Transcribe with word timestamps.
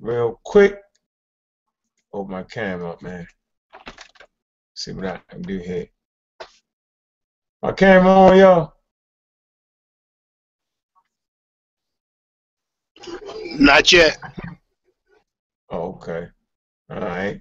real 0.00 0.40
quick. 0.44 0.78
Open 2.12 2.32
my 2.32 2.42
camera 2.44 2.90
up, 2.90 3.02
man. 3.02 3.26
See 4.74 4.92
what 4.92 5.06
I 5.06 5.20
can 5.28 5.42
do 5.42 5.58
here. 5.58 5.86
My 7.62 7.72
camera 7.72 8.10
on, 8.10 8.38
y'all. 8.38 8.72
Not 13.58 13.92
yet. 13.92 14.18
Oh, 15.70 15.94
okay. 15.94 16.28
All 16.90 17.00
right. 17.00 17.40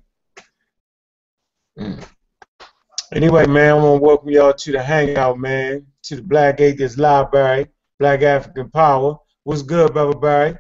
Mm. 1.78 2.08
Anyway, 3.14 3.46
man, 3.46 3.72
I 3.72 3.74
want 3.76 4.02
to 4.02 4.06
welcome 4.06 4.30
y'all 4.30 4.54
to 4.54 4.72
the 4.72 4.82
hangout, 4.82 5.38
man, 5.38 5.86
to 6.04 6.16
the 6.16 6.22
Black 6.22 6.60
Atheist 6.60 6.98
Library, 6.98 7.68
Black 8.00 8.24
African 8.24 8.70
Power. 8.72 9.18
What's 9.44 9.62
good, 9.62 9.94
brother 9.94 10.18
Barry? 10.18 10.58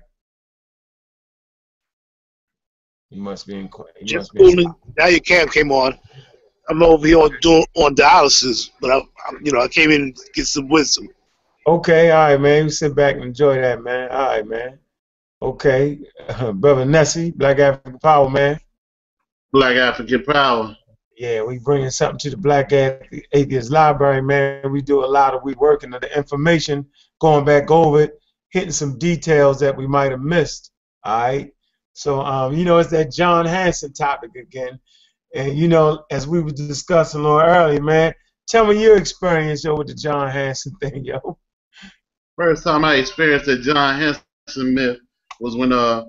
You 3.15 3.21
must 3.21 3.47
be 3.47 3.55
in. 3.55 3.69
You 4.01 4.05
Just 4.05 4.33
must 4.33 4.45
be 4.45 4.61
in. 4.63 4.75
Now 4.97 5.05
your 5.05 5.21
cam 5.21 5.47
came 5.47 5.71
on. 5.71 5.97
I'm 6.67 6.83
over 6.83 7.07
here 7.07 7.19
on 7.19 7.37
doing 7.39 7.65
on 7.75 7.95
dialysis, 7.95 8.71
but 8.81 8.91
I, 8.91 8.97
I, 8.97 9.31
you 9.41 9.53
know, 9.53 9.61
I 9.61 9.69
came 9.69 9.89
in 9.89 10.13
to 10.13 10.21
get 10.33 10.47
some 10.47 10.67
wisdom. 10.67 11.07
okay, 11.65 12.11
all 12.11 12.25
right, 12.25 12.41
man. 12.41 12.65
You 12.65 12.69
sit 12.71 12.93
back 12.93 13.15
and 13.15 13.23
enjoy 13.23 13.55
that, 13.61 13.81
man. 13.81 14.11
All 14.11 14.27
right, 14.27 14.45
man. 14.45 14.79
Okay, 15.41 15.99
brother 16.55 16.83
Nessie, 16.83 17.31
Black 17.31 17.59
African 17.59 17.99
Power, 17.99 18.29
man. 18.29 18.59
Black 19.53 19.77
African 19.77 20.23
Power. 20.23 20.75
Yeah, 21.17 21.43
we 21.43 21.59
bringing 21.59 21.89
something 21.89 22.19
to 22.19 22.31
the 22.31 22.37
Black 22.37 22.73
Atheist 22.73 23.71
Library, 23.71 24.23
man. 24.23 24.73
We 24.73 24.81
do 24.81 25.05
a 25.05 25.07
lot 25.07 25.33
of 25.33 25.41
we 25.43 25.53
working 25.53 25.93
on 25.93 26.01
the 26.01 26.17
information, 26.17 26.85
going 27.21 27.45
back 27.45 27.71
over 27.71 28.01
it, 28.01 28.19
hitting 28.49 28.71
some 28.71 28.99
details 28.99 29.57
that 29.61 29.77
we 29.77 29.87
might 29.87 30.11
have 30.11 30.19
missed. 30.19 30.71
All 31.05 31.17
right. 31.17 31.54
So, 31.95 32.19
um, 32.21 32.53
you 32.53 32.65
know, 32.65 32.77
it's 32.77 32.89
that 32.89 33.11
John 33.11 33.45
Hanson 33.45 33.93
topic 33.93 34.35
again, 34.35 34.79
and 35.33 35.57
you 35.57 35.69
know, 35.69 36.03
as 36.11 36.27
we 36.27 36.41
were 36.41 36.51
discussing 36.51 37.21
a 37.21 37.23
little 37.23 37.39
earlier, 37.39 37.81
man. 37.81 38.13
Tell 38.47 38.67
me 38.67 38.79
your 38.81 38.97
experience, 38.97 39.63
yo, 39.63 39.75
with 39.75 39.87
the 39.87 39.95
John 39.95 40.29
Hanson 40.29 40.75
thing, 40.81 41.05
yo. 41.05 41.39
First 42.35 42.65
time 42.65 42.83
I 42.85 42.95
experienced 42.95 43.45
the 43.45 43.57
John 43.57 43.97
Hanson 43.97 44.75
myth 44.75 44.99
was 45.39 45.55
when 45.55 45.71
uh 45.71 46.03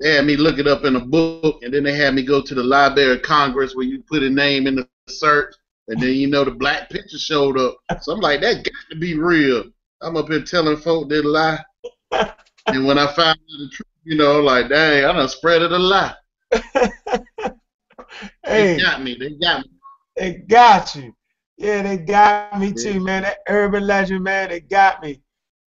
they 0.00 0.14
had 0.14 0.24
me 0.24 0.36
look 0.36 0.58
it 0.58 0.66
up 0.66 0.84
in 0.84 0.96
a 0.96 1.00
book, 1.00 1.62
and 1.62 1.72
then 1.72 1.82
they 1.82 1.94
had 1.94 2.14
me 2.14 2.22
go 2.22 2.42
to 2.42 2.54
the 2.54 2.62
Library 2.62 3.16
of 3.16 3.22
Congress 3.22 3.74
where 3.74 3.86
you 3.86 4.02
put 4.08 4.22
a 4.22 4.30
name 4.30 4.66
in 4.66 4.74
the 4.74 4.88
search, 5.08 5.54
and 5.88 6.00
then 6.00 6.14
you 6.14 6.28
know 6.28 6.44
the 6.44 6.50
black 6.50 6.90
picture 6.90 7.18
showed 7.18 7.58
up. 7.58 7.76
So 8.02 8.12
I'm 8.12 8.20
like, 8.20 8.40
that 8.40 8.64
got 8.64 8.90
to 8.90 8.96
be 8.96 9.18
real. 9.18 9.64
I'm 10.02 10.16
up 10.16 10.28
here 10.28 10.42
telling 10.42 10.76
folk 10.76 11.08
they 11.08 11.20
lie, 11.20 11.62
and 12.66 12.86
when 12.86 12.98
I 12.98 13.06
found 13.06 13.38
out 13.38 13.58
the 13.58 13.70
truth, 13.72 13.95
you 14.06 14.16
know, 14.16 14.40
like, 14.40 14.68
dang, 14.68 15.04
I 15.04 15.12
done 15.12 15.28
spread 15.28 15.62
it 15.62 15.72
a 15.72 15.78
lot. 15.78 16.16
hey, 16.52 17.18
They 18.44 18.78
got 18.80 19.02
me. 19.02 19.16
They 19.18 19.30
got 19.30 19.62
me. 19.62 19.70
They 20.16 20.32
got 20.34 20.94
you. 20.94 21.12
Yeah, 21.58 21.82
they 21.82 21.96
got 21.96 22.60
me 22.60 22.72
too, 22.72 23.00
man. 23.00 23.24
That 23.24 23.38
urban 23.48 23.84
legend, 23.84 24.22
man, 24.22 24.50
they 24.50 24.60
got 24.60 25.02
me. 25.02 25.20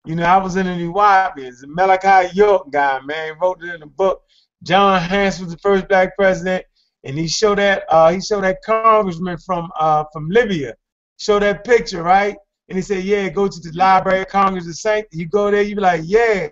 You 0.05 0.15
know, 0.15 0.23
I 0.23 0.37
was 0.37 0.55
in 0.55 0.67
the 0.67 0.75
New. 0.77 0.93
The 0.93 1.65
Malachi 1.67 2.33
York 2.33 2.71
guy, 2.71 3.01
man, 3.01 3.35
wrote 3.41 3.61
it 3.61 3.73
in 3.73 3.81
the 3.81 3.87
book. 3.87 4.21
John 4.63 5.01
Hanson 5.01 5.45
was 5.45 5.53
the 5.53 5.59
first 5.59 5.89
black 5.89 6.15
president, 6.15 6.63
and 7.03 7.17
he 7.17 7.27
showed 7.27 7.57
that 7.57 7.83
uh, 7.89 8.09
he 8.13 8.21
showed 8.21 8.45
that 8.45 8.59
congressman 8.65 9.37
from 9.45 9.69
uh, 9.77 10.05
from 10.13 10.29
Libya. 10.29 10.75
Show 11.17 11.39
that 11.39 11.65
picture, 11.65 12.03
right? 12.03 12.37
And 12.69 12.77
he 12.77 12.81
said, 12.81 13.03
Yeah, 13.03 13.27
go 13.27 13.49
to 13.49 13.59
the 13.59 13.75
Library 13.75 14.21
of 14.21 14.27
Congress 14.29 14.65
of 14.65 14.75
Saint. 14.75 15.07
You 15.11 15.27
go 15.27 15.51
there, 15.51 15.61
you 15.61 15.75
be 15.75 15.81
like, 15.81 16.03
Yeah. 16.05 16.47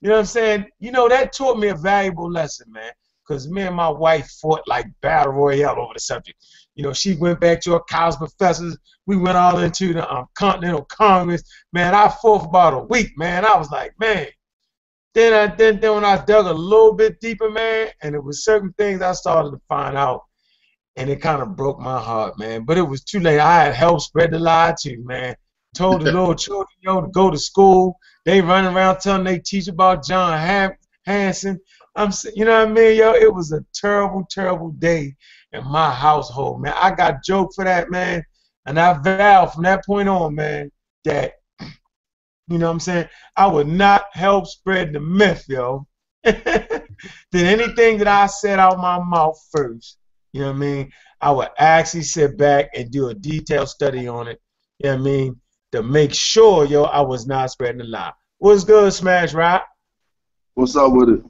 You 0.00 0.08
know 0.08 0.14
what 0.14 0.20
I'm 0.20 0.26
saying? 0.26 0.66
You 0.78 0.92
know, 0.92 1.08
that 1.08 1.32
taught 1.32 1.58
me 1.58 1.68
a 1.68 1.74
valuable 1.74 2.30
lesson, 2.30 2.70
man. 2.70 2.92
Because 3.26 3.50
me 3.50 3.62
and 3.62 3.76
my 3.76 3.88
wife 3.90 4.30
fought 4.40 4.62
like 4.66 4.86
battle 5.02 5.32
royale 5.32 5.78
over 5.78 5.92
the 5.92 6.00
subject. 6.00 6.38
You 6.74 6.84
know, 6.84 6.92
she 6.92 7.14
went 7.14 7.40
back 7.40 7.60
to 7.62 7.72
her 7.72 7.80
college 7.80 8.16
professors. 8.16 8.78
We 9.06 9.16
went 9.16 9.36
all 9.36 9.58
into 9.58 9.92
the 9.92 10.10
um, 10.10 10.26
Continental 10.34 10.84
Congress. 10.84 11.42
Man, 11.72 11.94
I 11.94 12.08
fought 12.08 12.42
for 12.42 12.48
about 12.48 12.74
a 12.74 12.84
week, 12.84 13.10
man. 13.18 13.44
I 13.44 13.56
was 13.56 13.70
like, 13.70 13.92
man. 13.98 14.28
Then 15.14 15.32
I 15.32 15.54
then, 15.54 15.80
then 15.80 15.94
when 15.94 16.04
I 16.04 16.24
dug 16.24 16.46
a 16.46 16.52
little 16.52 16.94
bit 16.94 17.20
deeper, 17.20 17.50
man, 17.50 17.88
and 18.02 18.14
it 18.14 18.22
was 18.22 18.44
certain 18.44 18.72
things 18.78 19.02
I 19.02 19.12
started 19.12 19.50
to 19.50 19.60
find 19.68 19.96
out, 19.96 20.22
and 20.96 21.10
it 21.10 21.20
kind 21.20 21.42
of 21.42 21.56
broke 21.56 21.80
my 21.80 22.00
heart, 22.00 22.38
man. 22.38 22.64
But 22.64 22.78
it 22.78 22.82
was 22.82 23.02
too 23.02 23.18
late. 23.18 23.40
I 23.40 23.64
had 23.64 23.74
helped 23.74 24.02
spread 24.02 24.30
the 24.30 24.38
lie 24.38 24.74
too, 24.80 25.02
man. 25.04 25.34
Told 25.74 26.02
the 26.02 26.04
little 26.12 26.34
children, 26.34 26.68
yo, 26.82 26.94
know, 26.94 27.06
to 27.06 27.08
go 27.10 27.30
to 27.30 27.38
school. 27.38 27.98
They 28.28 28.42
running 28.42 28.76
around 28.76 28.98
telling 28.98 29.24
they 29.24 29.38
teach 29.38 29.68
about 29.68 30.04
John 30.04 30.38
Hanson. 31.06 31.58
I'm, 31.96 32.10
you 32.34 32.44
know 32.44 32.58
what 32.58 32.68
I 32.68 32.70
mean, 32.70 32.98
yo. 32.98 33.12
It 33.14 33.32
was 33.32 33.52
a 33.52 33.64
terrible, 33.72 34.26
terrible 34.30 34.72
day 34.72 35.16
in 35.52 35.64
my 35.64 35.90
household, 35.90 36.60
man. 36.60 36.74
I 36.76 36.94
got 36.94 37.24
joke 37.24 37.52
for 37.54 37.64
that, 37.64 37.90
man. 37.90 38.22
And 38.66 38.78
I 38.78 38.92
vowed 38.98 39.54
from 39.54 39.62
that 39.62 39.86
point 39.86 40.10
on, 40.10 40.34
man, 40.34 40.70
that, 41.06 41.36
you 41.60 42.58
know 42.58 42.66
what 42.66 42.72
I'm 42.72 42.80
saying, 42.80 43.08
I 43.34 43.46
would 43.46 43.66
not 43.66 44.04
help 44.12 44.46
spread 44.46 44.92
the 44.92 45.00
myth, 45.00 45.46
yo. 45.48 45.86
that 46.22 46.84
anything 47.32 47.96
that 47.96 48.08
I 48.08 48.26
said 48.26 48.58
out 48.58 48.76
my 48.76 49.02
mouth 49.02 49.42
first, 49.56 49.96
you 50.34 50.42
know 50.42 50.48
what 50.48 50.56
I 50.56 50.58
mean, 50.58 50.92
I 51.22 51.30
would 51.30 51.48
actually 51.56 52.02
sit 52.02 52.36
back 52.36 52.68
and 52.74 52.90
do 52.90 53.08
a 53.08 53.14
detailed 53.14 53.70
study 53.70 54.06
on 54.06 54.28
it, 54.28 54.38
you 54.80 54.90
know 54.90 54.96
what 54.96 55.00
I 55.00 55.02
mean, 55.02 55.40
to 55.72 55.82
make 55.82 56.12
sure, 56.12 56.66
yo, 56.66 56.82
I 56.82 57.00
was 57.00 57.26
not 57.26 57.50
spreading 57.50 57.80
a 57.80 57.84
lie. 57.84 58.12
What's 58.38 58.64
good, 58.64 58.92
Smash 58.92 59.34
Rock? 59.34 59.66
What's 60.54 60.76
up 60.76 60.92
with 60.92 61.08
it? 61.10 61.22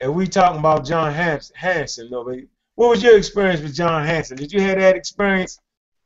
And 0.00 0.14
we 0.14 0.26
talking 0.26 0.58
about 0.60 0.84
John 0.86 1.12
Hans- 1.12 1.52
Hanson, 1.54 2.08
though. 2.10 2.24
but 2.24 2.38
What 2.76 2.90
was 2.90 3.02
your 3.02 3.16
experience 3.16 3.60
with 3.60 3.74
John 3.74 4.06
Hanson? 4.06 4.36
Did 4.36 4.52
you 4.52 4.60
have 4.62 4.78
that 4.78 4.96
experience? 4.96 5.58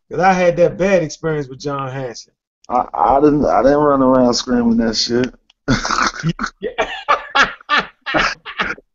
Because 0.08 0.22
I 0.22 0.32
had 0.32 0.56
that 0.56 0.76
bad 0.76 1.02
experience 1.02 1.48
with 1.48 1.60
John 1.60 1.90
Hanson. 1.90 2.32
I, 2.68 2.86
I 2.94 3.20
didn't 3.20 3.44
I 3.44 3.62
didn't 3.62 3.78
run 3.78 4.02
around 4.02 4.32
screaming 4.34 4.78
that 4.78 4.96
shit. 4.96 5.34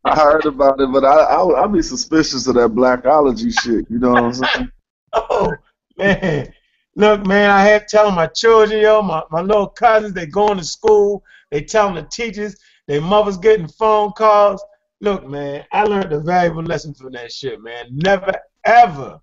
I 0.04 0.16
heard 0.16 0.44
about 0.46 0.80
it, 0.80 0.92
but 0.92 1.04
I 1.04 1.14
I 1.20 1.62
I'd 1.64 1.72
be 1.72 1.82
suspicious 1.82 2.46
of 2.48 2.54
that 2.56 2.70
blackology 2.70 3.56
shit. 3.60 3.88
You 3.88 3.98
know 4.00 4.10
what 4.10 4.22
I'm 4.22 4.32
saying? 4.34 4.72
Oh, 5.12 5.52
man. 5.98 6.52
Look, 6.96 7.24
man, 7.24 7.50
I 7.50 7.62
had 7.62 7.88
telling 7.88 8.14
my 8.14 8.26
children, 8.26 8.80
yo, 8.80 9.02
my, 9.02 9.22
my 9.30 9.40
little 9.40 9.68
cousins, 9.68 10.12
they 10.12 10.26
going 10.26 10.58
to 10.58 10.64
school, 10.64 11.22
they 11.50 11.62
telling 11.62 11.94
the 11.94 12.02
teachers, 12.02 12.56
their 12.86 13.00
mothers 13.00 13.36
getting 13.36 13.68
phone 13.68 14.12
calls. 14.12 14.62
Look, 15.00 15.26
man, 15.26 15.64
I 15.72 15.84
learned 15.84 16.12
a 16.12 16.20
valuable 16.20 16.62
lesson 16.62 16.92
from 16.94 17.12
that 17.12 17.32
shit, 17.32 17.62
man. 17.62 17.86
Never, 17.90 18.32
ever, 18.64 19.20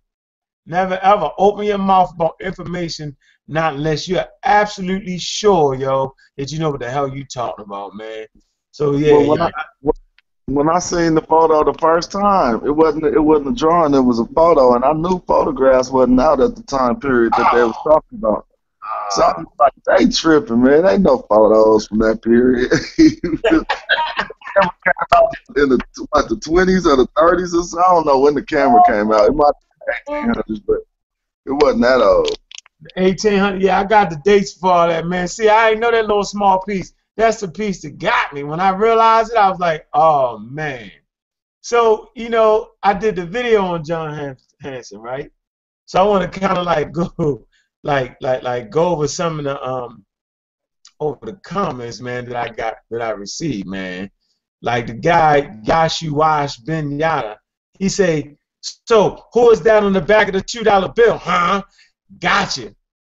never, 0.65 0.97
ever 0.99 1.29
open 1.37 1.65
your 1.65 1.77
mouth 1.77 2.13
about 2.13 2.35
information 2.41 3.15
not 3.47 3.75
unless 3.75 4.07
you're 4.07 4.25
absolutely 4.43 5.17
sure, 5.17 5.75
yo, 5.75 6.13
that 6.37 6.51
you 6.51 6.59
know 6.59 6.71
what 6.71 6.81
the 6.81 6.89
hell 6.89 7.07
you 7.07 7.25
talking 7.25 7.63
about, 7.65 7.95
man. 7.95 8.25
So, 8.71 8.93
yeah, 8.93 9.11
Well. 9.13 9.41
I 9.41 9.51
when 10.47 10.69
I 10.69 10.79
seen 10.79 11.13
the 11.13 11.21
photo 11.21 11.63
the 11.63 11.77
first 11.77 12.11
time, 12.11 12.65
it 12.65 12.71
wasn't 12.71 13.03
it 13.03 13.19
wasn't 13.19 13.49
a 13.49 13.53
drawing, 13.53 13.93
it 13.93 13.99
was 13.99 14.19
a 14.19 14.25
photo, 14.27 14.75
and 14.75 14.85
I 14.85 14.93
knew 14.93 15.21
photographs 15.27 15.89
wasn't 15.89 16.21
out 16.21 16.39
at 16.39 16.55
the 16.55 16.63
time 16.63 16.99
period 16.99 17.33
that 17.33 17.51
they 17.53 17.63
was 17.63 17.75
talking 17.83 18.17
about. 18.17 18.47
So 19.11 19.23
I'm 19.23 19.45
like, 19.59 19.73
they 19.85 20.07
tripping, 20.07 20.63
man. 20.63 20.85
Ain't 20.85 21.01
no 21.01 21.17
photos 21.29 21.87
from 21.87 21.99
that 21.99 22.21
period. 22.21 22.71
In 25.55 25.69
the 25.69 25.79
what, 26.09 26.29
the 26.29 26.37
twenties 26.37 26.87
or 26.87 26.95
the 26.95 27.07
thirties 27.17 27.53
or 27.53 27.63
so. 27.63 27.79
I 27.79 27.89
don't 27.89 28.07
know 28.07 28.19
when 28.19 28.33
the 28.33 28.41
camera 28.41 28.81
came 28.87 29.11
out. 29.11 29.27
It 29.27 29.35
might 29.35 29.51
be 30.07 30.13
1800s, 30.13 30.61
but 30.65 30.77
it 31.45 31.51
wasn't 31.51 31.83
that 31.83 32.01
old. 32.01 32.37
1800. 32.95 33.61
Yeah, 33.61 33.79
I 33.79 33.83
got 33.83 34.09
the 34.09 34.15
dates 34.23 34.53
for 34.53 34.71
all 34.71 34.87
that, 34.87 35.05
man. 35.05 35.27
See, 35.27 35.49
I 35.49 35.71
ain't 35.71 35.79
know 35.79 35.91
that 35.91 36.07
little 36.07 36.23
small 36.23 36.61
piece. 36.61 36.93
That's 37.17 37.39
the 37.39 37.47
piece 37.47 37.81
that 37.81 37.97
got 37.97 38.33
me. 38.33 38.43
When 38.43 38.59
I 38.59 38.69
realized 38.69 39.31
it, 39.31 39.37
I 39.37 39.49
was 39.49 39.59
like, 39.59 39.87
oh, 39.93 40.37
man. 40.37 40.91
So, 41.61 42.11
you 42.15 42.29
know, 42.29 42.71
I 42.83 42.93
did 42.93 43.15
the 43.15 43.25
video 43.25 43.65
on 43.65 43.83
John 43.83 44.37
Hanson, 44.61 44.99
right? 44.99 45.31
So 45.85 45.99
I 45.99 46.07
want 46.07 46.31
to 46.31 46.39
kind 46.39 46.57
of 46.57 46.65
like 46.65 46.91
go, 47.17 47.47
like, 47.83 48.17
like, 48.21 48.43
like 48.43 48.69
go 48.69 48.89
over 48.89 49.07
some 49.07 49.39
of 49.39 49.45
the, 49.45 49.61
um, 49.61 50.05
over 50.99 51.25
the 51.25 51.33
comments, 51.43 51.99
man, 51.99 52.25
that 52.29 52.35
I 52.35 52.49
got, 52.49 52.75
that 52.91 53.01
I 53.01 53.09
received, 53.11 53.67
man. 53.67 54.11
Like 54.61 54.87
the 54.87 54.93
guy, 54.93 55.59
Yashu 55.65 56.11
Wash 56.11 56.57
Ben 56.57 56.99
Yada, 56.99 57.39
he 57.79 57.89
say, 57.89 58.37
so 58.61 59.23
who 59.33 59.51
is 59.51 59.61
that 59.61 59.83
on 59.83 59.93
the 59.93 60.01
back 60.01 60.27
of 60.27 60.33
the 60.33 60.41
$2 60.41 60.95
bill, 60.95 61.17
huh? 61.17 61.63
Gotcha. 62.19 62.61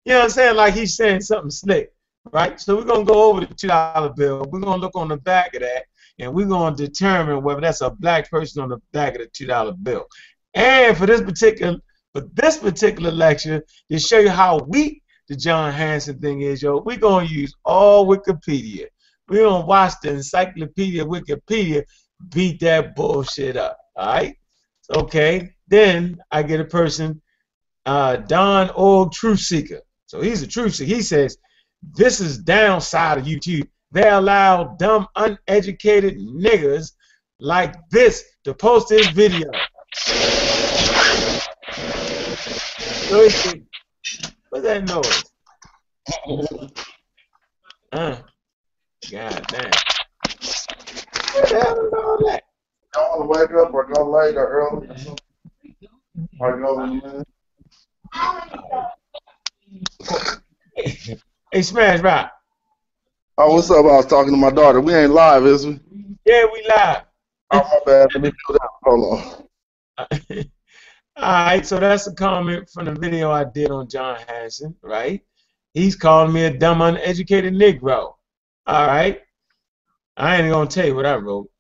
You 0.05 0.13
know 0.13 0.19
what 0.19 0.25
I'm 0.25 0.31
saying? 0.31 0.57
Like 0.57 0.75
he's 0.75 0.97
saying 0.97 1.21
something 1.23 1.51
slick, 1.51 1.93
right? 2.33 2.61
So 2.61 2.77
we're 2.77 2.85
gonna 2.85 3.05
go 3.05 3.31
over 3.31 3.41
the 3.41 3.55
two 3.55 3.69
dollar 3.69 4.13
bill. 4.13 4.47
We're 4.51 4.61
gonna 4.61 4.81
look 4.81 4.97
on 4.97 5.09
the 5.09 5.17
back 5.17 5.55
of 5.55 5.63
that, 5.63 5.85
and 6.19 6.33
we're 6.33 6.47
gonna 6.47 6.77
determine 6.77 7.43
whether 7.43 7.61
that's 7.61 7.81
a 7.81 7.91
black 7.91 8.31
person 8.31 8.63
on 8.63 8.69
the 8.69 8.79
back 8.93 9.15
of 9.15 9.21
the 9.21 9.29
two 9.29 9.47
dollar 9.47 9.73
bill. 9.73 10.07
And 10.55 10.97
for 10.97 11.07
this 11.07 11.21
particular 11.21 11.79
for 12.13 12.23
this 12.33 12.59
particular 12.59 13.11
lecture, 13.11 13.63
to 13.91 13.99
show 13.99 14.19
you 14.19 14.31
how 14.31 14.59
weak 14.69 15.03
the 15.29 15.37
John 15.37 15.73
Hanson 15.73 16.19
thing 16.19 16.43
is, 16.43 16.63
yo, 16.63 16.79
we're 16.79 16.97
gonna 16.97 17.27
use 17.27 17.55
all 17.65 18.07
Wikipedia. 18.07 18.87
We're 19.29 19.45
gonna 19.45 19.67
watch 19.67 19.95
the 20.03 20.11
Encyclopedia 20.11 21.05
Wikipedia 21.05 21.85
beat 22.31 22.61
that 22.61 22.95
bullshit 22.95 23.57
up. 23.57 23.79
All 23.97 24.07
right. 24.07 24.37
Okay. 24.95 25.51
Then 25.69 26.19
I 26.31 26.43
get 26.45 26.61
a 26.61 26.65
person, 26.65 27.21
uh, 27.85 28.17
Don 28.17 28.71
Old 28.71 29.13
Truth 29.13 29.41
Seeker. 29.41 29.81
So 30.07 30.21
he's 30.21 30.43
a 30.43 30.47
truth 30.47 30.77
seeker. 30.77 30.95
He 30.95 31.03
says, 31.03 31.37
this 31.95 32.21
is 32.21 32.39
downside 32.39 33.19
of 33.19 33.25
YouTube. 33.25 33.69
They 33.93 34.09
allow 34.09 34.77
dumb, 34.79 35.07
uneducated 35.17 36.19
niggas 36.19 36.93
like 37.39 37.75
this 37.91 38.25
to 38.45 38.55
post 38.55 38.89
this 38.89 39.07
video. 39.09 39.51
What's 44.51 44.65
that 44.65 44.85
noise? 44.89 45.25
Uh, 47.93 48.17
God 49.11 49.47
damn. 49.49 49.71
What 51.33 51.49
the 51.49 51.61
hell 51.61 51.87
is 51.87 51.93
all 51.93 52.19
that? 52.27 52.43
Y'all 52.95 53.27
wake 53.29 53.51
up 53.53 53.73
or 53.73 53.87
go 53.87 54.11
late 54.11 54.37
or 54.37 54.47
early 54.47 54.89
or 54.89 54.99
something? 54.99 55.19
Or 56.41 56.61
go 56.61 56.83
in 56.85 56.99
the 56.99 57.25
hey, 61.53 61.63
Smash 61.63 62.01
Rock. 62.01 62.33
Oh, 63.39 63.55
what's 63.55 63.71
up? 63.71 63.79
I 63.79 63.97
was 63.97 64.07
talking 64.07 64.33
to 64.33 64.39
my 64.39 64.51
daughter. 64.51 64.81
We 64.81 64.95
ain't 64.95 65.13
live, 65.13 65.45
is 65.45 65.67
we? 65.67 65.79
Yeah, 66.25 66.47
we 66.53 66.67
live. 66.69 67.03
Oh, 67.51 67.59
my 67.59 67.81
bad. 67.85 68.09
Let 68.15 68.23
me 68.23 68.31
that. 68.49 68.69
Hold 68.85 69.21
on. 69.99 70.47
Alright, 71.19 71.67
so 71.67 71.79
that's 71.79 72.07
a 72.07 72.15
comment 72.15 72.69
from 72.69 72.87
the 72.87 72.93
video 72.93 73.31
I 73.31 73.45
did 73.45 73.71
on 73.71 73.89
John 73.89 74.19
Hanson, 74.29 74.75
right? 74.83 75.23
He's 75.73 75.97
calling 75.97 76.33
me 76.33 76.45
a 76.45 76.51
dumb, 76.51 76.83
uneducated 76.83 77.55
Negro. 77.55 78.15
Alright. 78.69 79.23
I 80.17 80.37
ain't 80.37 80.51
gonna 80.51 80.69
tell 80.69 80.87
you 80.87 80.95
what 80.95 81.07
I 81.07 81.17
wrote. 81.17 81.51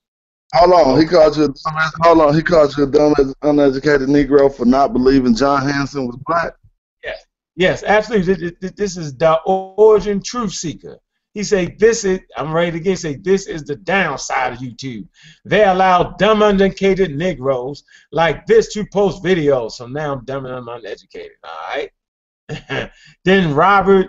Hold 0.55 0.73
on. 0.73 1.01
He 1.01 1.07
called 1.07 1.37
you 1.37 1.45
a 1.45 1.49
dumb, 1.49 1.91
hold 2.01 2.21
on. 2.21 2.35
He 2.35 2.43
called 2.43 2.77
you 2.77 2.85
a 2.85 2.87
dumb, 2.87 3.15
uneducated 3.43 4.09
Negro 4.09 4.55
for 4.55 4.65
not 4.65 4.93
believing 4.93 5.35
John 5.35 5.67
Hanson 5.67 6.07
was 6.07 6.17
black. 6.27 6.55
Yes, 7.57 7.83
absolutely. 7.83 8.53
This 8.77 8.97
is 8.97 9.17
the 9.17 9.41
origin 9.47 10.23
truth 10.23 10.53
seeker. 10.53 10.99
He 11.33 11.43
say 11.43 11.77
this 11.79 12.05
is 12.05 12.21
I'm 12.37 12.53
ready 12.53 12.79
again. 12.79 12.97
Say 12.97 13.17
this 13.17 13.47
is 13.47 13.65
the 13.65 13.77
downside 13.77 14.55
of 14.55 14.59
YouTube. 14.59 15.07
They 15.45 15.65
allow 15.65 16.15
dumb 16.19 16.43
uneducated 16.43 17.15
Negroes 17.15 17.85
like 18.13 18.47
this 18.47 18.73
to 18.73 18.87
post 18.87 19.23
videos. 19.23 19.73
So 19.73 19.87
now 19.87 20.13
I'm 20.13 20.25
dumb 20.25 20.47
and 20.47 20.55
I'm 20.55 20.69
uneducated. 20.69 21.37
All 21.45 21.51
right. 22.49 22.91
then 23.25 23.55
Robert 23.55 24.09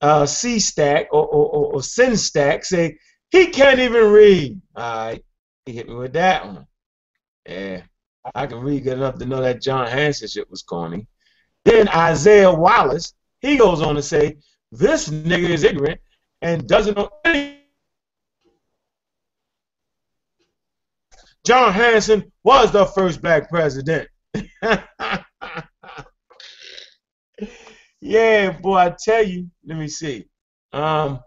uh, 0.00 0.26
C 0.26 0.60
Stack 0.60 1.08
or, 1.10 1.26
or, 1.26 1.46
or, 1.46 1.74
or 1.74 1.82
Sin 1.82 2.16
Stack 2.16 2.64
say 2.64 2.96
he 3.30 3.48
can't 3.48 3.80
even 3.80 4.12
read. 4.12 4.60
All 4.76 5.06
right. 5.06 5.24
He 5.66 5.72
hit 5.72 5.88
me 5.88 5.94
with 5.94 6.12
that 6.12 6.46
one. 6.46 6.66
Yeah. 7.44 7.82
I 8.34 8.46
can 8.46 8.60
read 8.60 8.84
good 8.84 8.98
enough 8.98 9.18
to 9.18 9.26
know 9.26 9.40
that 9.40 9.62
John 9.62 9.86
Hanson 9.86 10.28
shit 10.28 10.50
was 10.50 10.62
corny. 10.62 11.08
Then 11.68 11.88
Isaiah 11.90 12.50
Wallace, 12.50 13.12
he 13.40 13.58
goes 13.58 13.82
on 13.82 13.94
to 13.96 14.02
say, 14.02 14.38
this 14.72 15.10
nigga 15.10 15.50
is 15.50 15.64
ignorant 15.64 16.00
and 16.40 16.66
doesn't 16.66 16.96
know 16.96 17.10
anything. 17.26 17.58
John 21.44 21.74
Hanson 21.74 22.32
was 22.42 22.72
the 22.72 22.86
first 22.86 23.20
black 23.20 23.50
president. 23.50 24.08
yeah, 28.00 28.50
boy, 28.50 28.76
I 28.76 28.96
tell 28.98 29.22
you, 29.22 29.50
let 29.66 29.76
me 29.76 29.88
see. 29.88 30.24
Um, 30.72 31.20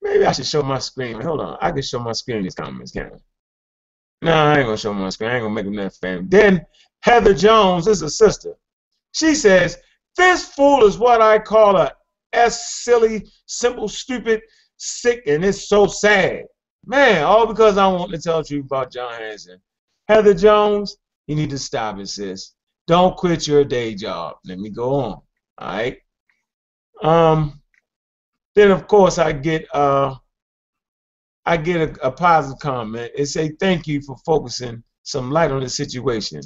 maybe 0.00 0.24
I 0.26 0.30
should 0.30 0.46
show 0.46 0.62
my 0.62 0.78
screen. 0.78 1.20
Hold 1.20 1.40
on, 1.40 1.58
I 1.60 1.72
can 1.72 1.82
show 1.82 1.98
my 1.98 2.12
screen 2.12 2.36
in 2.36 2.44
these 2.44 2.54
comments, 2.54 2.92
can 2.92 3.06
I? 3.06 3.18
No, 4.22 4.32
I 4.32 4.58
ain't 4.58 4.66
gonna 4.66 4.76
show 4.76 4.94
my 4.94 5.10
screen. 5.10 5.30
I 5.30 5.34
ain't 5.34 5.42
gonna 5.42 5.54
make 5.54 5.64
them 5.64 5.74
that 5.74 5.94
famous. 5.94 6.26
Then 6.28 6.64
Heather 7.06 7.34
Jones 7.34 7.86
is 7.86 8.02
a 8.02 8.10
sister. 8.10 8.56
She 9.12 9.36
says, 9.36 9.78
This 10.16 10.44
fool 10.44 10.84
is 10.84 10.98
what 10.98 11.20
I 11.20 11.38
call 11.38 11.76
a 11.76 11.92
S 12.32 12.82
silly, 12.82 13.30
simple, 13.46 13.86
stupid, 13.86 14.42
sick, 14.76 15.22
and 15.28 15.44
it's 15.44 15.68
so 15.68 15.86
sad. 15.86 16.46
Man, 16.84 17.22
all 17.22 17.46
because 17.46 17.78
I 17.78 17.86
want 17.86 18.10
to 18.10 18.20
tell 18.20 18.42
you 18.48 18.58
about 18.58 18.92
John 18.92 19.12
Hanson. 19.12 19.60
Heather 20.08 20.34
Jones, 20.34 20.96
you 21.28 21.36
need 21.36 21.50
to 21.50 21.58
stop 21.58 22.00
it, 22.00 22.08
sis. 22.08 22.54
Don't 22.88 23.16
quit 23.16 23.46
your 23.46 23.64
day 23.64 23.94
job. 23.94 24.38
Let 24.44 24.58
me 24.58 24.70
go 24.70 24.94
on. 24.94 25.12
All 25.12 25.22
right. 25.60 25.98
Um. 27.04 27.62
Then 28.56 28.72
of 28.72 28.88
course 28.88 29.18
I 29.18 29.30
get 29.30 29.72
uh. 29.72 30.16
I 31.44 31.56
get 31.56 31.98
a, 32.00 32.08
a 32.08 32.10
positive 32.10 32.58
comment. 32.58 33.12
It 33.14 33.26
say 33.26 33.50
thank 33.60 33.86
you 33.86 34.02
for 34.02 34.16
focusing 34.26 34.82
some 35.04 35.30
light 35.30 35.52
on 35.52 35.60
the 35.60 35.68
situation. 35.68 36.40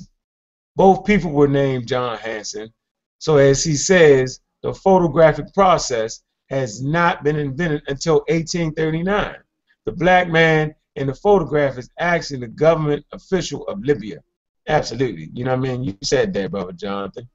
Both 0.80 1.04
people 1.04 1.30
were 1.30 1.46
named 1.46 1.86
John 1.86 2.16
Hanson. 2.16 2.72
So 3.18 3.36
as 3.36 3.62
he 3.62 3.76
says, 3.76 4.40
the 4.62 4.72
photographic 4.72 5.52
process 5.52 6.22
has 6.48 6.82
not 6.82 7.22
been 7.22 7.36
invented 7.36 7.82
until 7.88 8.24
1839. 8.28 9.36
The 9.84 9.92
black 9.92 10.30
man 10.30 10.74
in 10.96 11.06
the 11.06 11.14
photograph 11.14 11.76
is 11.76 11.90
actually 11.98 12.40
the 12.40 12.46
government 12.46 13.04
official 13.12 13.68
of 13.68 13.84
Libya. 13.84 14.20
Absolutely. 14.68 15.28
You 15.34 15.44
know 15.44 15.50
what 15.54 15.68
I 15.68 15.70
mean? 15.70 15.84
You 15.84 15.98
said 16.02 16.32
that, 16.32 16.50
brother 16.50 16.72
Jonathan. 16.72 17.28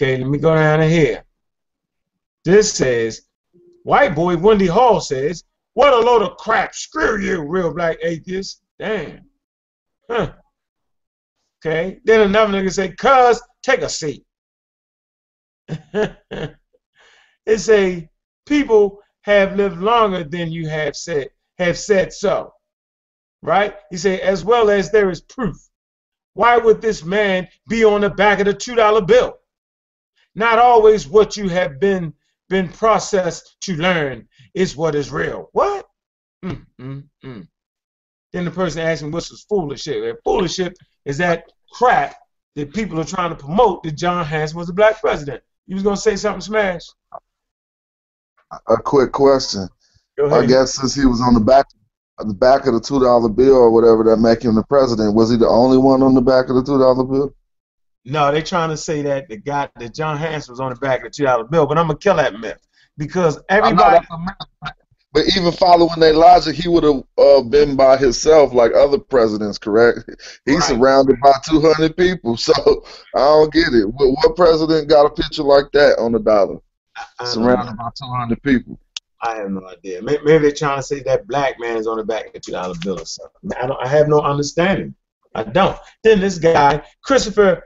Okay, 0.00 0.16
let 0.16 0.30
me 0.30 0.38
go 0.38 0.54
down 0.54 0.78
to 0.78 0.88
here. 0.88 1.22
This 2.46 2.72
says, 2.72 3.26
white 3.82 4.14
boy 4.14 4.38
Wendy 4.38 4.68
Hall 4.68 5.02
says, 5.02 5.44
what 5.74 5.92
a 5.92 5.98
load 5.98 6.22
of 6.22 6.38
crap. 6.38 6.74
Screw 6.74 7.20
you, 7.20 7.42
real 7.42 7.74
black 7.74 7.98
atheist. 8.02 8.62
Damn. 8.78 9.20
Huh. 10.08 10.32
Okay. 11.66 11.98
Then 12.04 12.20
another 12.20 12.52
nigga 12.52 12.72
say, 12.72 12.90
cuz, 12.90 13.42
take 13.64 13.80
a 13.80 13.88
seat. 13.88 14.24
it 15.68 16.54
say, 17.56 18.08
people 18.46 19.00
have 19.22 19.56
lived 19.56 19.78
longer 19.78 20.22
than 20.22 20.52
you 20.52 20.68
have 20.68 20.94
said, 20.94 21.30
have 21.58 21.76
said 21.76 22.12
so. 22.12 22.52
Right? 23.42 23.74
He 23.90 23.96
say, 23.96 24.20
as 24.20 24.44
well 24.44 24.70
as 24.70 24.92
there 24.92 25.10
is 25.10 25.22
proof. 25.22 25.56
Why 26.34 26.56
would 26.56 26.80
this 26.80 27.02
man 27.02 27.48
be 27.68 27.84
on 27.84 28.02
the 28.02 28.10
back 28.10 28.38
of 28.38 28.46
the 28.46 28.54
$2 28.54 29.06
bill? 29.06 29.36
Not 30.36 30.60
always 30.60 31.08
what 31.08 31.36
you 31.36 31.48
have 31.48 31.80
been 31.80 32.14
been 32.48 32.68
processed 32.68 33.56
to 33.62 33.74
learn 33.74 34.28
is 34.54 34.76
what 34.76 34.94
is 34.94 35.10
real. 35.10 35.48
What? 35.50 35.84
Mm, 36.44 36.64
mm, 36.80 37.02
mm. 37.24 37.48
Then 38.32 38.44
the 38.44 38.52
person 38.52 38.86
him, 38.86 39.10
what's 39.10 39.30
this 39.30 39.44
foolishship? 39.50 40.18
Foolishship 40.24 40.76
is 41.04 41.18
that 41.18 41.50
crap 41.76 42.16
that 42.54 42.72
people 42.72 42.98
are 42.98 43.04
trying 43.04 43.30
to 43.30 43.36
promote 43.36 43.82
that 43.82 43.92
John 43.92 44.24
Hanson 44.24 44.58
was 44.58 44.68
a 44.68 44.72
black 44.72 45.00
president. 45.00 45.42
You 45.66 45.74
was 45.74 45.82
gonna 45.82 45.96
say 45.96 46.16
something, 46.16 46.40
Smash? 46.40 46.86
A 48.68 48.76
quick 48.76 49.12
question. 49.12 49.68
I 50.32 50.46
guess 50.46 50.74
since 50.74 50.94
he 50.94 51.04
was 51.04 51.20
on 51.20 51.34
the 51.34 51.40
back 51.40 51.66
the 52.18 52.32
back 52.32 52.66
of 52.66 52.72
the 52.72 52.80
two 52.80 52.98
dollar 52.98 53.28
bill 53.28 53.56
or 53.56 53.70
whatever 53.70 54.02
that 54.04 54.16
make 54.16 54.42
him 54.42 54.54
the 54.54 54.64
president, 54.64 55.14
was 55.14 55.30
he 55.30 55.36
the 55.36 55.48
only 55.48 55.76
one 55.76 56.02
on 56.02 56.14
the 56.14 56.22
back 56.22 56.48
of 56.48 56.56
the 56.56 56.62
two 56.62 56.78
dollar 56.78 57.04
bill? 57.04 57.34
No, 58.06 58.32
they're 58.32 58.40
trying 58.40 58.70
to 58.70 58.76
say 58.76 59.02
that 59.02 59.28
the 59.28 59.36
guy 59.36 59.68
that 59.78 59.94
John 59.94 60.16
Hanson 60.16 60.52
was 60.52 60.60
on 60.60 60.70
the 60.70 60.76
back 60.76 61.00
of 61.00 61.04
the 61.04 61.10
two 61.10 61.24
dollar 61.24 61.44
bill, 61.44 61.66
but 61.66 61.76
I'm 61.76 61.88
gonna 61.88 61.98
kill 61.98 62.16
that 62.16 62.38
myth 62.38 62.66
because 62.96 63.38
everybody. 63.48 64.06
But 65.16 65.34
even 65.34 65.50
following 65.50 65.98
their 65.98 66.12
logic, 66.12 66.56
he 66.56 66.68
would 66.68 66.84
have 66.84 67.02
uh, 67.16 67.40
been 67.40 67.74
by 67.74 67.96
himself 67.96 68.52
like 68.52 68.74
other 68.74 68.98
presidents, 68.98 69.56
correct? 69.56 70.10
He's 70.44 70.56
right. 70.56 70.64
surrounded 70.64 71.16
by 71.22 71.32
200 71.48 71.96
people, 71.96 72.36
so 72.36 72.52
I 73.14 73.20
don't 73.20 73.50
get 73.50 73.72
it. 73.72 73.86
What, 73.86 74.10
what 74.10 74.36
president 74.36 74.90
got 74.90 75.06
a 75.06 75.10
picture 75.10 75.42
like 75.42 75.72
that 75.72 75.98
on 75.98 76.12
the 76.12 76.18
dollar? 76.18 76.58
Surrounded 77.24 77.78
by 77.78 77.88
200 77.96 78.42
people. 78.42 78.78
I 79.22 79.36
have 79.36 79.50
no 79.50 79.66
idea. 79.66 80.02
Maybe, 80.02 80.22
maybe, 80.22 80.42
they're 80.42 80.52
trying 80.52 80.80
to 80.80 80.82
say 80.82 81.00
that 81.04 81.26
black 81.26 81.58
man 81.58 81.78
is 81.78 81.86
on 81.86 81.96
the 81.96 82.04
back 82.04 82.26
of 82.26 82.32
the 82.34 82.40
two 82.40 82.52
dollar 82.52 82.74
bill 82.82 83.00
or 83.00 83.06
something. 83.06 83.52
I 83.58 83.66
don't. 83.66 83.82
I 83.82 83.88
have 83.88 84.08
no 84.08 84.20
understanding. 84.20 84.94
I 85.34 85.44
don't. 85.44 85.78
Then 86.04 86.20
this 86.20 86.38
guy, 86.38 86.82
Christopher 87.02 87.62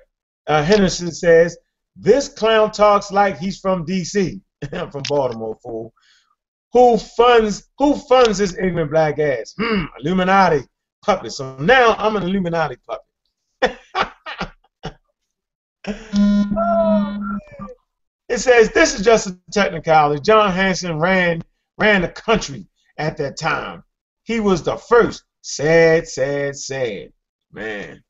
uh, 0.47 0.63
Henderson, 0.63 1.11
says 1.11 1.59
this 1.97 2.29
clown 2.29 2.71
talks 2.71 3.11
like 3.11 3.39
he's 3.39 3.59
from 3.59 3.85
D.C. 3.85 4.41
I'm 4.73 4.93
from 4.93 5.03
Baltimore, 5.09 5.59
fool. 5.61 5.93
Who 6.73 6.99
funds 6.99 7.69
who 7.79 7.97
funds 7.97 8.39
this 8.39 8.57
ignorant 8.57 8.91
black 8.91 9.19
ass? 9.19 9.55
Hmm, 9.59 9.85
Illuminati 9.99 10.65
puppet. 11.03 11.33
So 11.33 11.57
now 11.59 11.95
I'm 11.99 12.17
an 12.17 12.23
Illuminati 12.23 12.77
puppet. 12.87 13.07
it 18.29 18.39
says 18.39 18.71
this 18.71 18.95
is 18.95 19.05
just 19.05 19.27
a 19.27 19.39
technicality. 19.53 20.21
John 20.21 20.53
Hanson 20.53 20.99
ran 20.99 21.43
ran 21.79 22.03
the 22.03 22.09
country 22.09 22.67
at 22.99 23.17
that 23.17 23.37
time. 23.37 23.83
He 24.23 24.41
was 24.41 24.63
the 24.63 24.77
first. 24.77 25.25
Sad, 25.43 26.07
sad, 26.07 26.57
sad. 26.57 27.13
Man. 27.51 28.03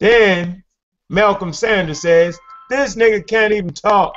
Then 0.00 0.64
Malcolm 1.08 1.52
Sanders 1.52 2.02
says, 2.02 2.38
this 2.68 2.96
nigga 2.96 3.26
can't 3.26 3.52
even 3.52 3.72
talk. 3.72 4.14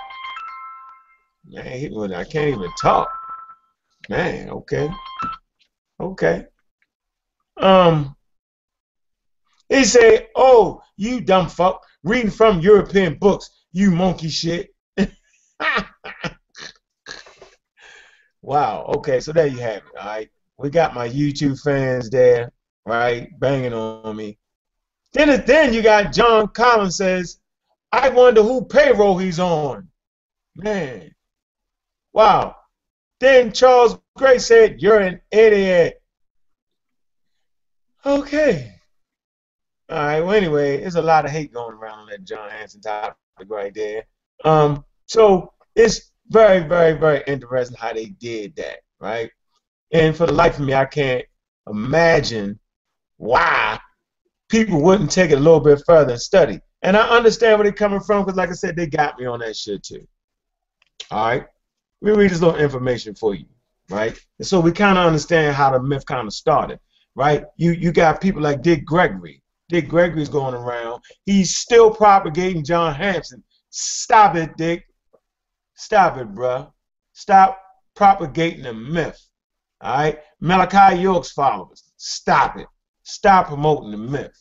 Man, 1.47 2.13
I 2.13 2.23
can't 2.23 2.55
even 2.55 2.71
talk. 2.81 3.09
Man, 4.09 4.49
okay. 4.49 4.89
Okay. 5.99 6.45
Um, 7.57 8.15
he 9.69 9.83
said, 9.85 10.27
"Oh, 10.35 10.81
you 10.97 11.21
dumb 11.21 11.47
fuck, 11.49 11.83
reading 12.03 12.31
from 12.31 12.59
European 12.59 13.15
books, 13.15 13.49
you 13.71 13.91
monkey 13.91 14.29
shit." 14.29 14.75
wow. 18.41 18.85
Okay, 18.97 19.19
so 19.19 19.31
there 19.31 19.47
you 19.47 19.59
have 19.59 19.77
it. 19.77 19.97
All 19.99 20.05
right, 20.05 20.29
we 20.57 20.69
got 20.69 20.93
my 20.93 21.07
YouTube 21.07 21.61
fans 21.61 22.09
there, 22.09 22.51
right, 22.85 23.29
banging 23.39 23.73
on 23.73 24.15
me. 24.15 24.37
Then, 25.13 25.43
then 25.45 25.73
you 25.73 25.81
got 25.81 26.13
John 26.13 26.49
Collins 26.49 26.97
says, 26.97 27.39
"I 27.91 28.09
wonder 28.09 28.43
who 28.43 28.65
payroll 28.65 29.17
he's 29.17 29.39
on." 29.39 29.87
Man, 30.57 31.14
wow. 32.15 32.55
Then 33.19 33.51
Charles 33.51 33.99
Gray 34.17 34.39
said, 34.39 34.81
"You're 34.81 34.99
an 34.99 35.21
idiot." 35.31 36.01
Okay. 38.05 38.73
All 39.89 39.97
right. 39.97 40.21
Well, 40.21 40.33
anyway, 40.35 40.79
there's 40.79 40.95
a 40.95 41.01
lot 41.01 41.25
of 41.25 41.31
hate 41.31 41.53
going 41.53 41.75
around 41.75 41.99
on 41.99 42.07
that 42.07 42.23
John 42.23 42.49
Hanson 42.49 42.81
topic 42.81 43.15
right 43.47 43.73
there. 43.73 44.05
Um, 44.43 44.83
so 45.05 45.53
it's 45.75 46.11
very, 46.29 46.67
very, 46.67 46.93
very 46.97 47.23
interesting 47.27 47.77
how 47.79 47.93
they 47.93 48.05
did 48.05 48.55
that, 48.55 48.79
right? 48.99 49.29
And 49.91 50.15
for 50.15 50.25
the 50.25 50.33
life 50.33 50.57
of 50.57 50.65
me, 50.65 50.73
I 50.73 50.85
can't 50.85 51.25
imagine 51.69 52.59
why 53.17 53.79
people 54.49 54.81
wouldn't 54.81 55.11
take 55.11 55.31
it 55.31 55.37
a 55.37 55.41
little 55.41 55.59
bit 55.59 55.83
further 55.85 56.13
and 56.13 56.21
study. 56.21 56.59
And 56.81 56.97
I 56.97 57.07
understand 57.09 57.57
where 57.57 57.63
they're 57.63 57.73
coming 57.73 57.99
from 57.99 58.23
because, 58.23 58.37
like 58.37 58.49
I 58.49 58.53
said, 58.53 58.75
they 58.75 58.87
got 58.87 59.19
me 59.19 59.25
on 59.25 59.39
that 59.39 59.55
shit 59.55 59.83
too. 59.83 60.07
All 61.11 61.25
right. 61.25 61.45
Me 62.01 62.11
read 62.11 62.31
this 62.31 62.41
little 62.41 62.59
information 62.59 63.15
for 63.15 63.35
you, 63.35 63.45
right? 63.89 64.19
And 64.39 64.47
so 64.47 64.59
we 64.59 64.71
kind 64.71 64.97
of 64.97 65.05
understand 65.05 65.55
how 65.55 65.71
the 65.71 65.81
myth 65.81 66.05
kind 66.05 66.27
of 66.27 66.33
started, 66.33 66.79
right? 67.15 67.45
You 67.57 67.71
you 67.71 67.91
got 67.91 68.21
people 68.21 68.41
like 68.41 68.61
Dick 68.61 68.85
Gregory. 68.85 69.41
Dick 69.69 69.87
Gregory's 69.87 70.29
going 70.29 70.53
around. 70.53 71.01
He's 71.25 71.55
still 71.55 71.89
propagating 71.89 72.63
John 72.63 72.93
Hanson. 72.93 73.43
Stop 73.69 74.35
it, 74.35 74.55
Dick. 74.57 74.85
Stop 75.75 76.17
it, 76.17 76.33
bruh. 76.33 76.71
Stop 77.13 77.59
propagating 77.95 78.63
the 78.63 78.73
myth. 78.73 79.19
All 79.81 79.97
right? 79.97 80.19
Malachi 80.39 81.01
York's 81.01 81.31
followers. 81.31 81.91
Stop 81.97 82.57
it. 82.57 82.67
Stop 83.03 83.47
promoting 83.47 83.91
the 83.91 83.97
myth. 83.97 84.37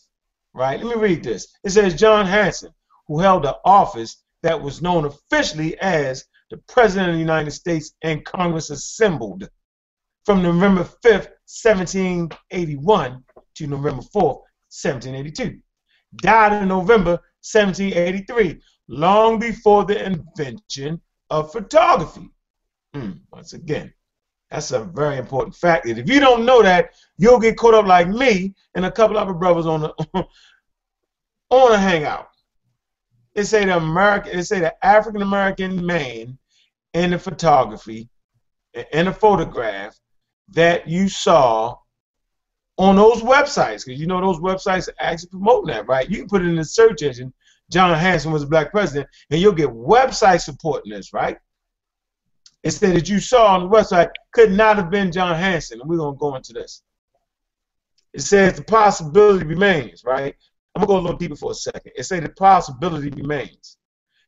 Right? 0.52 0.80
Let 0.80 0.96
me 0.96 1.02
read 1.02 1.25
this. 1.25 1.49
It 1.64 1.70
says 1.70 1.94
John 1.94 2.26
Hanson, 2.26 2.73
who 3.08 3.18
held 3.18 3.44
the 3.44 3.56
office 3.64 4.23
that 4.42 4.61
was 4.61 4.82
known 4.82 5.06
officially 5.06 5.78
as 5.78 6.26
the 6.54 6.62
President 6.73 7.08
of 7.08 7.14
the 7.16 7.20
United 7.20 7.50
States 7.50 7.94
and 8.02 8.25
Congress 8.25 8.70
assembled 8.70 9.49
from 10.25 10.40
November 10.40 10.84
5th, 11.04 11.30
1781 11.50 13.25
to 13.56 13.66
November 13.66 14.02
4th, 14.02 14.42
1782. 14.70 15.58
Died 16.18 16.62
in 16.62 16.68
November 16.68 17.18
1783, 17.42 18.61
long 18.87 19.40
before 19.40 19.84
the 19.84 20.06
invention 20.06 21.00
of 21.28 21.50
photography. 21.50 22.30
Mm, 22.94 23.18
once 23.32 23.52
again, 23.52 23.92
that's 24.49 24.70
a 24.70 24.84
very 24.84 25.18
important 25.18 25.56
fact. 25.56 25.88
If 25.88 26.08
you 26.08 26.20
don't 26.20 26.44
know 26.44 26.62
that, 26.62 26.90
you'll 27.18 27.40
get 27.40 27.56
caught 27.56 27.75
up 27.75 27.87
like 27.87 28.08
me 28.08 28.54
and 28.76 28.87
a 28.87 28.92
couple 28.92 29.18
other 29.18 29.34
brothers 29.34 29.66
on 29.66 29.80
the 29.80 29.92
on 31.50 31.73
a 31.73 31.78
hangout. 31.78 32.28
They 33.34 33.42
say 33.42 33.64
the 33.64 33.76
American, 33.76 34.38
it 34.38 34.44
say 34.44 34.61
the 34.61 34.87
African 34.87 35.23
American 35.23 35.84
man 35.84 36.38
in 36.95 37.11
the 37.11 37.19
photography, 37.19 38.09
in 38.93 39.09
a 39.09 39.13
photograph 39.13 39.97
that 40.49 40.89
you 40.89 41.09
saw 41.09 41.77
on 42.79 42.97
those 42.97 43.23
websites, 43.23 43.85
because 43.85 44.01
you 44.01 44.07
know 44.07 44.21
those 44.21 44.41
websites 44.41 44.89
are 44.89 44.95
actually 44.99 45.29
promoting 45.29 45.75
that, 45.75 45.87
right? 45.87 46.09
You 46.09 46.19
can 46.19 46.29
put 46.29 46.43
it 46.43 46.49
in 46.49 46.57
the 46.57 46.65
search 46.65 47.03
engine, 47.03 47.33
John 47.71 47.97
Hanson 47.97 48.33
was 48.33 48.43
a 48.43 48.47
black 48.47 48.71
president, 48.71 49.09
and 49.31 49.41
you'll 49.41 49.53
get 49.53 49.71
websites 49.71 50.43
supporting 50.43 50.93
this, 50.93 51.13
right? 51.13 51.39
It 52.63 52.71
said 52.73 52.97
that 52.97 53.09
you 53.09 53.21
saw 53.21 53.55
on 53.55 53.63
the 53.63 53.69
website 53.69 54.11
could 54.33 54.53
not 54.53 54.77
have 54.77 54.91
been 54.91 55.13
John 55.13 55.37
Hanson, 55.37 55.81
and 55.81 55.89
we're 55.89 55.99
gonna 55.99 56.17
go 56.17 56.35
into 56.35 56.53
this. 56.53 56.83
It 58.13 58.23
says 58.23 58.55
the 58.55 58.65
possibility 58.65 59.45
remains, 59.45 60.05
right? 60.05 60.35
I'm 60.75 60.81
gonna 60.81 60.87
go 60.87 60.99
a 60.99 61.03
little 61.03 61.19
deeper 61.19 61.37
for 61.37 61.53
a 61.53 61.55
second. 61.55 61.93
It 61.97 62.05
says 62.05 62.23
the 62.23 62.31
possibility 62.31 63.11
remains 63.11 63.77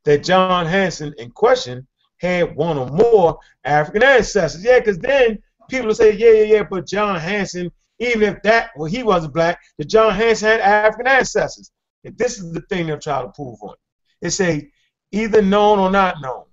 that 0.05 0.25
John 0.25 0.67
Hanson 0.67 1.15
in 1.19 1.31
question 1.31 1.87
had 2.19 2.57
one 2.57 2.79
or 2.79 2.89
more 2.89 3.39
African 3.65 4.03
ancestors. 4.03 4.65
Yeah, 4.65 4.79
because 4.79 4.99
then 4.99 5.39
people 5.69 5.95
say, 5.95 6.13
yeah, 6.13 6.31
yeah, 6.31 6.55
yeah, 6.57 6.63
but 6.69 6.87
John 6.87 7.19
Hanson 7.19 7.71
even 7.99 8.35
if 8.35 8.43
that, 8.43 8.71
well, 8.77 8.91
he 8.91 9.03
wasn't 9.03 9.35
black, 9.35 9.61
that 9.79 9.89
John 9.89 10.15
Hanson 10.15 10.49
had 10.49 10.61
African 10.61 11.07
ancestors. 11.07 11.71
And 12.05 12.17
this 12.19 12.39
is 12.39 12.53
the 12.53 12.61
thing 12.63 12.87
they're 12.87 12.99
trying 12.99 13.27
to 13.27 13.33
prove 13.33 13.59
on. 13.63 13.75
They 14.21 14.31
say 14.31 14.71
either 15.13 15.43
known 15.43 15.79
or 15.79 15.91
not 15.91 16.21
known, 16.21 16.45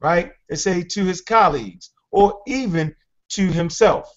right? 0.00 0.32
They 0.48 0.56
say 0.56 0.82
to 0.82 1.04
his 1.04 1.20
colleagues 1.20 1.90
or 2.10 2.40
even 2.46 2.94
to 3.30 3.46
himself. 3.48 4.08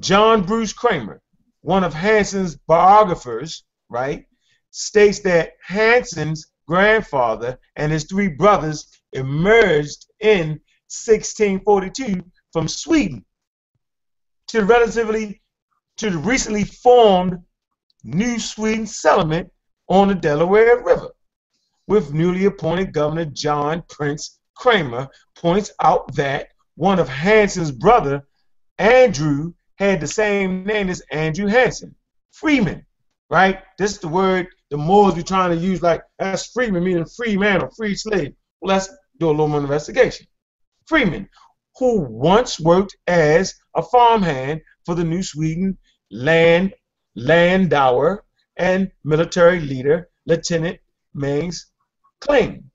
John 0.00 0.42
Bruce 0.42 0.72
Kremer, 0.72 1.20
one 1.62 1.84
of 1.84 1.94
Hanson's 1.94 2.56
biographers, 2.56 3.64
right, 3.88 4.26
states 4.70 5.20
that 5.20 5.52
Hanson's 5.64 6.46
grandfather 6.66 7.58
and 7.76 7.92
his 7.92 8.04
three 8.04 8.28
brothers 8.28 9.01
emerged 9.12 10.06
in 10.20 10.60
1642 10.88 12.22
from 12.52 12.68
Sweden 12.68 13.24
to 14.48 14.64
relatively 14.64 15.40
to 15.96 16.10
the 16.10 16.18
recently 16.18 16.64
formed 16.64 17.38
New 18.04 18.38
Sweden 18.38 18.86
settlement 18.86 19.50
on 19.88 20.08
the 20.08 20.14
Delaware 20.14 20.82
River, 20.82 21.10
with 21.86 22.12
newly 22.12 22.46
appointed 22.46 22.92
Governor 22.92 23.26
John 23.26 23.82
Printz 23.82 24.38
Kremer 24.56 25.08
points 25.34 25.70
out 25.80 26.14
that 26.14 26.48
one 26.76 26.98
of 26.98 27.08
Hanson's 27.08 27.70
brother, 27.70 28.26
Andrew, 28.78 29.52
had 29.76 30.00
the 30.00 30.06
same 30.06 30.64
name 30.64 30.88
as 30.88 31.02
Andrew 31.10 31.46
Hanson, 31.46 31.94
Freeman, 32.32 32.86
right? 33.30 33.62
This 33.78 33.92
is 33.92 33.98
the 33.98 34.08
word 34.08 34.48
the 34.70 34.76
Moors 34.76 35.14
be 35.14 35.22
trying 35.22 35.50
to 35.50 35.56
use, 35.56 35.82
like 35.82 36.02
that's 36.18 36.46
Freeman, 36.46 36.84
meaning 36.84 37.04
free 37.04 37.36
man 37.36 37.62
or 37.62 37.70
free 37.70 37.94
slave. 37.94 38.32
Well, 38.60 38.74
let's 38.74 38.88
do 39.22 39.28
a 39.28 39.30
little 39.30 39.48
more 39.48 39.60
investigation. 39.60 40.26
Freeman, 40.86 41.28
who 41.78 42.00
once 42.00 42.60
worked 42.60 42.96
as 43.06 43.54
a 43.76 43.82
farmhand 43.82 44.60
for 44.84 44.94
the 44.94 45.04
New 45.04 45.22
Sweden 45.22 45.78
land 46.10 46.74
Landauer 47.16 48.18
and 48.56 48.90
military 49.04 49.60
leader 49.60 50.08
Lieutenant 50.26 50.78
Måns 51.16 51.56
Kling, 52.20 52.70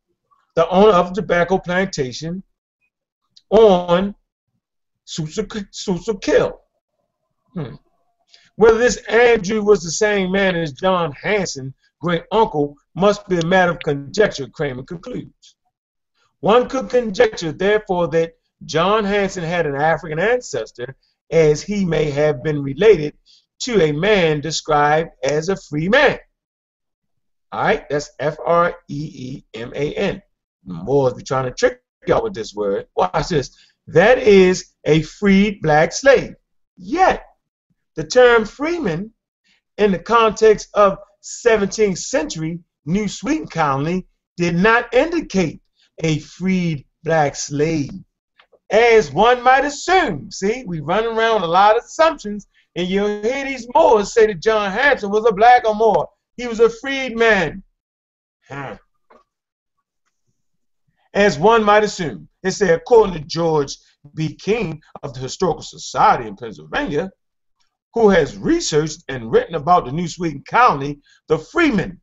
the 0.56 0.68
owner 0.70 0.94
of 0.94 1.13
the 1.13 1.22
tobacco 1.22 1.58
plantation 1.58 2.44
on 3.50 4.16
Kill. 6.22 6.60
Hmm. 7.54 7.75
Whether 8.56 8.77
this 8.77 8.98
Andrew 9.08 9.63
was 9.63 9.84
the 9.84 9.92
same 9.92 10.32
man 10.32 10.56
as 10.56 10.74
John 10.74 11.12
Hanson, 11.13 11.74
great 12.01 12.24
uncle, 12.32 12.75
must 12.96 13.27
be 13.27 13.38
a 13.38 13.46
matter 13.46 13.72
of 13.72 13.80
conjecture, 13.80 14.48
Kremer 14.48 14.84
concludes. 14.84 15.57
One 16.48 16.70
could 16.70 16.89
conjecture, 16.89 17.51
therefore, 17.51 18.08
that 18.12 18.36
John 18.63 19.04
Hanson 19.04 19.44
had 19.44 19.66
an 19.66 19.75
African 19.75 20.18
ancestor, 20.18 20.96
as 21.30 21.62
he 21.62 21.84
may 21.84 22.10
have 22.10 22.42
been 22.42 22.63
related 22.63 23.18
to 23.63 23.82
a 23.82 23.92
man 23.92 24.39
described 24.39 25.10
as 25.25 25.50
a 25.50 25.58
free 25.58 25.89
man. 25.89 26.20
All 27.51 27.63
right, 27.63 27.89
that's 27.89 28.12
F 28.20 28.38
R 28.46 28.74
E 28.88 29.12
E 29.13 29.44
M 29.56 29.74
A 29.75 29.94
N. 29.96 30.22
Moors 30.63 31.16
be 31.16 31.24
trying 31.24 31.48
to 31.48 31.51
trick 31.51 31.82
y'all 32.08 32.24
with 32.24 32.34
this 32.34 32.56
word. 32.56 32.88
Watch 32.96 33.27
this. 33.27 33.54
That 33.88 34.18
is 34.18 34.74
a 34.86 35.01
freed 35.01 35.62
black 35.62 35.92
slave. 35.92 36.34
Yet, 36.77 37.25
the 37.98 38.06
term 38.06 38.46
freeman, 38.46 39.12
in 39.77 39.92
the 39.92 40.00
context 40.00 40.70
of 40.75 40.98
17th 41.24 41.98
century 41.98 42.60
New 42.86 43.10
Sweden 43.10 43.48
colony, 43.48 44.08
did 44.38 44.56
not 44.56 44.94
indicate 44.94 45.60
a 46.04 46.20
freed 46.20 46.86
black 47.04 47.36
slave, 47.36 47.92
as 48.70 49.12
one 49.12 49.42
might 49.42 49.66
assume. 49.66 50.32
See, 50.32 50.63
we 50.66 50.80
run 50.80 51.06
around 51.06 51.44
a 51.44 51.48
lot 51.48 51.77
of 51.77 51.84
assumptions 51.84 52.48
and 52.77 52.88
you'll 52.88 53.24
hear 53.24 53.44
these 53.44 53.68
Moors 53.74 54.13
say 54.13 54.27
that 54.27 54.39
John 54.39 54.72
Hanson 54.72 55.10
was 55.10 55.25
a 55.25 55.32
black 55.32 55.68
or 55.68 55.74
Moor. 55.74 56.08
He 56.36 56.48
was 56.48 56.60
a 56.60 56.70
freedman. 56.70 57.63
Huh. 58.48 58.77
As 61.16 61.39
one 61.39 61.63
might 61.63 61.84
assume. 61.84 62.30
It 62.44 62.51
said, 62.51 62.70
according 62.70 63.16
to 63.16 63.27
George 63.27 63.75
B. 64.13 64.36
King 64.36 64.80
of 65.01 65.16
the 65.16 65.20
Historical 65.20 65.63
Society 65.63 66.27
in 66.27 66.36
Pennsylvania, 66.36 67.10
who 67.96 68.10
has 68.10 68.38
researched 68.38 69.04
and 69.10 69.32
written 69.32 69.56
about 69.56 69.86
the 69.86 69.92
New 69.92 70.08
Sweden 70.08 70.44
colony, 70.48 71.00
the 71.30 71.39
Freemen, 71.39 72.00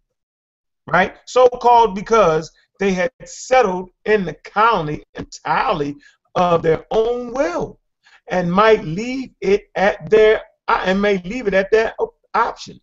right? 0.88 1.14
So 1.26 1.48
called 1.48 1.94
because 1.94 2.50
they 2.84 2.92
had 2.92 3.10
settled 3.24 3.88
in 4.04 4.26
the 4.26 4.34
colony 4.44 5.02
entirely 5.14 5.96
of 6.34 6.62
their 6.62 6.84
own 6.90 7.32
will 7.32 7.80
and 8.28 8.52
might 8.52 8.84
leave 8.84 9.30
it 9.40 9.70
at 9.74 10.10
their 10.10 10.42
and 10.68 11.00
may 11.00 11.16
leave 11.22 11.46
it 11.46 11.54
at 11.54 11.70
that 11.70 11.96
option. 12.34 12.78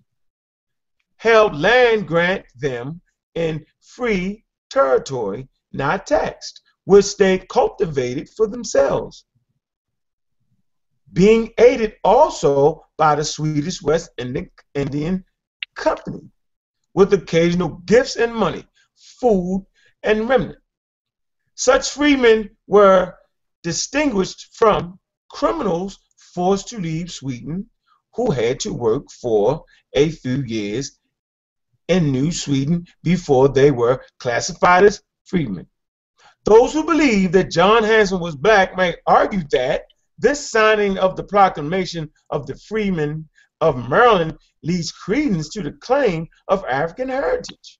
Held 1.17 1.55
land 1.55 2.07
grant 2.07 2.43
them 2.55 2.99
in 3.35 3.63
free 3.79 4.43
territory, 4.71 5.47
not 5.71 6.07
taxed, 6.07 6.61
which 6.85 7.15
they 7.17 7.37
cultivated 7.37 8.27
for 8.27 8.47
themselves. 8.47 9.25
Being 11.13 11.53
aided 11.59 11.93
also 12.03 12.83
by 12.97 13.13
the 13.13 13.23
Swedish 13.23 13.83
West 13.83 14.09
Indian 14.17 15.23
Company 15.75 16.23
with 16.95 17.13
occasional 17.13 17.69
gifts 17.85 18.15
and 18.15 18.33
money, 18.33 18.65
food, 18.95 19.63
and 20.03 20.27
remnant. 20.27 20.59
Such 21.55 21.89
freemen 21.91 22.49
were 22.67 23.15
distinguished 23.63 24.55
from 24.55 24.99
criminals 25.29 25.99
forced 26.33 26.69
to 26.69 26.79
leave 26.79 27.11
Sweden 27.11 27.69
who 28.15 28.31
had 28.31 28.59
to 28.61 28.73
work 28.73 29.09
for 29.11 29.63
a 29.93 30.09
few 30.09 30.43
years 30.43 30.99
in 31.87 32.11
New 32.11 32.31
Sweden 32.31 32.85
before 33.03 33.49
they 33.49 33.71
were 33.71 34.03
classified 34.19 34.83
as 34.83 35.03
freemen. 35.25 35.67
Those 36.45 36.73
who 36.73 36.83
believe 36.83 37.31
that 37.33 37.51
John 37.51 37.83
Hanson 37.83 38.19
was 38.19 38.35
black 38.35 38.75
may 38.75 38.95
argue 39.05 39.43
that 39.51 39.83
this 40.17 40.49
signing 40.49 40.97
of 40.97 41.15
the 41.15 41.23
proclamation 41.23 42.09
of 42.29 42.47
the 42.47 42.55
freemen 42.55 43.27
of 43.59 43.89
Maryland 43.89 44.37
leads 44.63 44.91
credence 44.91 45.49
to 45.49 45.61
the 45.61 45.73
claim 45.73 46.27
of 46.47 46.65
African 46.65 47.09
heritage. 47.09 47.79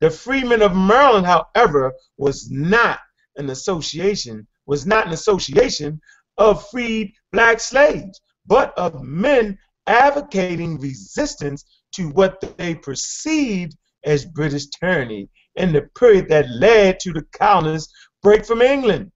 The 0.00 0.10
freemen 0.10 0.62
of 0.62 0.76
Maryland, 0.76 1.26
however, 1.26 1.92
was 2.16 2.50
not 2.50 3.00
an 3.36 3.50
association, 3.50 4.46
was 4.66 4.86
not 4.86 5.06
an 5.06 5.12
association 5.12 6.00
of 6.36 6.68
freed 6.70 7.12
black 7.32 7.58
slaves, 7.58 8.20
but 8.46 8.76
of 8.78 9.02
men 9.02 9.58
advocating 9.86 10.78
resistance 10.78 11.64
to 11.92 12.10
what 12.10 12.40
they 12.58 12.74
perceived 12.74 13.76
as 14.04 14.24
British 14.24 14.66
tyranny 14.66 15.28
in 15.56 15.72
the 15.72 15.82
period 15.98 16.28
that 16.28 16.48
led 16.50 17.00
to 17.00 17.12
the 17.12 17.22
colonists' 17.32 17.92
break 18.22 18.46
from 18.46 18.62
England. 18.62 19.10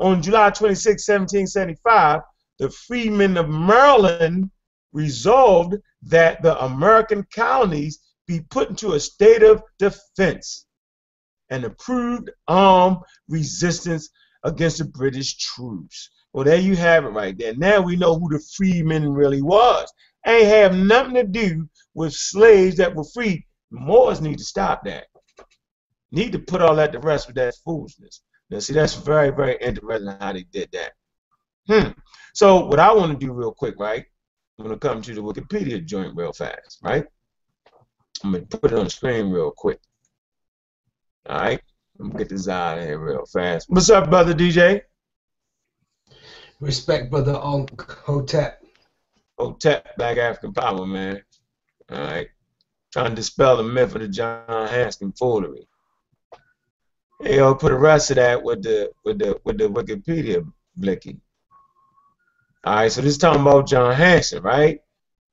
On 0.00 0.20
July 0.20 0.50
26, 0.50 1.06
1775, 1.06 2.22
the 2.58 2.70
freemen 2.70 3.36
of 3.36 3.48
Maryland 3.48 4.50
resolved 4.92 5.76
that 6.02 6.42
the 6.42 6.58
American 6.64 7.24
colonies 7.32 8.00
be 8.26 8.40
put 8.40 8.70
into 8.70 8.92
a 8.92 9.00
state 9.00 9.42
of 9.42 9.62
defense 9.78 10.66
and 11.50 11.64
approved 11.64 12.30
armed 12.48 12.98
resistance 13.28 14.08
against 14.44 14.78
the 14.78 14.84
British 14.84 15.36
troops. 15.36 16.10
Well, 16.32 16.44
there 16.44 16.58
you 16.58 16.76
have 16.76 17.04
it 17.04 17.08
right 17.10 17.36
there. 17.36 17.54
Now 17.54 17.80
we 17.80 17.96
know 17.96 18.18
who 18.18 18.28
the 18.28 18.44
freemen 18.56 19.12
really 19.12 19.42
was. 19.42 19.92
Ain't 20.26 20.48
have 20.48 20.74
nothing 20.74 21.14
to 21.14 21.24
do 21.24 21.68
with 21.94 22.12
slaves 22.12 22.76
that 22.76 22.94
were 22.94 23.04
free. 23.04 23.46
Moors 23.70 24.20
need 24.20 24.38
to 24.38 24.44
stop 24.44 24.84
that. 24.84 25.06
Need 26.10 26.32
to 26.32 26.38
put 26.38 26.62
all 26.62 26.76
that 26.76 26.92
to 26.92 26.98
rest 26.98 27.26
with 27.26 27.36
that 27.36 27.54
foolishness. 27.64 28.22
Now, 28.50 28.58
see, 28.58 28.72
that's 28.72 28.94
very, 28.94 29.30
very 29.30 29.56
interesting 29.60 30.16
how 30.20 30.32
they 30.32 30.44
did 30.44 30.70
that. 30.72 30.92
Hmm. 31.68 31.92
So, 32.34 32.66
what 32.66 32.80
I 32.80 32.92
want 32.92 33.12
to 33.12 33.26
do 33.26 33.32
real 33.32 33.52
quick, 33.52 33.74
right? 33.78 34.04
I'm 34.58 34.66
going 34.66 34.78
to 34.78 34.88
come 34.88 35.02
to 35.02 35.14
the 35.14 35.22
Wikipedia 35.22 35.84
joint 35.84 36.14
real 36.14 36.32
fast, 36.32 36.78
right? 36.82 37.04
I'm 38.24 38.32
going 38.32 38.46
to 38.46 38.58
put 38.58 38.72
it 38.72 38.78
on 38.78 38.84
the 38.84 38.90
screen 38.90 39.28
real 39.28 39.50
quick. 39.50 39.78
All 41.28 41.38
right? 41.38 41.60
I'm 42.00 42.06
going 42.06 42.12
to 42.12 42.18
get 42.24 42.30
this 42.30 42.48
out 42.48 42.78
of 42.78 42.84
here 42.84 42.98
real 42.98 43.26
fast. 43.26 43.68
What's 43.68 43.90
up, 43.90 44.08
brother 44.08 44.32
DJ? 44.32 44.80
Respect, 46.58 47.10
brother 47.10 47.34
Unc 47.34 47.78
Hotep. 47.82 48.64
Hotep, 49.38 49.96
Black 49.98 50.16
African 50.16 50.54
Power, 50.54 50.86
man. 50.86 51.22
All 51.90 51.98
right. 51.98 52.28
Trying 52.94 53.10
to 53.10 53.16
dispel 53.16 53.58
the 53.58 53.62
myth 53.62 53.94
of 53.94 54.00
the 54.00 54.08
John 54.08 54.68
Hanson 54.68 55.12
foolery. 55.12 55.68
Hey, 57.22 57.36
yo, 57.36 57.54
put 57.54 57.72
the 57.72 57.76
rest 57.76 58.10
of 58.10 58.16
that 58.16 58.42
with 58.42 58.62
the 58.62 58.90
with 59.04 59.18
the 59.18 59.38
with 59.44 59.58
the 59.58 59.68
Wikipedia 59.68 60.50
blicky. 60.76 61.20
All 62.64 62.76
right, 62.76 62.92
so 62.92 63.02
this 63.02 63.12
is 63.12 63.18
talking 63.18 63.42
about 63.42 63.68
John 63.68 63.94
Hanson, 63.94 64.42
right? 64.42 64.80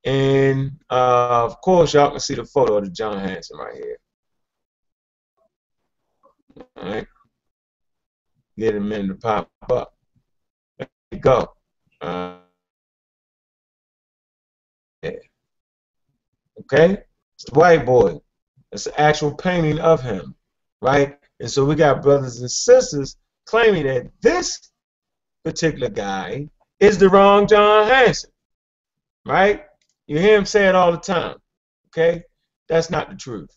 And 0.03 0.71
uh, 0.89 1.45
of 1.45 1.61
course, 1.61 1.93
y'all 1.93 2.11
can 2.11 2.19
see 2.19 2.35
the 2.35 2.45
photo 2.45 2.77
of 2.77 2.85
the 2.85 2.91
John 2.91 3.19
Hanson 3.19 3.57
right 3.57 3.75
here. 3.75 3.97
All 6.77 6.83
right, 6.83 7.07
get 8.57 8.75
a 8.75 8.79
minute 8.79 9.07
to 9.07 9.15
pop 9.15 9.49
up. 9.69 9.93
There 10.77 10.87
you 11.11 11.19
go. 11.19 11.53
Uh, 12.01 12.37
yeah. 15.03 15.11
Okay, 16.61 17.03
it's 17.35 17.45
the 17.45 17.59
white 17.59 17.85
boy. 17.85 18.19
It's 18.71 18.87
an 18.87 18.93
actual 18.97 19.35
painting 19.35 19.79
of 19.79 20.01
him, 20.01 20.35
right? 20.81 21.17
And 21.39 21.49
so 21.49 21.65
we 21.65 21.75
got 21.75 22.01
brothers 22.01 22.39
and 22.41 22.49
sisters 22.49 23.17
claiming 23.45 23.85
that 23.85 24.11
this 24.21 24.71
particular 25.43 25.89
guy 25.89 26.47
is 26.79 26.97
the 26.97 27.09
wrong 27.09 27.47
John 27.47 27.87
Hanson. 27.87 28.31
Right? 29.25 29.65
You 30.11 30.19
hear 30.19 30.37
him 30.37 30.45
say 30.45 30.67
it 30.67 30.75
all 30.75 30.91
the 30.91 30.97
time. 30.97 31.37
Okay? 31.87 32.21
That's 32.67 32.89
not 32.89 33.09
the 33.09 33.15
truth. 33.15 33.49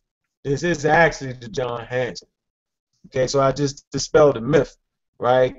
This 0.44 0.62
is 0.62 0.84
actually 0.84 1.32
the 1.32 1.48
John 1.48 1.84
Hanson. 1.84 2.28
Okay, 3.06 3.26
so 3.26 3.40
I 3.40 3.50
just 3.50 3.84
dispelled 3.90 4.36
the 4.36 4.40
myth, 4.40 4.76
right, 5.18 5.56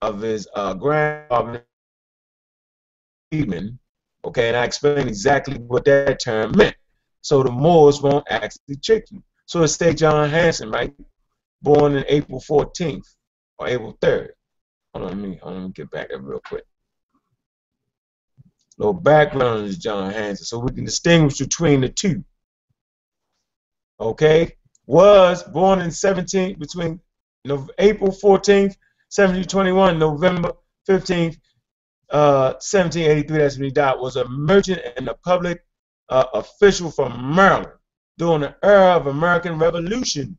of 0.00 0.22
his 0.22 0.48
uh, 0.54 0.72
grandfather, 0.72 1.66
Okay, 3.30 4.48
and 4.48 4.56
I 4.56 4.64
explained 4.64 5.06
exactly 5.06 5.58
what 5.58 5.84
that 5.84 6.18
term 6.18 6.52
meant. 6.56 6.76
So 7.20 7.42
the 7.42 7.52
Moors 7.52 8.00
won't 8.00 8.24
actually 8.30 8.76
trick 8.82 9.04
you. 9.10 9.22
So 9.44 9.64
it's 9.64 9.74
say 9.74 9.92
John 9.92 10.30
Hanson, 10.30 10.70
right? 10.70 10.94
Born 11.60 11.94
in 11.94 12.06
April 12.08 12.40
14th 12.40 13.04
or 13.58 13.68
April 13.68 13.98
3rd. 14.00 14.28
Hold 14.94 15.10
on, 15.10 15.20
let 15.20 15.28
me, 15.28 15.36
hold 15.42 15.56
on, 15.56 15.60
let 15.60 15.66
me 15.66 15.72
get 15.74 15.90
back 15.90 16.08
there 16.08 16.20
real 16.20 16.40
quick 16.40 16.64
little 18.78 18.94
background 18.94 19.66
is 19.66 19.76
John 19.76 20.12
Hanson, 20.12 20.46
so 20.46 20.58
we 20.58 20.72
can 20.72 20.84
distinguish 20.84 21.38
between 21.38 21.80
the 21.80 21.88
two. 21.88 22.24
Okay, 24.00 24.52
was 24.86 25.42
born 25.42 25.80
in 25.80 25.90
17 25.90 26.58
between 26.58 27.00
April 27.78 28.10
14th, 28.10 28.76
1721, 29.10 29.98
November 29.98 30.52
15th, 30.88 31.36
uh, 32.10 32.54
1783. 32.60 33.38
That's 33.38 33.56
when 33.56 33.64
he 33.64 33.70
died. 33.70 33.98
Was 33.98 34.16
a 34.16 34.28
merchant 34.28 34.80
and 34.96 35.08
a 35.08 35.14
public 35.14 35.64
uh, 36.08 36.26
official 36.34 36.90
from 36.90 37.34
Maryland 37.34 37.72
during 38.16 38.42
the 38.42 38.56
era 38.62 38.96
of 38.96 39.08
American 39.08 39.58
Revolution. 39.58 40.38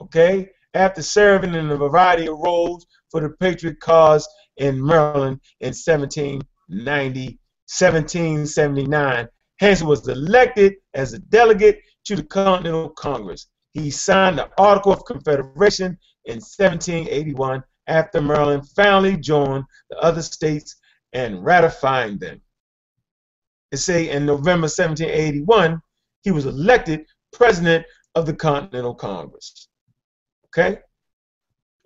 Okay, 0.00 0.50
after 0.74 1.02
serving 1.02 1.54
in 1.54 1.70
a 1.70 1.76
variety 1.76 2.26
of 2.26 2.38
roles 2.38 2.86
for 3.10 3.20
the 3.20 3.30
Patriot 3.40 3.78
cause 3.78 4.28
in 4.56 4.84
Maryland 4.84 5.40
in 5.60 5.68
1790 5.68 7.38
1779, 7.78 9.28
Hanson 9.60 9.86
was 9.86 10.06
elected 10.06 10.74
as 10.92 11.12
a 11.12 11.18
delegate 11.18 11.80
to 12.04 12.16
the 12.16 12.22
Continental 12.22 12.90
Congress. 12.90 13.46
He 13.70 13.90
signed 13.90 14.38
the 14.38 14.50
Article 14.58 14.92
of 14.92 15.04
Confederation 15.06 15.98
in 16.26 16.36
1781 16.36 17.62
after 17.86 18.20
Maryland 18.20 18.68
finally 18.76 19.16
joined 19.16 19.64
the 19.88 19.98
other 20.00 20.20
states 20.20 20.76
and 21.14 21.42
ratifying 21.44 22.18
them. 22.18 22.42
It 23.70 23.78
say 23.78 24.10
in 24.10 24.26
November 24.26 24.66
1781, 24.66 25.80
he 26.24 26.30
was 26.30 26.44
elected 26.44 27.06
president 27.32 27.86
of 28.14 28.26
the 28.26 28.34
Continental 28.34 28.94
Congress. 28.94 29.68
Okay? 30.46 30.80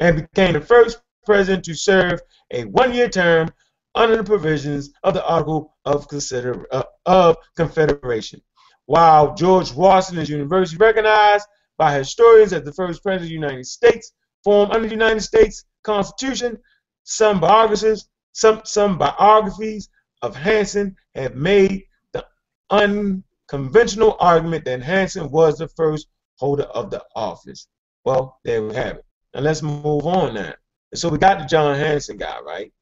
And 0.00 0.16
became 0.16 0.54
the 0.54 0.60
first 0.60 1.00
president 1.24 1.64
to 1.66 1.74
serve 1.74 2.20
a 2.50 2.64
one-year 2.64 3.08
term 3.08 3.50
under 3.96 4.16
the 4.16 4.24
provisions 4.24 4.90
of 5.02 5.14
the 5.14 5.26
Article 5.26 5.74
of, 5.84 6.06
Consider 6.08 6.66
uh, 6.70 6.84
of 7.06 7.36
Confederation. 7.56 8.40
While 8.84 9.34
George 9.34 9.72
Washington 9.72 10.22
is 10.22 10.28
universally 10.28 10.78
recognized 10.78 11.46
by 11.78 11.92
historians 11.92 12.52
as 12.52 12.62
the 12.62 12.72
first 12.72 13.02
president 13.02 13.24
of 13.24 13.28
the 13.28 13.46
United 13.46 13.66
States, 13.66 14.12
formed 14.44 14.72
under 14.72 14.86
the 14.86 14.94
United 14.94 15.22
States 15.22 15.64
Constitution, 15.82 16.58
some 17.02 17.40
biographies, 17.40 18.08
some, 18.32 18.60
some 18.64 18.98
biographies 18.98 19.88
of 20.22 20.36
Hanson 20.36 20.94
have 21.14 21.34
made 21.34 21.84
the 22.12 22.24
unconventional 22.70 24.16
argument 24.20 24.64
that 24.66 24.82
Hanson 24.82 25.30
was 25.30 25.58
the 25.58 25.68
first 25.68 26.06
holder 26.36 26.64
of 26.64 26.90
the 26.90 27.02
office. 27.14 27.66
Well, 28.04 28.38
there 28.44 28.62
we 28.62 28.74
have 28.74 28.98
it. 28.98 29.04
Now 29.34 29.40
let's 29.40 29.62
move 29.62 30.06
on 30.06 30.34
now. 30.34 30.54
So 30.94 31.08
we 31.08 31.18
got 31.18 31.40
the 31.40 31.46
John 31.46 31.76
Hanson 31.76 32.16
guy, 32.18 32.38
right? 32.40 32.72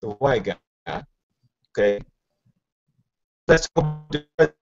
The 0.00 0.10
white 0.10 0.44
guy. 0.44 1.04
Okay. 1.78 2.00
Let's 3.46 3.68
go 3.68 4.04
to 4.12 4.24
the 4.38 4.52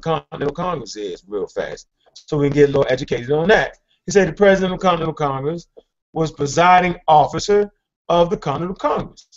Continental 0.00 0.54
Congress 0.54 0.96
is 0.96 1.24
real 1.26 1.46
fast, 1.46 1.88
so 2.14 2.36
we 2.36 2.48
can 2.48 2.54
get 2.54 2.64
a 2.64 2.72
little 2.72 2.86
educated 2.88 3.30
on 3.30 3.48
that. 3.48 3.78
He 4.04 4.12
said 4.12 4.28
the 4.28 4.32
president 4.32 4.74
of 4.74 4.80
the 4.80 4.86
Continental 4.86 5.14
Congress 5.14 5.66
was 6.12 6.32
presiding 6.32 6.96
officer 7.08 7.70
of 8.08 8.30
the 8.30 8.36
Continental 8.36 8.76
Congress. 8.76 9.28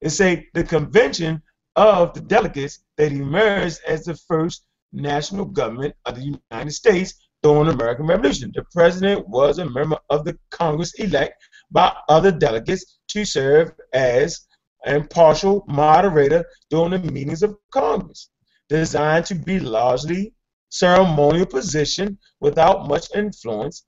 It 0.00 0.10
said 0.10 0.44
the 0.54 0.64
convention 0.64 1.42
of 1.76 2.14
the 2.14 2.20
delegates 2.20 2.80
that 2.96 3.12
emerged 3.12 3.80
as 3.86 4.04
the 4.04 4.14
first 4.14 4.64
national 4.92 5.44
government 5.44 5.94
of 6.06 6.16
the 6.16 6.38
United 6.50 6.72
States 6.72 7.14
during 7.42 7.66
the 7.66 7.72
American 7.72 8.06
Revolution. 8.06 8.52
The 8.54 8.64
president 8.72 9.28
was 9.28 9.58
a 9.58 9.68
member 9.68 9.98
of 10.10 10.24
the 10.24 10.38
Congress 10.50 10.94
elect 10.94 11.42
by 11.70 11.94
other 12.08 12.32
delegates 12.32 12.98
to 13.08 13.24
serve 13.24 13.72
as 13.92 14.46
impartial 14.86 15.64
moderator 15.68 16.44
during 16.70 16.90
the 16.90 17.12
meetings 17.12 17.42
of 17.42 17.56
Congress, 17.72 18.30
designed 18.68 19.26
to 19.26 19.34
be 19.34 19.60
largely 19.60 20.32
ceremonial 20.70 21.46
position 21.46 22.18
without 22.40 22.88
much 22.88 23.14
influence. 23.14 23.84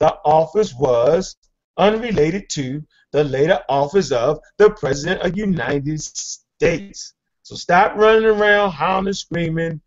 The 0.00 0.14
office 0.24 0.74
was 0.74 1.36
unrelated 1.76 2.48
to 2.50 2.82
the 3.12 3.24
later 3.24 3.60
office 3.68 4.10
of 4.10 4.40
the 4.58 4.70
President 4.70 5.20
of 5.22 5.32
the 5.32 5.38
United 5.38 6.00
States. 6.00 7.14
So 7.42 7.54
stop 7.54 7.96
running 7.96 8.24
around 8.24 8.72
and 9.06 9.16
screaming, 9.16 9.80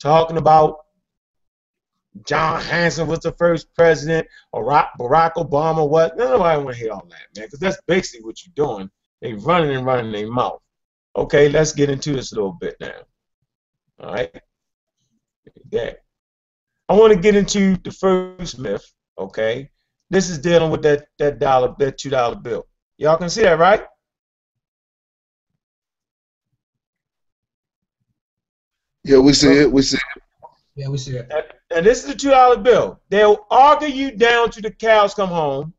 talking 0.00 0.36
about 0.36 0.78
John 2.26 2.60
Hanson 2.60 3.06
was 3.06 3.20
the 3.20 3.32
first 3.32 3.74
president, 3.74 4.26
or 4.52 4.64
Barack 4.66 5.32
Obama 5.36 5.88
what. 5.88 6.16
Nobody 6.18 6.62
want 6.62 6.76
to 6.76 6.82
hear 6.82 6.92
all 6.92 7.06
that, 7.08 7.38
man, 7.38 7.46
because 7.46 7.58
that's 7.58 7.78
basically 7.86 8.24
what 8.24 8.36
you're 8.44 8.52
doing. 8.54 8.90
They 9.22 9.34
running 9.34 9.74
and 9.76 9.86
running 9.86 10.10
their 10.10 10.30
mouth. 10.30 10.60
Okay, 11.16 11.48
let's 11.48 11.72
get 11.72 11.88
into 11.88 12.12
this 12.12 12.32
a 12.32 12.34
little 12.34 12.58
bit 12.60 12.76
now. 12.80 12.92
All 14.00 14.12
right. 14.12 14.34
Yeah. 15.70 15.92
I 16.88 16.94
want 16.94 17.12
to 17.12 17.18
get 17.18 17.36
into 17.36 17.76
the 17.76 17.92
first 17.92 18.58
myth. 18.58 18.84
Okay. 19.16 19.70
This 20.10 20.28
is 20.28 20.38
dealing 20.38 20.70
with 20.72 20.82
that 20.82 21.06
that 21.18 21.38
dollar, 21.38 21.74
that 21.78 21.98
two 21.98 22.10
dollar 22.10 22.34
bill. 22.34 22.66
Y'all 22.98 23.16
can 23.16 23.30
see 23.30 23.42
that, 23.42 23.58
right? 23.58 23.84
Yeah, 29.04 29.18
we 29.18 29.32
see 29.32 29.52
it. 29.52 29.70
We 29.70 29.82
see 29.82 29.98
it. 29.98 30.22
Yeah, 30.74 30.88
we 30.88 30.98
see 30.98 31.16
it. 31.16 31.30
And 31.74 31.86
this 31.86 32.02
is 32.02 32.12
the 32.12 32.18
two 32.18 32.30
dollar 32.30 32.56
bill. 32.56 33.00
They'll 33.08 33.46
argue 33.50 33.88
you 33.88 34.10
down 34.10 34.50
to 34.50 34.60
the 34.60 34.70
cows 34.70 35.14
come 35.14 35.28
home, 35.28 35.74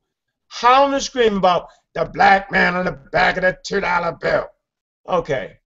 howling 0.47 0.93
and 0.93 1.03
screaming 1.03 1.38
about 1.38 1.67
the 1.93 2.06
black 2.06 2.51
man 2.51 2.75
on 2.75 2.86
the 2.86 2.91
back 3.12 3.38
of 3.38 3.43
the 3.43 3.58
two 3.63 3.79
dollar 3.82 4.17
bill. 4.19 4.47
Okay. 5.08 5.58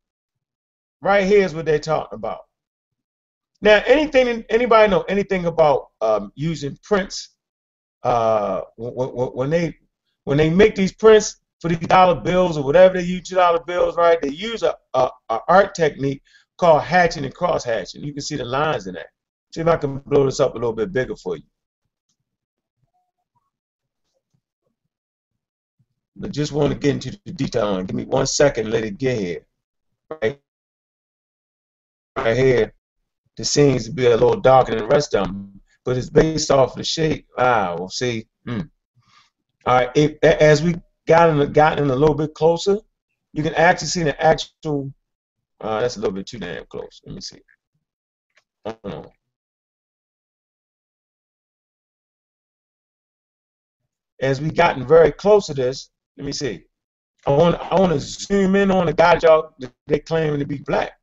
Right 1.02 1.26
here's 1.26 1.54
what 1.54 1.66
they're 1.66 1.80
talking 1.80 2.16
about. 2.16 2.42
Now, 3.62 3.82
anything 3.86 4.44
anybody 4.50 4.90
know 4.90 5.02
anything 5.04 5.46
about 5.46 5.88
um, 6.02 6.32
using 6.36 6.78
prints? 6.84 7.30
Uh, 8.04 8.62
when 8.78 9.50
they 9.50 9.76
when 10.26 10.38
they 10.38 10.50
make 10.50 10.76
these 10.76 10.94
prints 10.94 11.40
for 11.60 11.70
these 11.70 11.80
dollar 11.80 12.16
bills 12.22 12.58
or 12.58 12.64
whatever 12.64 12.98
they 12.98 13.04
use 13.04 13.28
two 13.28 13.36
dollar 13.36 13.60
bills, 13.66 13.96
right? 13.98 14.22
They 14.22 14.30
use 14.30 14.64
a, 14.64 14.76
a, 14.94 15.10
a 15.30 15.40
art 15.48 15.74
technique 15.74 16.22
called 16.58 16.84
hatching 16.84 17.26
and 17.26 17.34
cross 17.34 17.64
hatching. 17.64 18.04
You 18.04 18.14
can 18.14 18.22
see 18.22 18.36
the 18.36 18.46
lines 18.46 18.88
in 18.88 18.94
that. 18.96 19.08
See 19.54 19.62
if 19.62 19.68
I 19.68 19.78
can 19.78 20.00
blow 20.00 20.26
this 20.26 20.40
up 20.40 20.52
a 20.52 20.58
little 20.58 20.74
bit 20.74 20.92
bigger 20.92 21.16
for 21.16 21.38
you. 21.38 21.44
But 26.20 26.32
just 26.32 26.52
want 26.52 26.74
to 26.74 26.80
get 26.80 26.96
into 26.96 27.20
the 27.26 27.32
detail 27.32 27.68
on. 27.68 27.86
Give 27.86 27.96
me 27.96 28.06
one 28.06 28.26
second, 28.26 28.72
let 28.72 28.84
it 28.84 28.98
get 28.98 29.18
here. 29.18 29.46
Right, 30.10 30.40
right 32.18 32.38
here, 32.38 32.74
the 33.36 33.46
seems 33.46 33.86
to 33.86 33.92
be 33.92 34.08
a 34.08 34.12
little 34.12 34.40
darker 34.40 34.72
than 34.72 34.80
the 34.80 34.88
rest 34.88 35.14
of 35.14 35.28
them, 35.28 35.62
but 35.86 35.98
it's 35.98 36.10
based 36.10 36.50
off 36.50 36.76
the 36.76 36.84
shape. 36.84 37.28
Ah, 37.38 37.76
we'll 37.78 37.90
see. 37.90 38.28
Mm. 38.48 38.70
All 39.66 39.76
right, 39.76 39.92
if, 39.96 40.18
as 40.24 40.64
we 40.64 40.76
got 41.08 41.30
in, 41.30 41.52
gotten 41.52 41.90
a 41.90 41.96
little 41.96 42.16
bit 42.16 42.34
closer, 42.34 42.78
you 43.34 43.44
can 43.44 43.54
actually 43.56 43.88
see 43.88 44.04
the 44.04 44.20
actual. 44.24 44.92
Uh, 45.60 45.82
that's 45.82 45.98
a 45.98 46.00
little 46.00 46.16
bit 46.16 46.26
too 46.26 46.40
damn 46.40 46.66
close. 46.66 47.02
Let 47.06 47.16
me 47.16 47.22
see. 47.22 47.42
As 54.20 54.42
we 54.42 54.50
gotten 54.50 54.88
very 54.88 55.12
close 55.12 55.48
to 55.48 55.54
this, 55.54 55.90
let 56.18 56.26
me 56.26 56.32
see. 56.32 56.64
I 57.26 57.32
want 57.32 57.56
I 57.62 57.80
want 57.80 57.94
to 57.94 58.00
zoom 58.00 58.56
in 58.56 58.72
on 58.72 58.88
the 58.88 58.94
guy 58.94 59.20
y'all 59.22 59.54
they 59.88 60.00
claiming 60.00 60.40
to 60.40 60.46
be 60.46 60.60
black. 60.60 60.94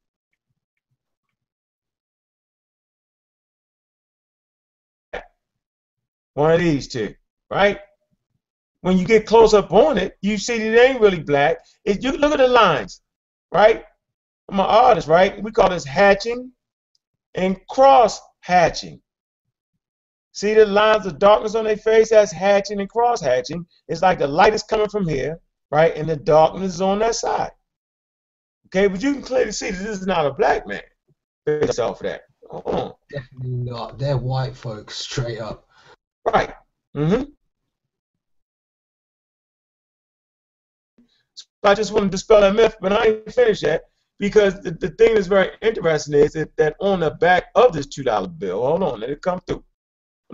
One 6.35 6.53
of 6.53 6.61
these 6.61 6.89
two, 6.89 7.15
right? 7.51 7.81
When 8.81 8.99
you 8.99 9.07
get 9.07 9.27
close 9.27 9.55
up 9.55 9.73
on 9.73 9.99
it, 9.99 10.17
you 10.23 10.39
see 10.39 10.59
that 10.59 10.75
it 10.75 10.91
ain't 10.91 11.01
really 11.01 11.21
black. 11.21 11.59
It, 11.85 12.03
you 12.03 12.13
look 12.13 12.33
at 12.33 12.39
the 12.39 12.49
lines, 12.49 13.01
right? 13.53 13.85
I'm 14.51 14.61
an 14.61 14.67
artist, 14.67 15.09
right? 15.09 15.43
We 15.43 15.53
call 15.53 15.71
this 15.71 15.85
hatching 15.85 16.53
and 17.35 17.59
cross 17.69 18.21
hatching. 18.41 19.01
See 20.35 20.53
the 20.53 20.67
lines 20.67 21.07
of 21.07 21.21
darkness 21.21 21.55
on 21.55 21.65
their 21.65 21.77
face? 21.77 22.11
That's 22.11 22.33
hatching 22.33 22.81
and 22.81 22.91
cross 22.91 23.21
hatching. 23.21 23.65
It's 23.87 24.03
like 24.03 24.19
the 24.19 24.27
light 24.27 24.53
is 24.53 24.65
coming 24.65 24.89
from 24.89 25.09
here, 25.09 25.39
right? 25.71 25.97
And 25.97 26.09
the 26.09 26.17
darkness 26.17 26.75
is 26.75 26.81
on 26.81 26.99
that 26.99 27.15
side. 27.15 27.53
Okay, 28.67 28.89
but 28.89 29.01
you 29.01 29.13
can 29.13 29.23
clearly 29.23 29.53
see 29.53 29.71
that 29.71 29.79
this 29.79 30.01
is 30.01 30.09
not 30.09 30.27
a 30.27 30.35
black 30.35 30.67
man 30.67 30.83
based 31.47 31.79
off 31.79 32.01
of 32.01 32.07
that. 32.07 32.23
Definitely 33.11 33.71
not. 33.71 33.97
They're 33.97 34.17
white 34.17 34.57
folks, 34.57 34.99
straight 34.99 35.39
up. 35.39 35.69
Right. 36.27 36.53
Mm-hmm. 36.97 37.23
So 41.37 41.45
I 41.63 41.75
just 41.75 41.93
want 41.93 42.07
to 42.07 42.11
dispel 42.11 42.41
that 42.41 42.57
myth, 42.57 42.77
but 42.81 42.93
I 42.93 43.07
ain't 43.07 43.33
finished 43.33 43.63
yet 43.63 43.85
because 44.19 44.61
the, 44.63 44.73
the 44.73 44.91
thing 44.91 45.15
that's 45.15 45.29
very 45.29 45.51
interesting 45.63 46.15
is 46.15 46.33
that, 46.33 46.57
that 46.57 46.75
on 46.81 47.01
the 47.01 47.13
back 47.13 47.45
of 47.55 47.73
this 47.73 47.87
$2 47.87 48.37
bill, 48.37 48.67
hold 48.67 48.83
on, 48.83 48.99
let 48.99 49.11
it 49.11 49.23
come 49.23 49.41
through 49.47 49.63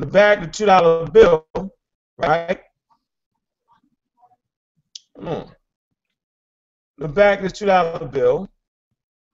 the 0.00 0.06
back 0.06 0.38
of 0.38 0.44
the 0.46 0.50
two 0.50 0.66
dollar 0.66 1.06
bill, 1.10 1.46
right? 2.18 2.60
Come. 5.18 5.50
The 6.98 7.08
back 7.08 7.38
of 7.40 7.44
the 7.44 7.50
two 7.50 7.66
dollar 7.66 8.06
bill 8.06 8.48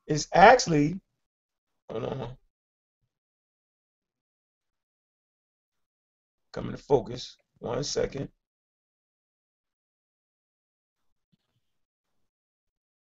is 0.06 0.28
actually 0.34 1.00
hold 1.90 2.04
on. 2.04 2.36
Coming 6.52 6.72
to 6.72 6.78
focus. 6.78 7.36
One 7.58 7.82
second. 7.84 8.28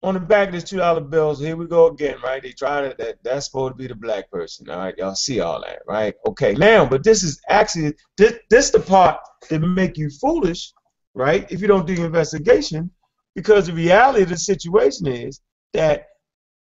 On 0.04 0.16
the 0.16 0.20
back 0.20 0.48
of 0.48 0.54
this 0.54 0.64
two 0.64 0.78
dollar 0.78 1.02
bills, 1.02 1.40
here 1.40 1.56
we 1.56 1.68
go 1.68 1.88
again, 1.88 2.18
right? 2.24 2.42
They 2.42 2.54
try 2.54 2.82
to 2.82 2.96
that 2.98 3.24
that's 3.24 3.46
supposed 3.46 3.74
to 3.74 3.78
be 3.78 3.88
the 3.88 3.96
black 3.96 4.32
person. 4.32 4.70
All 4.70 4.78
right, 4.78 4.98
y'all 4.98 5.16
see 5.16 5.40
all 5.40 5.62
that, 5.62 5.80
right? 5.88 6.16
Okay, 6.28 6.54
now, 6.54 6.86
but 6.86 7.04
this 7.04 7.24
is 7.24 7.40
actually 7.50 7.94
this 8.18 8.40
this 8.50 8.72
the 8.72 8.80
part 8.80 9.20
that 9.50 9.60
make 9.60 9.98
you 9.98 10.10
foolish, 10.10 10.74
right? 11.14 11.50
If 11.52 11.62
you 11.62 11.68
don't 11.68 11.86
do 11.86 12.04
investigation, 12.04 12.90
because 13.36 13.68
the 13.68 13.74
reality 13.74 14.24
of 14.24 14.30
the 14.30 14.38
situation 14.38 15.08
is 15.08 15.40
that 15.74 16.08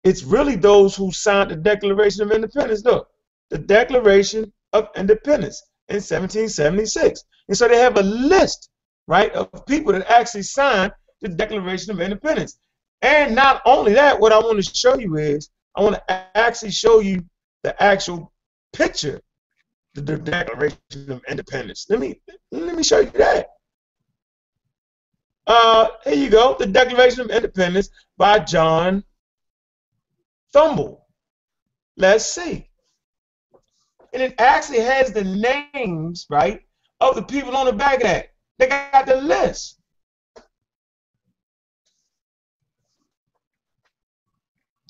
it's 0.03 0.23
really 0.23 0.55
those 0.55 0.95
who 0.95 1.11
signed 1.11 1.51
the 1.51 1.55
Declaration 1.55 2.23
of 2.23 2.31
Independence. 2.31 2.83
Look, 2.85 3.07
the 3.49 3.57
Declaration 3.59 4.51
of 4.73 4.89
Independence 4.95 5.61
in 5.89 5.97
1776, 5.97 7.23
and 7.47 7.57
so 7.57 7.67
they 7.67 7.77
have 7.77 7.97
a 7.97 8.03
list, 8.03 8.69
right, 9.07 9.31
of 9.33 9.65
people 9.67 9.93
that 9.93 10.09
actually 10.09 10.43
signed 10.43 10.91
the 11.21 11.29
Declaration 11.29 11.91
of 11.91 12.01
Independence. 12.01 12.57
And 13.01 13.35
not 13.35 13.61
only 13.65 13.93
that, 13.93 14.19
what 14.19 14.31
I 14.31 14.39
want 14.39 14.63
to 14.63 14.75
show 14.75 14.97
you 14.97 15.17
is 15.17 15.49
I 15.75 15.81
want 15.81 15.95
to 15.95 16.37
actually 16.37 16.71
show 16.71 16.99
you 16.99 17.23
the 17.63 17.81
actual 17.81 18.33
picture, 18.73 19.21
the, 19.93 20.17
Declaration 20.17 20.77
of 21.09 21.21
Independence. 21.29 21.85
Let 21.89 21.99
me 21.99 22.21
let 22.51 22.75
me 22.75 22.83
show 22.83 22.99
you 22.99 23.11
that. 23.11 23.49
Uh, 25.45 25.87
here 26.03 26.15
you 26.15 26.29
go, 26.29 26.55
the 26.59 26.65
Declaration 26.65 27.21
of 27.21 27.29
Independence 27.29 27.89
by 28.17 28.39
John 28.39 29.03
Trumbull. 30.51 31.05
Let's 31.95 32.25
see. 32.25 32.69
And 34.13 34.21
it 34.21 34.35
actually 34.39 34.79
has 34.79 35.11
the 35.11 35.23
names, 35.23 36.25
right, 36.29 36.61
of 36.99 37.15
the 37.15 37.23
people 37.23 37.55
on 37.55 37.65
the 37.65 37.73
back 37.73 37.97
of 37.97 38.03
that. 38.03 38.27
They 38.57 38.67
got 38.67 39.05
the 39.05 39.17
list. 39.17 39.76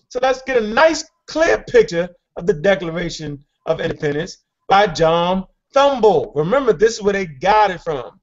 So 0.09 0.19
let's 0.21 0.41
get 0.43 0.61
a 0.61 0.67
nice, 0.67 1.05
clear 1.27 1.63
picture 1.63 2.09
of 2.35 2.47
the 2.47 2.53
Declaration 2.53 3.43
of 3.65 3.81
Independence 3.81 4.37
by 4.69 4.87
John 4.87 5.45
Trumbull. 5.73 6.31
Remember, 6.35 6.73
this 6.73 6.95
is 6.95 7.01
where 7.01 7.13
they 7.13 7.25
got 7.25 7.71
it 7.71 7.81
from. 7.81 8.19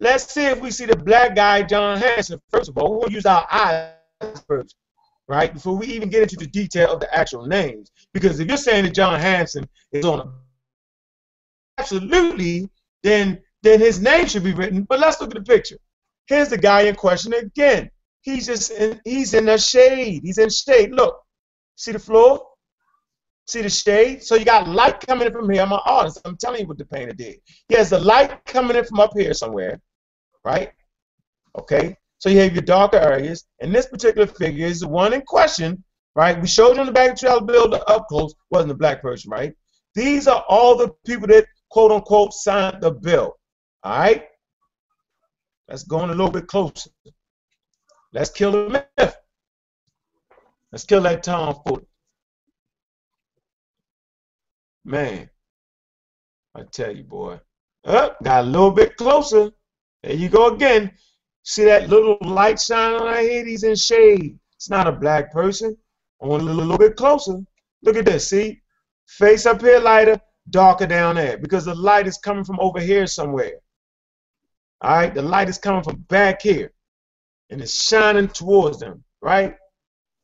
Let's 0.00 0.32
see 0.32 0.46
if 0.46 0.60
we 0.60 0.70
see 0.70 0.86
the 0.86 0.96
black 0.96 1.36
guy, 1.36 1.62
John 1.62 1.98
Hanson. 1.98 2.40
First 2.50 2.70
of 2.70 2.78
all, 2.78 2.98
we'll 2.98 3.12
use 3.12 3.26
our 3.26 3.46
eyes 3.50 3.92
first, 4.48 4.74
right? 5.28 5.52
Before 5.52 5.76
we 5.76 5.88
even 5.88 6.08
get 6.08 6.22
into 6.22 6.36
the 6.36 6.46
detail 6.46 6.90
of 6.90 7.00
the 7.00 7.14
actual 7.14 7.46
names. 7.46 7.90
Because 8.14 8.40
if 8.40 8.48
you're 8.48 8.56
saying 8.56 8.84
that 8.84 8.94
John 8.94 9.20
Hanson 9.20 9.68
is 9.92 10.06
on 10.06 10.20
a 10.20 10.32
absolutely, 11.78 12.68
then 13.02 13.40
then 13.62 13.78
his 13.78 14.00
name 14.00 14.26
should 14.26 14.44
be 14.44 14.54
written. 14.54 14.84
But 14.84 15.00
let's 15.00 15.20
look 15.20 15.34
at 15.34 15.36
the 15.36 15.52
picture. 15.52 15.76
Here's 16.26 16.48
the 16.48 16.58
guy 16.58 16.82
in 16.82 16.94
question 16.94 17.34
again. 17.34 17.90
He's 18.22 18.46
just 18.46 18.70
in, 18.70 19.00
he's 19.04 19.34
in 19.34 19.46
the 19.46 19.58
shade. 19.58 20.22
He's 20.24 20.38
in 20.38 20.50
shade. 20.50 20.92
Look, 20.92 21.18
see 21.76 21.92
the 21.92 21.98
floor? 21.98 22.42
See 23.46 23.62
the 23.62 23.70
shade? 23.70 24.22
So 24.22 24.34
you 24.34 24.44
got 24.44 24.68
light 24.68 25.00
coming 25.06 25.26
in 25.26 25.32
from 25.32 25.50
here. 25.50 25.62
I'm 25.62 25.72
an 25.72 25.80
artist. 25.84 26.20
I'm 26.24 26.36
telling 26.36 26.60
you 26.60 26.66
what 26.66 26.78
the 26.78 26.84
painter 26.84 27.14
did. 27.14 27.36
He 27.68 27.76
has 27.76 27.90
the 27.90 27.98
light 27.98 28.44
coming 28.44 28.76
in 28.76 28.84
from 28.84 29.00
up 29.00 29.12
here 29.14 29.34
somewhere, 29.34 29.80
right? 30.44 30.70
Okay. 31.58 31.96
So 32.18 32.28
you 32.28 32.38
have 32.40 32.52
your 32.52 32.62
darker 32.62 32.98
areas, 32.98 33.46
and 33.60 33.74
this 33.74 33.86
particular 33.86 34.26
figure 34.26 34.66
is 34.66 34.80
the 34.80 34.88
one 34.88 35.14
in 35.14 35.22
question, 35.22 35.82
right? 36.14 36.38
We 36.38 36.46
showed 36.46 36.74
you 36.74 36.80
on 36.80 36.86
the 36.86 36.92
back 36.92 37.12
of 37.12 37.18
the 37.18 37.26
travel 37.26 37.46
bill 37.46 37.74
up 37.86 38.08
close, 38.08 38.34
wasn't 38.50 38.72
a 38.72 38.74
black 38.74 39.00
person, 39.00 39.30
right? 39.30 39.54
These 39.94 40.28
are 40.28 40.44
all 40.46 40.76
the 40.76 40.90
people 41.06 41.26
that 41.28 41.46
quote 41.70 41.90
unquote 41.90 42.34
signed 42.34 42.82
the 42.82 42.90
bill. 42.90 43.36
All 43.82 43.98
right? 43.98 44.26
Let's 45.66 45.84
go 45.84 46.02
in 46.04 46.10
a 46.10 46.14
little 46.14 46.30
bit 46.30 46.46
closer. 46.46 46.90
Let's 48.12 48.30
kill 48.30 48.52
the 48.52 48.84
myth. 48.98 49.16
Let's 50.72 50.84
kill 50.84 51.02
that 51.02 51.22
Tom 51.22 51.54
Ford. 51.66 51.84
Man, 54.84 55.28
I 56.54 56.62
tell 56.72 56.94
you, 56.94 57.04
boy. 57.04 57.40
Up, 57.84 58.16
oh, 58.20 58.24
got 58.24 58.44
a 58.44 58.46
little 58.46 58.70
bit 58.70 58.96
closer. 58.96 59.50
There 60.02 60.14
you 60.14 60.28
go 60.28 60.54
again. 60.54 60.92
See 61.42 61.64
that 61.64 61.88
little 61.88 62.18
light 62.20 62.60
shining 62.60 63.00
on 63.00 63.08
our 63.08 63.14
head? 63.16 63.46
He's 63.46 63.62
in 63.62 63.76
shade. 63.76 64.38
It's 64.56 64.70
not 64.70 64.86
a 64.86 64.92
black 64.92 65.32
person. 65.32 65.76
On 66.20 66.28
a 66.28 66.42
little, 66.42 66.62
little 66.62 66.78
bit 66.78 66.96
closer. 66.96 67.40
Look 67.82 67.96
at 67.96 68.04
this. 68.04 68.28
See? 68.28 68.60
Face 69.06 69.46
up 69.46 69.60
here 69.60 69.80
lighter, 69.80 70.20
darker 70.50 70.86
down 70.86 71.16
there. 71.16 71.38
Because 71.38 71.64
the 71.64 71.74
light 71.74 72.06
is 72.06 72.18
coming 72.18 72.44
from 72.44 72.60
over 72.60 72.80
here 72.80 73.06
somewhere. 73.06 73.54
All 74.80 74.90
right? 74.90 75.14
The 75.14 75.22
light 75.22 75.48
is 75.48 75.58
coming 75.58 75.82
from 75.82 75.96
back 76.08 76.42
here. 76.42 76.72
And 77.50 77.60
it's 77.60 77.82
shining 77.84 78.28
towards 78.28 78.78
them. 78.78 79.04
Right? 79.20 79.56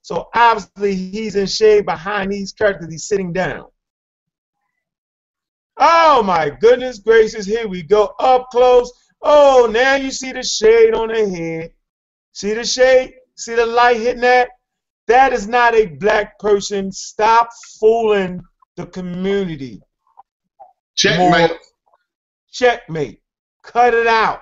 So 0.02 0.28
obviously 0.34 0.94
he's 0.94 1.36
in 1.36 1.46
shade 1.46 1.84
behind 1.84 2.32
these 2.32 2.52
characters. 2.52 2.90
He's 2.90 3.08
sitting 3.08 3.32
down. 3.32 3.66
Oh 5.78 6.22
my 6.22 6.50
goodness 6.50 7.00
gracious. 7.00 7.44
Here 7.44 7.68
we 7.68 7.82
go. 7.82 8.14
Up 8.18 8.46
close. 8.50 8.90
Oh, 9.22 9.68
now 9.70 9.96
you 9.96 10.10
see 10.10 10.32
the 10.32 10.42
shade 10.42 10.94
on 10.94 11.08
the 11.08 11.28
head. 11.28 11.72
See 12.32 12.54
the 12.54 12.64
shade? 12.64 13.14
See 13.34 13.54
the 13.54 13.66
light 13.66 13.96
hitting 13.98 14.20
that? 14.20 14.50
That 15.08 15.32
is 15.32 15.46
not 15.46 15.74
a 15.74 15.86
black 15.86 16.38
person. 16.38 16.92
Stop 16.92 17.48
fooling 17.80 18.42
the 18.76 18.86
community. 18.86 19.80
Checkmate. 20.94 21.50
More. 21.50 21.58
Checkmate. 22.50 23.20
Cut 23.62 23.94
it 23.94 24.06
out. 24.06 24.40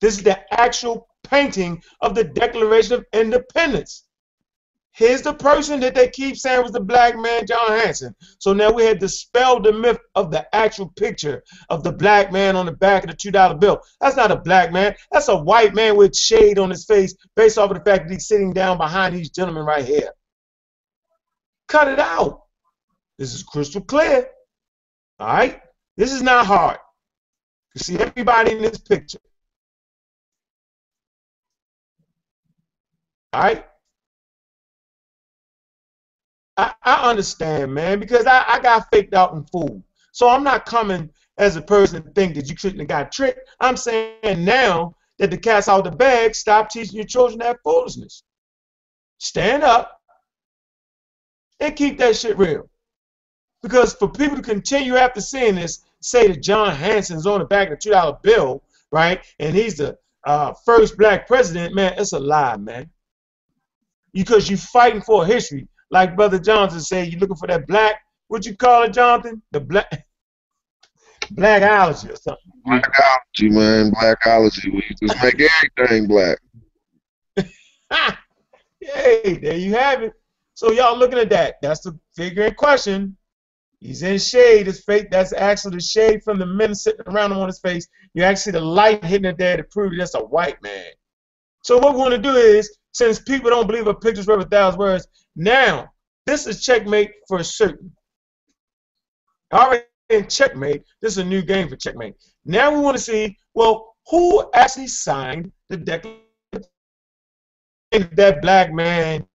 This 0.00 0.16
is 0.18 0.22
the 0.22 0.38
actual 0.52 1.08
painting 1.24 1.82
of 2.00 2.14
the 2.14 2.24
Declaration 2.24 2.94
of 2.94 3.06
Independence. 3.12 4.04
Here's 4.92 5.22
the 5.22 5.34
person 5.34 5.80
that 5.80 5.94
they 5.94 6.08
keep 6.08 6.36
saying 6.36 6.62
was 6.62 6.72
the 6.72 6.80
black 6.80 7.16
man, 7.16 7.46
John 7.46 7.68
Hanson. 7.68 8.14
So 8.38 8.52
now 8.52 8.72
we 8.72 8.84
had 8.84 8.98
dispelled 8.98 9.64
the 9.64 9.72
myth 9.72 10.00
of 10.14 10.30
the 10.30 10.52
actual 10.54 10.88
picture 10.88 11.44
of 11.68 11.84
the 11.84 11.92
black 11.92 12.32
man 12.32 12.56
on 12.56 12.66
the 12.66 12.72
back 12.72 13.04
of 13.04 13.10
the 13.10 13.16
$2 13.16 13.60
bill. 13.60 13.80
That's 14.00 14.16
not 14.16 14.32
a 14.32 14.36
black 14.36 14.72
man. 14.72 14.94
That's 15.12 15.28
a 15.28 15.36
white 15.36 15.74
man 15.74 15.96
with 15.96 16.16
shade 16.16 16.58
on 16.58 16.70
his 16.70 16.84
face 16.84 17.14
based 17.36 17.56
off 17.56 17.70
of 17.70 17.78
the 17.78 17.84
fact 17.84 18.08
that 18.08 18.12
he's 18.12 18.26
sitting 18.26 18.52
down 18.52 18.78
behind 18.78 19.14
these 19.14 19.30
gentlemen 19.30 19.64
right 19.64 19.84
here. 19.84 20.10
Cut 21.68 21.88
it 21.88 22.00
out. 22.00 22.42
This 23.16 23.32
is 23.32 23.44
crystal 23.44 23.82
clear. 23.82 24.28
All 25.20 25.28
right? 25.28 25.60
This 25.96 26.12
is 26.12 26.22
not 26.22 26.46
hard. 26.46 26.78
You 27.74 27.78
see 27.78 27.98
everybody 27.98 28.52
in 28.52 28.62
this 28.62 28.78
picture. 28.78 29.20
All 33.32 33.42
right? 33.42 33.64
I, 36.56 36.74
I 36.82 37.08
understand, 37.08 37.72
man, 37.72 38.00
because 38.00 38.26
I, 38.26 38.44
I 38.46 38.60
got 38.60 38.90
faked 38.92 39.14
out 39.14 39.34
and 39.34 39.48
fooled. 39.50 39.82
So 40.12 40.28
I'm 40.28 40.44
not 40.44 40.66
coming 40.66 41.10
as 41.38 41.56
a 41.56 41.62
person 41.62 42.02
to 42.02 42.10
think 42.10 42.34
that 42.34 42.50
you 42.50 42.56
shouldn't 42.56 42.80
have 42.80 42.88
got 42.88 43.12
tricked. 43.12 43.48
I'm 43.60 43.76
saying 43.76 44.44
now 44.44 44.94
that 45.18 45.30
the 45.30 45.38
cat's 45.38 45.68
out 45.68 45.84
the 45.84 45.90
bag, 45.90 46.34
stop 46.34 46.68
teaching 46.68 46.96
your 46.96 47.06
children 47.06 47.38
that 47.38 47.60
foolishness. 47.64 48.24
Stand 49.18 49.62
up 49.62 50.00
and 51.60 51.76
keep 51.76 51.98
that 51.98 52.16
shit 52.16 52.36
real. 52.36 52.68
Because 53.62 53.94
for 53.94 54.08
people 54.08 54.36
to 54.36 54.42
continue 54.42 54.96
after 54.96 55.20
seeing 55.20 55.54
this, 55.54 55.84
say 56.00 56.28
that 56.28 56.42
John 56.42 56.74
Hanson's 56.74 57.26
on 57.26 57.40
the 57.40 57.44
back 57.44 57.70
of 57.70 57.78
the 57.78 57.90
$2 57.90 58.22
bill, 58.22 58.62
right, 58.90 59.20
and 59.38 59.54
he's 59.54 59.76
the 59.76 59.98
uh, 60.24 60.54
first 60.64 60.96
black 60.96 61.26
president, 61.26 61.74
man, 61.74 61.94
it's 61.96 62.12
a 62.12 62.18
lie, 62.18 62.56
man. 62.56 62.90
Because 64.12 64.48
you're 64.48 64.58
fighting 64.58 65.02
for 65.02 65.24
history 65.24 65.68
like 65.90 66.16
Brother 66.16 66.38
Johnson 66.38 66.80
said, 66.80 67.08
you're 67.08 67.20
looking 67.20 67.36
for 67.36 67.48
that 67.48 67.66
black, 67.66 68.00
what 68.28 68.46
you 68.46 68.56
call 68.56 68.84
it, 68.84 68.92
Jonathan? 68.92 69.42
The 69.50 69.60
black 69.60 69.90
blackology 71.32 72.12
or 72.12 72.16
something. 72.16 72.52
Blackology, 72.66 73.50
man, 73.50 73.90
blackology. 73.90 74.72
We 74.72 74.82
just 75.02 75.22
make 75.22 75.50
everything 75.78 76.06
black. 76.06 76.38
hey, 78.80 79.34
there 79.34 79.56
you 79.56 79.74
have 79.74 80.02
it. 80.02 80.12
So 80.54 80.70
y'all 80.72 80.96
looking 80.96 81.18
at 81.18 81.30
that. 81.30 81.56
That's 81.62 81.80
the 81.80 81.98
figure 82.14 82.44
in 82.44 82.54
question. 82.54 83.16
He's 83.80 84.02
in 84.02 84.18
shade. 84.18 84.66
His 84.66 84.84
face, 84.84 85.06
that's 85.10 85.32
actually 85.32 85.76
the 85.76 85.82
shade 85.82 86.22
from 86.22 86.38
the 86.38 86.46
men 86.46 86.74
sitting 86.74 87.00
around 87.08 87.32
him 87.32 87.38
on 87.38 87.48
his 87.48 87.58
face. 87.60 87.88
You 88.14 88.22
actually 88.22 88.52
the 88.52 88.60
light 88.60 89.02
hitting 89.02 89.24
it 89.24 89.38
there 89.38 89.56
to 89.56 89.64
prove 89.64 89.92
that's 89.96 90.14
a 90.14 90.20
white 90.20 90.62
man. 90.62 90.84
So 91.62 91.78
what 91.78 91.94
we 91.94 92.00
want 92.00 92.12
to 92.12 92.18
do 92.18 92.34
is, 92.34 92.76
since 92.92 93.20
people 93.20 93.50
don't 93.50 93.66
believe 93.66 93.86
a 93.86 93.94
picture's 93.94 94.26
worth 94.26 94.44
a 94.44 94.48
thousand 94.48 94.80
words, 94.80 95.06
now, 95.36 95.90
this 96.26 96.46
is 96.46 96.64
checkmate 96.64 97.12
for 97.28 97.42
certain. 97.42 97.92
Already 99.52 99.84
in 100.08 100.26
checkmate, 100.28 100.82
this 101.00 101.12
is 101.12 101.18
a 101.18 101.24
new 101.24 101.42
game 101.42 101.68
for 101.68 101.76
checkmate. 101.76 102.14
Now 102.44 102.72
we 102.72 102.80
want 102.80 102.96
to 102.96 103.02
see, 103.02 103.36
well, 103.54 103.94
who 104.08 104.48
actually 104.54 104.88
signed 104.88 105.52
the 105.68 105.76
declaration? 105.76 106.20
If 107.92 108.10
that 108.16 108.40
black 108.40 108.72
man 108.72 109.26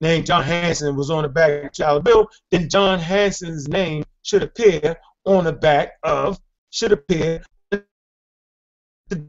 named 0.00 0.26
John 0.26 0.42
Hanson 0.42 0.96
was 0.96 1.10
on 1.10 1.22
the 1.22 1.28
back 1.28 1.64
of 1.64 1.72
child 1.72 2.04
bill, 2.04 2.28
then 2.50 2.68
John 2.68 2.98
Hanson's 2.98 3.68
name 3.68 4.04
should 4.22 4.42
appear 4.42 4.96
on 5.24 5.44
the 5.44 5.52
back 5.52 5.94
of, 6.02 6.38
should 6.70 6.92
appear 6.92 7.42
the 7.70 9.26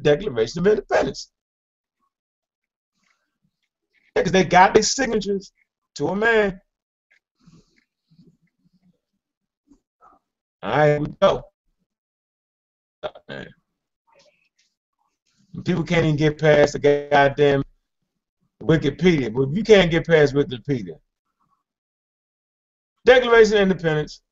Declaration 0.00 0.60
of 0.60 0.66
Independence. 0.66 1.30
Because 4.14 4.32
they 4.32 4.44
got 4.44 4.74
their 4.74 4.82
signatures 4.82 5.52
to 5.96 6.08
a 6.08 6.16
man. 6.16 6.60
All 10.62 10.76
right, 10.78 11.00
we 11.00 11.06
go. 11.20 11.42
Man. 13.28 13.48
People 15.64 15.84
can't 15.84 16.04
even 16.04 16.16
get 16.16 16.38
past 16.38 16.72
the 16.72 16.78
goddamn 17.10 17.62
Wikipedia. 18.62 19.32
But 19.32 19.50
if 19.50 19.56
you 19.56 19.62
can't 19.62 19.90
get 19.90 20.06
past 20.06 20.34
Wikipedia, 20.34 20.98
Declaration 23.04 23.54
of 23.54 23.62
Independence, 23.62 24.22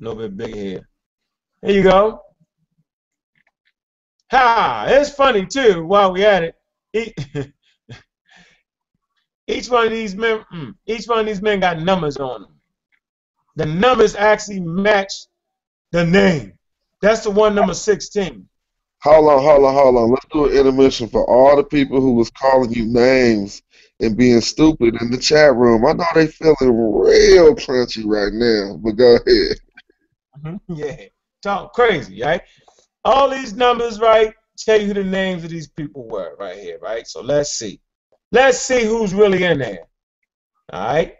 no 0.00 0.14
bit 0.14 0.36
bigger 0.36 0.56
here. 0.56 0.88
There 1.62 1.72
you 1.72 1.82
go. 1.82 2.20
Ha! 4.30 4.86
It's 4.88 5.10
funny 5.10 5.46
too. 5.46 5.84
While 5.84 6.12
we 6.12 6.24
at 6.24 6.54
it, 6.92 7.54
Each 9.48 9.70
one 9.70 9.86
of 9.86 9.92
these 9.92 10.14
men, 10.14 10.44
mm, 10.52 10.74
each 10.86 11.06
one 11.06 11.20
of 11.20 11.26
these 11.26 11.40
men 11.40 11.60
got 11.60 11.80
numbers 11.80 12.18
on 12.18 12.42
them. 12.42 12.54
The 13.56 13.64
numbers 13.66 14.14
actually 14.14 14.60
match 14.60 15.12
the 15.90 16.04
name. 16.04 16.52
That's 17.00 17.22
the 17.24 17.30
one 17.30 17.54
number 17.54 17.72
16. 17.74 18.46
Hold 19.02 19.30
on, 19.30 19.42
hold 19.42 19.64
on, 19.64 19.74
hold 19.74 19.96
on. 19.96 20.10
Let's 20.10 20.26
do 20.30 20.46
an 20.46 20.52
intermission 20.52 21.08
for 21.08 21.24
all 21.24 21.56
the 21.56 21.64
people 21.64 22.00
who 22.00 22.12
was 22.12 22.30
calling 22.30 22.72
you 22.72 22.84
names 22.86 23.62
and 24.00 24.16
being 24.16 24.40
stupid 24.40 25.00
in 25.00 25.10
the 25.10 25.16
chat 25.16 25.54
room. 25.54 25.86
I 25.86 25.92
know 25.92 26.04
they 26.14 26.26
feeling 26.26 26.56
real 26.60 27.54
crunchy 27.54 28.04
right 28.04 28.32
now, 28.32 28.76
but 28.76 28.92
go 28.92 29.16
ahead. 29.16 29.56
Mm-hmm. 30.44 30.56
Yeah, 30.74 30.96
talk 31.42 31.72
crazy, 31.72 32.22
right? 32.22 32.42
All 33.04 33.30
these 33.30 33.54
numbers, 33.54 33.98
right, 33.98 34.34
tell 34.58 34.80
you 34.80 34.88
who 34.88 34.94
the 34.94 35.04
names 35.04 35.42
of 35.42 35.50
these 35.50 35.68
people 35.68 36.06
were 36.06 36.36
right 36.38 36.58
here, 36.58 36.78
right? 36.80 37.06
So 37.06 37.22
let's 37.22 37.52
see. 37.52 37.80
Let's 38.30 38.58
see 38.58 38.84
who's 38.84 39.14
really 39.14 39.44
in 39.44 39.58
there. 39.58 39.80
All 40.72 40.94
right. 40.94 41.14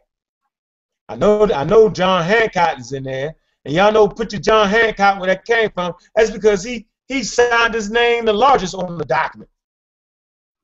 I 1.08 1.16
know 1.16 1.48
I 1.54 1.64
know 1.64 1.88
John 1.88 2.22
Hancock 2.22 2.78
is 2.78 2.92
in 2.92 3.04
there, 3.04 3.34
and 3.64 3.74
y'all 3.74 3.92
know 3.92 4.06
put 4.08 4.32
your 4.32 4.42
John 4.42 4.68
Hancock 4.68 5.18
where 5.18 5.28
that 5.28 5.46
came 5.46 5.70
from. 5.70 5.94
That's 6.14 6.30
because 6.30 6.62
he 6.62 6.86
he 7.06 7.22
signed 7.22 7.72
his 7.72 7.90
name 7.90 8.26
the 8.26 8.32
largest 8.32 8.74
on 8.74 8.98
the 8.98 9.06
document. 9.06 9.50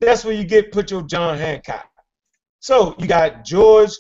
That's 0.00 0.24
where 0.24 0.34
you 0.34 0.44
get 0.44 0.70
put 0.70 0.90
your 0.90 1.02
John 1.02 1.38
Hancock. 1.38 1.88
So 2.60 2.94
you 2.98 3.06
got 3.06 3.44
George, 3.44 3.92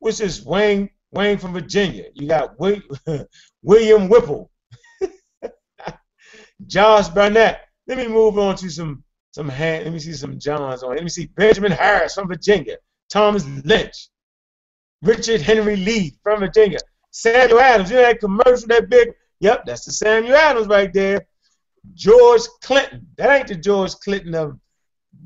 which 0.00 0.20
is 0.20 0.44
Wayne 0.44 0.90
Wayne 1.12 1.38
from 1.38 1.52
Virginia. 1.52 2.06
You 2.14 2.26
got 2.26 2.56
William 3.62 4.08
Whipple, 4.08 4.50
Josh 6.66 7.08
Barnett. 7.10 7.60
Let 7.86 7.98
me 7.98 8.08
move 8.08 8.38
on 8.38 8.56
to 8.56 8.70
some 8.70 9.04
Some 9.32 9.48
hand, 9.48 9.84
let 9.84 9.92
me 9.92 9.98
see 9.98 10.12
some 10.12 10.38
Johns 10.38 10.82
on. 10.82 10.94
Let 10.94 11.02
me 11.02 11.08
see 11.08 11.26
Benjamin 11.26 11.72
Harris 11.72 12.14
from 12.14 12.28
Virginia. 12.28 12.76
Thomas 13.08 13.46
Lynch. 13.64 14.08
Richard 15.02 15.40
Henry 15.40 15.76
Lee 15.76 16.14
from 16.22 16.40
Virginia. 16.40 16.78
Samuel 17.10 17.60
Adams. 17.60 17.90
You 17.90 17.96
know 17.96 18.02
that 18.02 18.20
commercial, 18.20 18.68
that 18.68 18.88
big? 18.88 19.12
Yep, 19.40 19.64
that's 19.66 19.84
the 19.84 19.92
Samuel 19.92 20.36
Adams 20.36 20.68
right 20.68 20.92
there. 20.92 21.26
George 21.94 22.42
Clinton. 22.62 23.06
That 23.16 23.30
ain't 23.30 23.48
the 23.48 23.56
George 23.56 23.94
Clinton 23.96 24.34
of 24.34 24.58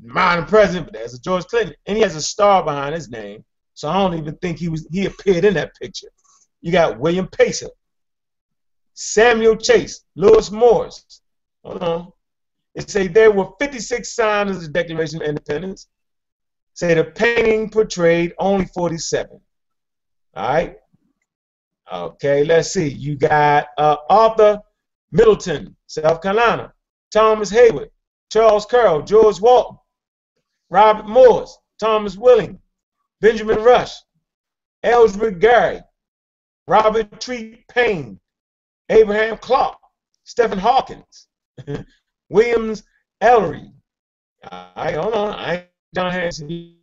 modern 0.01 0.45
president, 0.45 0.87
but 0.87 0.93
there's 0.93 1.13
a 1.13 1.19
George 1.19 1.45
Clinton, 1.45 1.75
and 1.85 1.97
he 1.97 2.03
has 2.03 2.15
a 2.15 2.21
star 2.21 2.63
behind 2.63 2.95
his 2.95 3.09
name. 3.09 3.43
So 3.73 3.89
I 3.89 3.93
don't 3.93 4.17
even 4.17 4.35
think 4.37 4.57
he 4.57 4.69
was 4.69 4.87
he 4.91 5.05
appeared 5.05 5.45
in 5.45 5.53
that 5.55 5.75
picture. 5.79 6.07
You 6.61 6.71
got 6.71 6.99
William 6.99 7.27
Paca, 7.27 7.67
Samuel 8.93 9.57
Chase, 9.57 10.03
Lewis 10.15 10.49
Morris. 10.49 11.21
Hold 11.63 11.83
on. 11.83 12.11
It 12.77 12.91
say 12.91 13.07
there 13.07 13.31
were 13.31 13.49
56 13.59 14.07
signers 14.07 14.57
of 14.57 14.61
the 14.61 14.69
Declaration 14.69 15.19
of 15.19 15.27
Independence. 15.27 15.87
Say 16.75 16.93
the 16.93 17.05
painting 17.05 17.71
portrayed 17.71 18.33
only 18.37 18.65
47. 18.65 19.41
All 20.35 20.47
right. 20.47 20.75
Okay, 21.91 22.43
let's 22.43 22.71
see. 22.71 22.87
You 22.87 23.15
got 23.15 23.69
uh, 23.79 23.95
Arthur 24.11 24.61
Middleton, 25.11 25.75
South 25.87 26.21
Carolina. 26.21 26.71
Thomas 27.11 27.51
Heyward, 27.51 27.89
Charles 28.31 28.67
Carroll, 28.67 29.01
George 29.01 29.41
Walton, 29.41 29.77
Robert 30.69 31.07
Morris, 31.07 31.57
Thomas 31.79 32.15
Willing, 32.15 32.59
Benjamin 33.21 33.63
Rush, 33.63 33.95
Ellsworth 34.83 35.39
Gary, 35.39 35.81
Robert 36.67 37.19
Treat 37.19 37.67
Paine, 37.69 38.19
Abraham 38.89 39.37
Clark, 39.37 39.77
Stephen 40.25 40.59
Hawkins, 40.59 41.27
Williams 42.29 42.83
Ellery. 43.21 43.71
Right, 44.51 44.95
hold 44.95 45.13
on. 45.13 45.33
I 45.33 45.67
John 45.95 46.11
Hanson. 46.11 46.75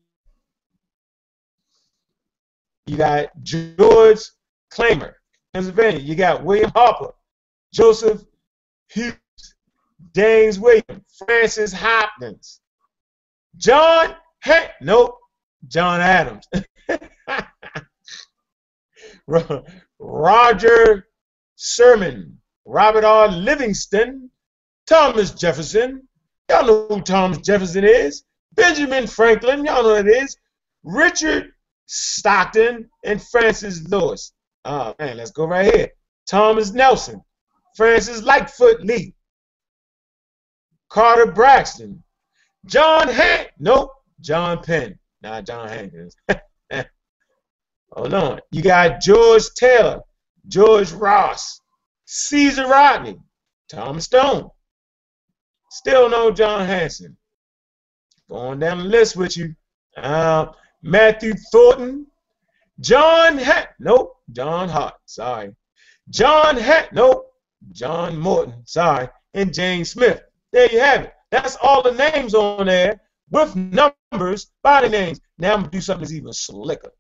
You 2.87 2.97
got 2.97 3.31
George 3.43 4.21
Clymer, 4.71 5.17
Pennsylvania. 5.53 6.01
You 6.01 6.15
got 6.15 6.45
William 6.45 6.71
Harper, 6.75 7.15
Joseph 7.73 8.25
Hewes, 8.91 9.15
James 10.15 10.59
Williams, 10.59 11.03
Francis 11.19 11.73
Hopkins, 11.73 12.61
John 13.57 14.15
Hey, 14.45 14.69
nope, 14.83 15.17
John 15.69 16.03
Adams, 16.03 16.47
Roger 19.99 21.07
Sherman, 21.57 22.39
Robert 22.67 23.05
R. 23.05 23.29
Livingston, 23.29 24.31
Thomas 24.87 25.31
Jefferson. 25.33 26.07
Y'all 26.51 26.67
know 26.67 26.87
who 26.89 27.01
Thomas 27.01 27.39
Jefferson 27.39 27.85
is. 27.85 28.25
Benjamin 28.53 29.07
Franklin, 29.07 29.65
y'all 29.65 29.83
know 29.83 30.03
who 30.03 30.09
it 30.09 30.23
is. 30.23 30.37
Richard 30.83 31.53
Stockton 31.87 32.89
and 33.05 33.23
Francis 33.23 33.87
Lewis. 33.89 34.33
Oh 34.65 34.95
man, 34.99 35.17
let's 35.17 35.31
go 35.31 35.47
right 35.47 35.75
here. 35.75 35.89
Thomas 36.27 36.73
Nelson, 36.73 37.23
Francis 37.77 38.23
Lightfoot 38.23 38.81
Lee, 38.83 39.15
Carter 40.89 41.33
Braxton, 41.33 42.03
John 42.67 43.09
Han. 43.09 43.47
Nope, 43.59 43.91
John 44.21 44.63
Penn. 44.63 44.99
Not 45.23 45.47
John 45.47 45.69
Hankins. 45.69 46.15
Hold 47.93 48.15
on. 48.15 48.41
You 48.51 48.63
got 48.63 49.01
George 49.01 49.45
Taylor, 49.57 50.01
George 50.49 50.93
Ross, 50.93 51.61
Caesar 52.05 52.67
Rodney, 52.67 53.17
Thomas 53.69 54.05
Stone. 54.05 54.51
Still 55.75 56.09
no 56.09 56.31
John 56.31 56.65
Hanson. 56.65 57.17
Going 58.31 58.61
down 58.61 58.79
the 58.79 58.85
list 58.85 59.17
with 59.17 59.37
you. 59.37 59.57
Uh, 59.97 60.53
Matthew 60.83 61.35
Thornton, 61.51 62.07
John 62.79 63.37
Hat. 63.39 63.71
Nope, 63.81 64.17
John 64.31 64.69
Hart. 64.69 64.95
Sorry. 65.07 65.53
John 66.11 66.57
Hat. 66.57 66.93
Nope, 66.93 67.27
John 67.73 68.17
Morton. 68.17 68.63
Sorry. 68.65 69.09
And 69.35 69.53
James 69.53 69.91
Smith. 69.91 70.23
There 70.53 70.71
you 70.71 70.79
have 70.79 71.07
it. 71.07 71.13
That's 71.33 71.57
all 71.57 71.83
the 71.83 71.91
names 71.91 72.35
on 72.37 72.67
there 72.67 73.01
with 73.33 73.57
numbers, 73.57 74.53
body 74.63 74.89
names. 74.89 75.21
Now 75.39 75.55
I'm 75.55 75.61
going 75.63 75.71
to 75.73 75.77
do 75.79 75.81
something 75.81 76.03
that's 76.03 76.13
even 76.13 76.33
slicker. 76.33 76.93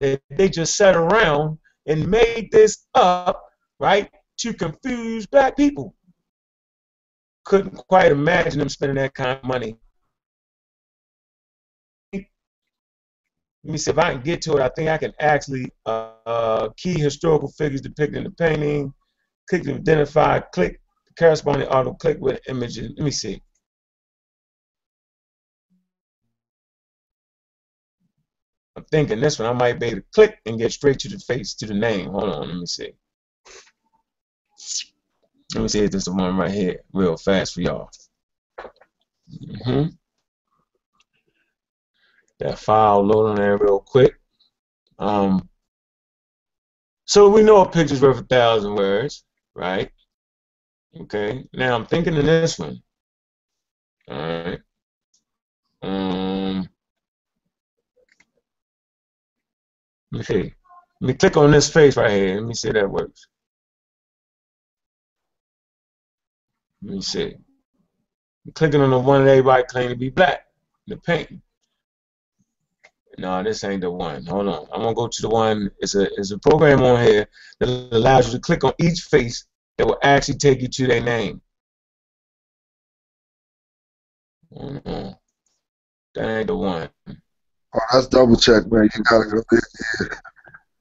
They, 0.00 0.18
they 0.28 0.50
just 0.50 0.76
sat 0.76 0.96
around 0.96 1.56
and 1.86 2.06
made 2.06 2.52
this 2.52 2.86
up, 2.94 3.42
right, 3.80 4.10
to 4.38 4.52
confuse 4.52 5.26
black 5.26 5.56
people. 5.56 5.94
Couldn't 7.44 7.76
quite 7.88 8.12
imagine 8.12 8.58
them 8.58 8.68
spending 8.68 8.96
that 8.96 9.14
kind 9.14 9.38
of 9.38 9.44
money. 9.44 9.76
Let 12.12 13.72
me 13.72 13.78
see 13.78 13.90
if 13.90 13.98
I 13.98 14.12
can 14.12 14.22
get 14.22 14.42
to 14.42 14.56
it. 14.56 14.62
I 14.62 14.68
think 14.68 14.88
I 14.88 14.98
can 14.98 15.12
actually 15.18 15.68
uh, 15.86 16.12
uh, 16.24 16.68
key 16.76 17.00
historical 17.00 17.48
figures 17.48 17.80
depicted 17.80 18.18
in 18.18 18.24
the 18.24 18.30
painting, 18.30 18.94
click 19.48 19.64
to 19.64 19.74
identify, 19.74 20.38
click 20.38 20.80
the 21.08 21.14
corresponding 21.18 21.66
auto, 21.68 21.94
click 21.94 22.18
with 22.20 22.40
images. 22.48 22.92
Let 22.96 23.04
me 23.04 23.10
see. 23.10 23.42
I'm 28.76 28.84
thinking 28.84 29.20
this 29.20 29.38
one 29.38 29.48
I 29.48 29.52
might 29.52 29.80
be 29.80 29.86
able 29.86 30.00
to 30.00 30.06
click 30.14 30.38
and 30.46 30.58
get 30.58 30.70
straight 30.70 31.00
to 31.00 31.08
the 31.08 31.18
face, 31.18 31.54
to 31.54 31.66
the 31.66 31.74
name. 31.74 32.10
Hold 32.10 32.34
on, 32.34 32.48
let 32.48 32.58
me 32.58 32.66
see. 32.66 32.92
Let 35.56 35.62
me 35.62 35.68
see 35.68 35.84
if 35.84 35.90
this 35.90 36.02
is 36.02 36.10
one 36.10 36.36
right 36.36 36.50
here, 36.50 36.80
real 36.92 37.16
fast 37.16 37.54
for 37.54 37.62
y'all. 37.62 37.90
Mm 39.30 39.56
-hmm. 39.64 39.98
That 42.38 42.58
file 42.58 43.02
load 43.02 43.30
on 43.30 43.36
there 43.36 43.56
real 43.56 43.80
quick. 43.80 44.20
Um, 44.98 45.48
so 47.06 47.30
we 47.30 47.42
know 47.42 47.62
a 47.62 47.70
picture's 47.70 48.02
worth 48.02 48.20
a 48.20 48.24
thousand 48.24 48.74
words, 48.74 49.24
right? 49.54 49.90
Okay. 51.00 51.48
Now 51.52 51.74
I'm 51.74 51.86
thinking 51.86 52.18
of 52.18 52.24
this 52.24 52.58
one. 52.58 52.82
All 54.08 54.18
right. 54.18 54.60
Um, 55.82 56.68
let 60.12 60.18
me 60.18 60.22
see. 60.24 60.54
Let 61.00 61.08
me 61.08 61.14
click 61.14 61.36
on 61.36 61.50
this 61.50 61.72
face 61.72 61.96
right 61.96 62.10
here. 62.10 62.40
Let 62.40 62.48
me 62.48 62.54
see 62.54 62.68
if 62.68 62.74
that 62.74 62.90
works. 62.90 63.26
Let 66.86 66.94
me 66.94 67.02
see. 67.02 67.34
I'm 68.46 68.52
clicking 68.52 68.80
on 68.80 68.90
the 68.90 68.98
one 69.00 69.24
that 69.24 69.32
everybody 69.32 69.64
claim 69.64 69.88
to 69.88 69.96
be 69.96 70.08
black, 70.08 70.46
the 70.86 70.96
painting. 70.96 71.42
No, 73.18 73.42
this 73.42 73.64
ain't 73.64 73.80
the 73.80 73.90
one. 73.90 74.24
Hold 74.26 74.46
on. 74.46 74.68
I'm 74.72 74.82
gonna 74.82 74.94
go 74.94 75.08
to 75.08 75.22
the 75.22 75.28
one. 75.28 75.72
It's 75.80 75.96
a 75.96 76.02
it's 76.14 76.30
a 76.30 76.38
program 76.38 76.82
on 76.82 77.02
here 77.04 77.26
that 77.58 77.68
allows 77.90 78.28
you 78.28 78.34
to 78.34 78.38
click 78.38 78.62
on 78.62 78.72
each 78.78 79.00
face 79.00 79.46
that 79.78 79.86
will 79.86 79.98
actually 80.02 80.38
take 80.38 80.62
you 80.62 80.68
to 80.68 80.86
their 80.86 81.02
name. 81.02 81.40
Mm 84.52 84.80
-hmm. 84.84 85.16
That 86.14 86.28
ain't 86.28 86.46
the 86.46 86.54
one. 86.54 86.88
Oh, 87.74 87.86
that's 87.92 88.08
double 88.08 88.36
check, 88.36 88.66
man. 88.70 88.88
You 88.94 89.02
gotta 89.02 89.28
go 89.30 89.42
there. 89.50 90.20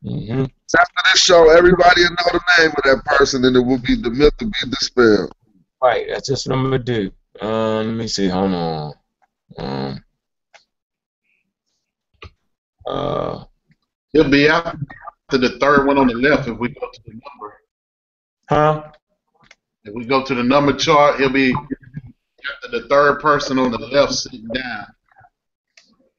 Mm 0.03 0.27
-hmm. 0.27 0.45
After 0.79 1.01
this 1.11 1.23
show, 1.23 1.49
everybody 1.49 2.01
will 2.01 2.15
know 2.19 2.31
the 2.37 2.45
name 2.57 2.73
of 2.77 2.83
that 2.83 3.17
person, 3.17 3.45
and 3.45 3.55
it 3.55 3.65
will 3.65 3.81
be 3.87 3.95
the 3.95 4.11
myth 4.11 4.35
will 4.39 4.51
be 4.51 4.69
dispelled. 4.69 5.33
Right, 5.81 6.07
that's 6.09 6.27
just 6.27 6.47
what 6.47 6.55
I'm 6.57 6.63
gonna 6.63 6.79
do. 6.79 7.11
Um, 7.41 7.87
let 7.87 7.95
me 7.95 8.07
see. 8.07 8.27
Hold 8.27 8.53
on. 8.53 8.93
Um, 9.57 10.03
uh, 12.87 13.43
He'll 14.13 14.29
be 14.29 14.47
after 14.47 14.77
the 15.31 15.57
third 15.59 15.85
one 15.85 15.97
on 15.97 16.07
the 16.07 16.13
left 16.13 16.47
if 16.47 16.57
we 16.57 16.69
go 16.69 16.89
to 16.91 17.01
the 17.05 17.11
number. 17.11 17.61
Huh? 18.49 18.91
If 19.83 19.93
we 19.93 20.05
go 20.05 20.23
to 20.23 20.33
the 20.33 20.43
number 20.43 20.73
chart, 20.73 21.19
he'll 21.19 21.29
be 21.29 21.53
after 21.53 22.79
the 22.79 22.87
third 22.87 23.19
person 23.19 23.59
on 23.59 23.71
the 23.71 23.77
left 23.77 24.13
sitting 24.13 24.47
down. 24.47 24.85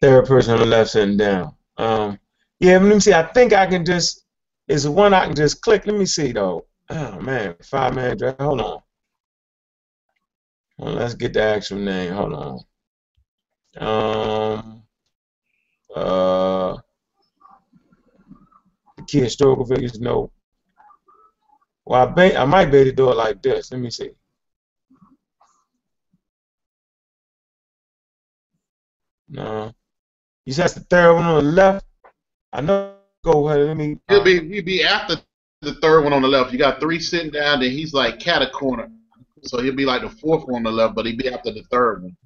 Third 0.03 0.26
person 0.26 0.55
on 0.55 0.61
the 0.61 0.66
left 0.66 0.91
sitting 0.91 1.16
down. 1.16 1.55
Um, 1.78 2.18
yeah, 2.61 2.78
let 2.78 2.83
me 2.95 3.01
see. 3.01 3.14
I 3.14 3.22
think 3.22 3.53
I 3.53 3.66
can 3.66 3.85
just. 3.85 4.22
Is 4.68 4.83
the 4.83 4.91
one 4.91 5.14
I 5.14 5.26
can 5.26 5.35
just 5.37 5.62
click. 5.62 5.87
Let 5.87 5.97
me 5.97 6.07
see 6.07 6.33
though. 6.33 6.66
Oh 6.91 7.20
man, 7.20 7.55
five 7.62 7.95
man 7.95 8.16
draft. 8.16 8.41
Hold 8.41 8.61
on. 8.61 8.80
Well, 10.79 10.95
let's 10.95 11.14
get 11.14 11.33
the 11.33 11.43
actual 11.43 11.79
name. 11.79 12.12
Hold 12.12 12.33
on. 12.35 12.61
Um. 13.79 14.83
Uh. 15.95 16.77
The 18.97 19.03
key 19.07 19.20
historical 19.20 19.66
figures. 19.66 20.01
No. 20.01 20.31
Well, 21.85 22.03
I, 22.03 22.07
bet, 22.07 22.37
I 22.37 22.45
might 22.45 22.66
be 22.66 22.79
able 22.79 22.91
to 22.91 22.97
do 22.97 23.11
it 23.11 23.16
like 23.16 23.43
this. 23.43 23.70
Let 23.70 23.81
me 23.81 23.91
see. 23.91 24.11
No. 29.29 29.72
You 30.45 30.53
said 30.53 30.62
that's 30.64 30.74
the 30.74 30.81
third 30.81 31.14
one 31.14 31.24
on 31.24 31.45
the 31.45 31.51
left. 31.51 31.87
I 32.53 32.61
know. 32.61 32.93
Go 33.24 33.49
ahead. 33.49 33.66
Let 33.66 33.77
me. 33.77 33.99
He'll 34.09 34.22
be 34.22 34.49
he'll 34.49 34.64
be 34.64 34.85
after 34.85 35.16
the 35.62 35.74
third 35.74 36.05
one 36.05 36.12
on 36.12 36.22
the 36.22 36.29
left. 36.29 36.53
You 36.53 36.59
got 36.59 36.79
three 36.79 37.01
sitting 37.01 37.33
down, 37.33 37.61
and 37.61 37.72
he's 37.72 37.93
like 37.93 38.20
cat 38.20 38.41
a 38.41 38.49
corner. 38.51 38.89
So 39.49 39.62
he'll 39.62 39.74
be 39.74 39.84
like 39.84 40.03
the 40.03 40.11
fourth 40.11 40.44
one 40.47 40.59
on 40.59 40.62
the 40.64 40.70
left, 40.70 40.94
but 40.94 41.07
he'll 41.07 41.16
be 41.16 41.28
after 41.28 41.53
the 41.53 41.62
third 41.70 42.03
one. 42.03 42.16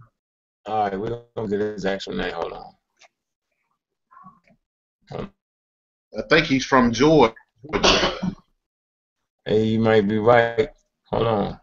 All 0.66 0.84
right, 0.84 0.98
we're 0.98 1.22
gonna 1.36 1.48
get 1.48 1.60
his 1.60 1.84
actual 1.84 2.14
name. 2.14 2.32
Hold 2.32 2.52
on. 2.52 5.30
I 6.16 6.22
think 6.28 6.46
he's 6.46 6.64
from 6.64 6.92
Georgia. 6.92 7.34
Hey, 9.44 9.64
you 9.64 9.80
might 9.80 10.06
be 10.06 10.18
right. 10.18 10.68
Hold 11.06 11.26
on. 11.26 11.60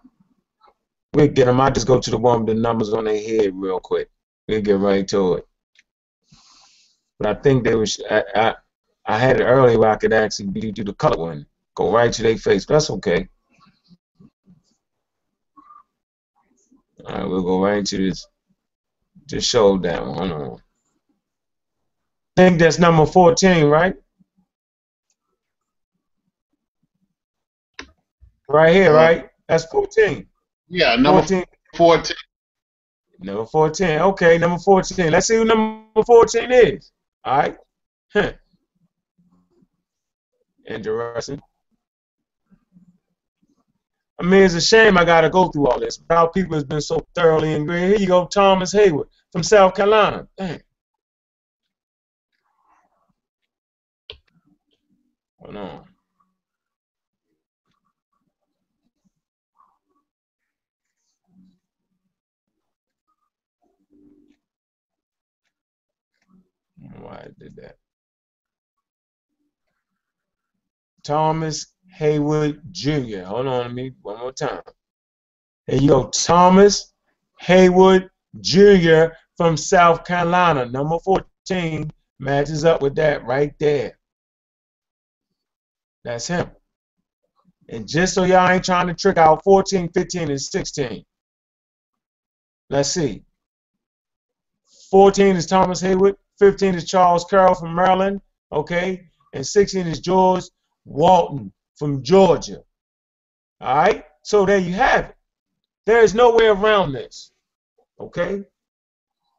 We'll 1.13 1.27
get 1.27 1.47
him. 1.47 1.61
I 1.61 1.69
just 1.69 1.87
go 1.87 1.99
to 1.99 2.09
the 2.09 2.17
one 2.17 2.45
with 2.45 2.55
the 2.55 2.61
numbers 2.61 2.93
on 2.93 3.05
their 3.05 3.21
head 3.21 3.53
real 3.55 3.79
quick. 3.79 4.09
We'll 4.47 4.61
get 4.61 4.79
right 4.79 5.07
to 5.09 5.35
it. 5.35 5.47
But 7.19 7.37
I 7.37 7.41
think 7.41 7.63
they 7.63 7.75
was 7.75 8.01
I, 8.09 8.23
I 8.35 8.55
I 9.05 9.17
had 9.17 9.39
it 9.39 9.45
earlier 9.45 9.79
where 9.79 9.89
I 9.89 9.95
could 9.95 10.13
actually 10.13 10.71
do 10.71 10.83
the 10.83 10.93
color 10.93 11.17
one. 11.17 11.45
Go 11.75 11.91
right 11.91 12.11
to 12.11 12.23
their 12.23 12.37
face. 12.37 12.65
But 12.65 12.75
that's 12.75 12.89
okay. 12.89 13.29
All 17.05 17.15
right, 17.15 17.27
we'll 17.27 17.43
go 17.43 17.63
right 17.63 17.77
into 17.77 17.97
this 17.97 18.27
this 19.27 19.45
showdown. 19.45 20.15
Hold 20.15 20.31
on. 20.31 20.61
I 22.37 22.49
think 22.49 22.59
that's 22.59 22.79
number 22.79 23.05
14, 23.05 23.65
right? 23.65 23.95
Right 28.49 28.73
here, 28.73 28.93
right? 28.93 29.29
That's 29.47 29.65
14. 29.65 30.25
Yeah, 30.69 30.95
number 30.95 31.21
14. 31.21 31.43
14. 31.75 32.15
Number 33.19 33.45
14. 33.45 33.87
Okay, 33.99 34.37
number 34.37 34.59
14. 34.59 35.11
Let's 35.11 35.27
see 35.27 35.35
who 35.35 35.45
number 35.45 36.03
14 36.05 36.51
is. 36.51 36.91
All 37.25 37.37
right. 37.37 37.57
Huh. 38.13 38.31
Interesting. 40.67 41.41
I 44.19 44.23
mean, 44.23 44.43
it's 44.43 44.55
a 44.55 44.61
shame 44.61 44.97
I 44.97 45.05
got 45.05 45.21
to 45.21 45.29
go 45.29 45.49
through 45.49 45.67
all 45.67 45.79
this. 45.79 45.97
But 45.97 46.17
our 46.17 46.31
people 46.31 46.55
has 46.55 46.63
been 46.63 46.81
so 46.81 47.05
thoroughly 47.15 47.53
ingrained. 47.53 47.91
Here 47.91 47.99
you 47.99 48.07
go, 48.07 48.25
Thomas 48.27 48.73
Heyward 48.73 49.07
from 49.31 49.43
South 49.43 49.75
Carolina. 49.75 50.27
Dang. 50.37 50.61
Hold 55.39 55.57
on. 55.57 55.85
Why 66.99 67.15
I 67.25 67.27
did 67.39 67.55
that. 67.57 67.77
Thomas 71.03 71.67
Haywood 71.97 72.61
Jr. 72.71 73.23
Hold 73.23 73.47
on 73.47 73.63
to 73.63 73.69
me 73.73 73.91
one 74.03 74.19
more 74.19 74.31
time. 74.31 74.61
There 75.65 75.81
you 75.81 75.89
go. 75.89 76.09
Thomas 76.09 76.93
Haywood 77.39 78.11
Jr. 78.39 79.05
from 79.35 79.57
South 79.57 80.05
Carolina. 80.05 80.67
Number 80.67 80.99
14 80.99 81.91
matches 82.19 82.65
up 82.65 82.83
with 82.83 82.93
that 82.95 83.25
right 83.25 83.51
there. 83.59 83.97
That's 86.03 86.27
him. 86.27 86.51
And 87.69 87.87
just 87.87 88.13
so 88.13 88.25
y'all 88.25 88.47
ain't 88.47 88.63
trying 88.63 88.87
to 88.87 88.93
trick 88.93 89.17
out 89.17 89.43
14, 89.43 89.89
15, 89.89 90.29
and 90.29 90.39
16. 90.39 91.03
Let's 92.69 92.89
see. 92.89 93.23
14 94.91 95.35
is 95.35 95.47
Thomas 95.47 95.81
Haywood. 95.81 96.15
15 96.37 96.75
is 96.75 96.85
Charles 96.85 97.25
Carroll 97.25 97.55
from 97.55 97.73
Maryland. 97.73 98.21
Okay. 98.51 99.09
And 99.33 99.45
16 99.45 99.87
is 99.87 99.99
George 99.99 100.43
Walton 100.85 101.51
from 101.77 102.03
Georgia. 102.03 102.63
All 103.61 103.75
right? 103.75 104.05
So 104.23 104.45
there 104.45 104.57
you 104.57 104.73
have 104.73 105.05
it. 105.05 105.15
There 105.85 106.01
is 106.01 106.13
no 106.13 106.35
way 106.35 106.47
around 106.47 106.91
this. 106.91 107.31
Okay? 107.99 108.43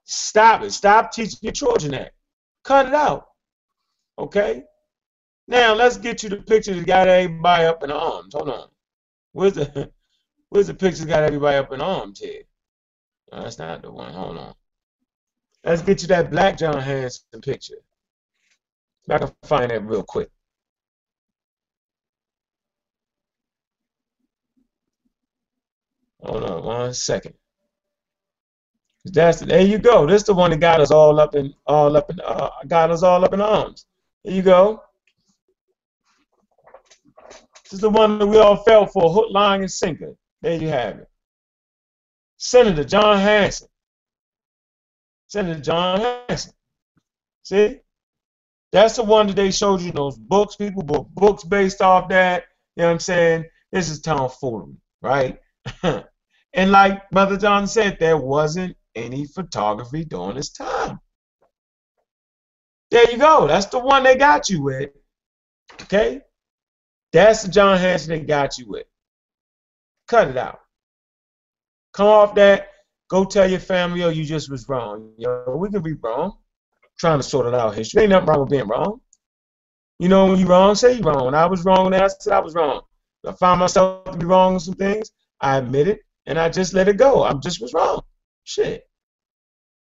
Stop 0.05 0.62
it. 0.62 0.72
Stop 0.72 1.12
teaching 1.12 1.39
your 1.43 1.53
children 1.53 1.93
that. 1.93 2.12
Cut 2.64 2.86
it 2.86 2.95
out. 2.95 3.28
Okay? 4.18 4.64
Now 5.47 5.74
let's 5.74 5.97
get 5.97 6.22
you 6.22 6.28
the 6.28 6.36
picture 6.39 6.74
that 6.74 6.86
got 6.86 7.09
everybody 7.09 7.64
up 7.64 7.82
in 7.82 7.91
arms. 7.91 8.34
Hold 8.34 8.51
on. 8.51 8.68
Where's 9.32 9.55
the 9.55 9.91
where's 10.49 10.66
the 10.66 10.74
picture 10.74 11.05
that 11.05 11.09
got 11.09 11.22
everybody 11.22 11.57
up 11.57 11.72
in 11.72 11.80
arms 11.80 12.20
here? 12.20 12.43
No, 13.32 13.43
that's 13.43 13.59
not 13.59 13.82
the 13.82 13.91
one. 13.91 14.12
Hold 14.12 14.39
on. 14.39 14.55
Let's 15.64 15.82
get 15.82 16.03
you 16.03 16.09
that 16.09 16.30
black 16.30 16.59
John 16.59 16.80
Hanson 16.80 17.41
picture. 17.43 17.76
I 19.11 19.18
can 19.18 19.32
find 19.43 19.70
that 19.70 19.84
real 19.84 20.03
quick. 20.03 20.30
Hold 26.22 26.44
on 26.44 26.64
one 26.64 26.94
second. 26.94 27.34
That's 29.04 29.40
there 29.40 29.62
you 29.62 29.78
go. 29.78 30.06
This 30.06 30.22
is 30.22 30.26
the 30.26 30.34
one 30.34 30.50
that 30.50 30.60
got 30.60 30.80
us 30.80 30.90
all 30.90 31.18
up 31.20 31.34
in 31.34 31.54
all 31.66 31.96
up 31.96 32.10
in 32.10 32.20
uh, 32.20 32.50
got 32.66 32.90
us 32.90 33.02
all 33.02 33.24
up 33.24 33.32
in 33.32 33.40
arms. 33.40 33.86
There 34.24 34.34
you 34.34 34.42
go. 34.42 34.82
This 37.64 37.74
is 37.74 37.80
the 37.80 37.90
one 37.90 38.18
that 38.18 38.26
we 38.26 38.38
all 38.38 38.56
fell 38.56 38.86
for, 38.86 39.12
hook, 39.12 39.26
line, 39.30 39.60
and 39.60 39.70
sinker. 39.70 40.14
There 40.40 40.60
you 40.60 40.68
have 40.68 41.00
it. 41.00 41.10
Senator 42.38 42.84
John 42.84 43.18
Hanson. 43.18 43.68
Senator 45.26 45.60
John 45.60 46.00
Hanson. 46.00 46.52
See? 47.42 47.80
That's 48.72 48.96
the 48.96 49.04
one 49.04 49.26
that 49.26 49.36
they 49.36 49.50
showed 49.50 49.80
you 49.80 49.92
those 49.92 50.16
books. 50.16 50.56
People 50.56 50.82
bought 50.82 51.14
books 51.14 51.44
based 51.44 51.82
off 51.82 52.08
that. 52.08 52.44
You 52.76 52.82
know 52.82 52.88
what 52.88 52.92
I'm 52.92 53.00
saying? 53.00 53.44
This 53.72 53.90
is 53.90 54.00
tomfoolery, 54.00 54.76
right? 55.02 55.38
and 56.54 56.70
like 56.70 57.08
Brother 57.10 57.36
John 57.36 57.66
said, 57.66 57.98
there 57.98 58.16
wasn't 58.16 58.76
any 58.94 59.26
photography 59.26 60.04
during 60.04 60.36
this 60.36 60.50
time. 60.50 61.00
There 62.90 63.10
you 63.10 63.18
go. 63.18 63.46
That's 63.46 63.66
the 63.66 63.78
one 63.78 64.02
they 64.02 64.16
got 64.16 64.48
you 64.48 64.62
with. 64.62 64.90
Okay? 65.82 66.22
That's 67.12 67.42
the 67.42 67.50
John 67.50 67.78
Hanson 67.78 68.10
they 68.10 68.20
got 68.20 68.58
you 68.58 68.68
with. 68.68 68.86
Cut 70.08 70.28
it 70.28 70.36
out. 70.36 70.60
Come 71.92 72.06
off 72.06 72.34
that. 72.36 72.68
Go 73.08 73.24
tell 73.24 73.48
your 73.48 73.60
family, 73.60 74.04
oh, 74.04 74.10
you 74.10 74.24
just 74.24 74.50
was 74.50 74.68
wrong. 74.68 75.12
Yo, 75.16 75.56
we 75.56 75.70
can 75.70 75.82
be 75.82 75.94
wrong. 75.94 76.36
trying 76.98 77.18
to 77.18 77.22
sort 77.22 77.46
it 77.46 77.54
out 77.54 77.74
history. 77.74 78.02
Ain't 78.02 78.10
nothing 78.10 78.28
wrong 78.28 78.40
with 78.40 78.50
being 78.50 78.68
wrong. 78.68 79.00
You 79.98 80.08
know, 80.08 80.26
when 80.26 80.38
you're 80.38 80.48
wrong, 80.48 80.74
say 80.74 80.94
you're 80.94 81.02
wrong. 81.02 81.24
When 81.24 81.34
I 81.34 81.46
was 81.46 81.64
wrong, 81.64 81.92
I 81.94 82.06
said 82.06 82.34
I 82.34 82.40
was 82.40 82.54
wrong. 82.54 82.82
I 83.26 83.32
found 83.32 83.60
myself 83.60 84.04
to 84.04 84.16
be 84.16 84.26
wrong 84.26 84.54
on 84.54 84.60
some 84.60 84.74
things. 84.74 85.10
I 85.41 85.59
admit 85.59 85.89
it, 85.89 86.01
and 86.26 86.39
I 86.39 86.49
just 86.49 86.74
let 86.74 86.89
it 86.89 86.97
go. 86.97 87.22
I 87.22 87.32
just 87.34 87.61
was 87.61 87.72
wrong. 87.72 88.03
Shit. 88.45 88.89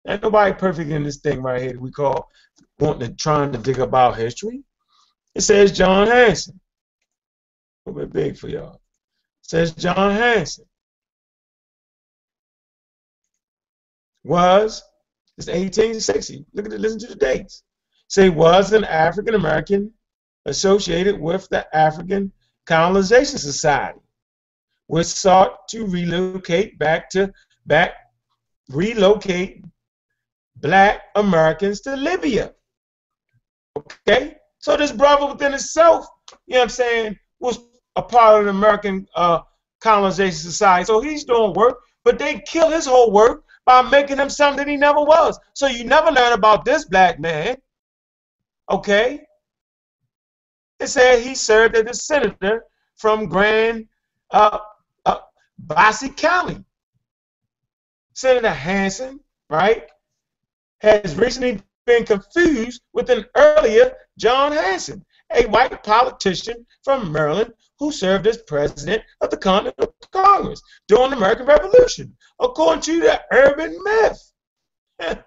Ain't 0.07 0.21
nobody 0.21 0.53
perfect 0.53 0.89
in 0.89 1.03
this 1.03 1.17
thing 1.17 1.41
right 1.41 1.61
here 1.61 1.73
that 1.73 1.81
we 1.81 1.91
call 1.91 2.29
wanting 2.79 3.09
to 3.09 3.15
trying 3.15 3.51
to 3.51 3.57
dig 3.57 3.79
about 3.79 4.17
history. 4.17 4.63
It 5.35 5.41
says 5.41 5.71
John 5.71 6.07
Hanson. 6.07 6.59
A 7.85 7.89
little 7.89 8.07
bit 8.07 8.13
big 8.13 8.37
for 8.37 8.47
y'all. 8.47 8.75
It 8.75 9.49
says 9.49 9.73
John 9.73 10.11
Hanson. 10.11 10.65
Was 14.23 14.83
it's 15.37 15.47
1860. 15.47 16.45
Look 16.53 16.65
at 16.65 16.73
it, 16.73 16.79
listen 16.79 16.99
to 16.99 17.07
the 17.07 17.15
dates. 17.15 17.63
Say 18.07 18.29
was 18.29 18.73
an 18.73 18.83
African 18.85 19.35
American 19.35 19.93
associated 20.45 21.19
with 21.19 21.47
the 21.49 21.75
African 21.75 22.31
Colonization 22.65 23.37
Society 23.37 23.99
was 24.87 25.13
sought 25.13 25.67
to 25.69 25.85
relocate 25.85 26.77
back 26.79 27.09
to 27.09 27.31
back 27.65 27.95
relocate 28.69 29.63
black 30.57 31.03
Americans 31.15 31.81
to 31.81 31.95
Libya. 31.95 32.53
Okay? 33.77 34.37
So 34.59 34.75
this 34.75 34.91
brother 34.91 35.27
within 35.27 35.53
itself, 35.53 36.07
you 36.45 36.53
know 36.53 36.59
what 36.59 36.63
I'm 36.63 36.69
saying, 36.69 37.19
was 37.39 37.59
a 37.95 38.01
part 38.01 38.39
of 38.39 38.45
the 38.45 38.51
American 38.51 39.07
uh, 39.15 39.39
colonization 39.81 40.33
society. 40.33 40.85
So 40.85 41.01
he's 41.01 41.23
doing 41.23 41.53
work, 41.53 41.79
but 42.03 42.19
they 42.19 42.39
kill 42.39 42.71
his 42.71 42.85
whole 42.85 43.11
work 43.11 43.43
by 43.65 43.81
making 43.81 44.17
him 44.17 44.29
something 44.29 44.65
that 44.65 44.71
he 44.71 44.77
never 44.77 45.03
was. 45.03 45.39
So 45.53 45.67
you 45.67 45.83
never 45.83 46.11
learn 46.11 46.33
about 46.33 46.65
this 46.65 46.85
black 46.85 47.19
man. 47.19 47.57
Okay? 48.69 49.21
It 50.79 50.87
said 50.87 51.21
he 51.21 51.35
served 51.35 51.75
as 51.75 51.85
a 51.85 51.93
senator 51.93 52.63
from 52.95 53.27
Grand 53.27 53.87
uh, 54.31 54.59
Bossy 55.57 56.09
County. 56.09 56.63
Senator 58.13 58.49
Hanson, 58.49 59.19
right, 59.49 59.87
has 60.79 61.15
recently 61.15 61.61
been 61.85 62.05
confused 62.05 62.81
with 62.93 63.09
an 63.09 63.25
earlier 63.35 63.95
John 64.17 64.51
Hanson, 64.51 65.05
a 65.33 65.45
white 65.47 65.83
politician 65.83 66.65
from 66.83 67.11
Maryland 67.11 67.53
who 67.79 67.91
served 67.91 68.27
as 68.27 68.37
president 68.43 69.03
of 69.21 69.29
the 69.29 69.37
Continental 69.37 69.95
Congress 70.11 70.61
during 70.87 71.11
the 71.11 71.17
American 71.17 71.45
Revolution, 71.45 72.15
according 72.39 72.81
to 72.81 72.99
the 73.01 73.21
urban 73.31 73.77
myth. 73.83 75.17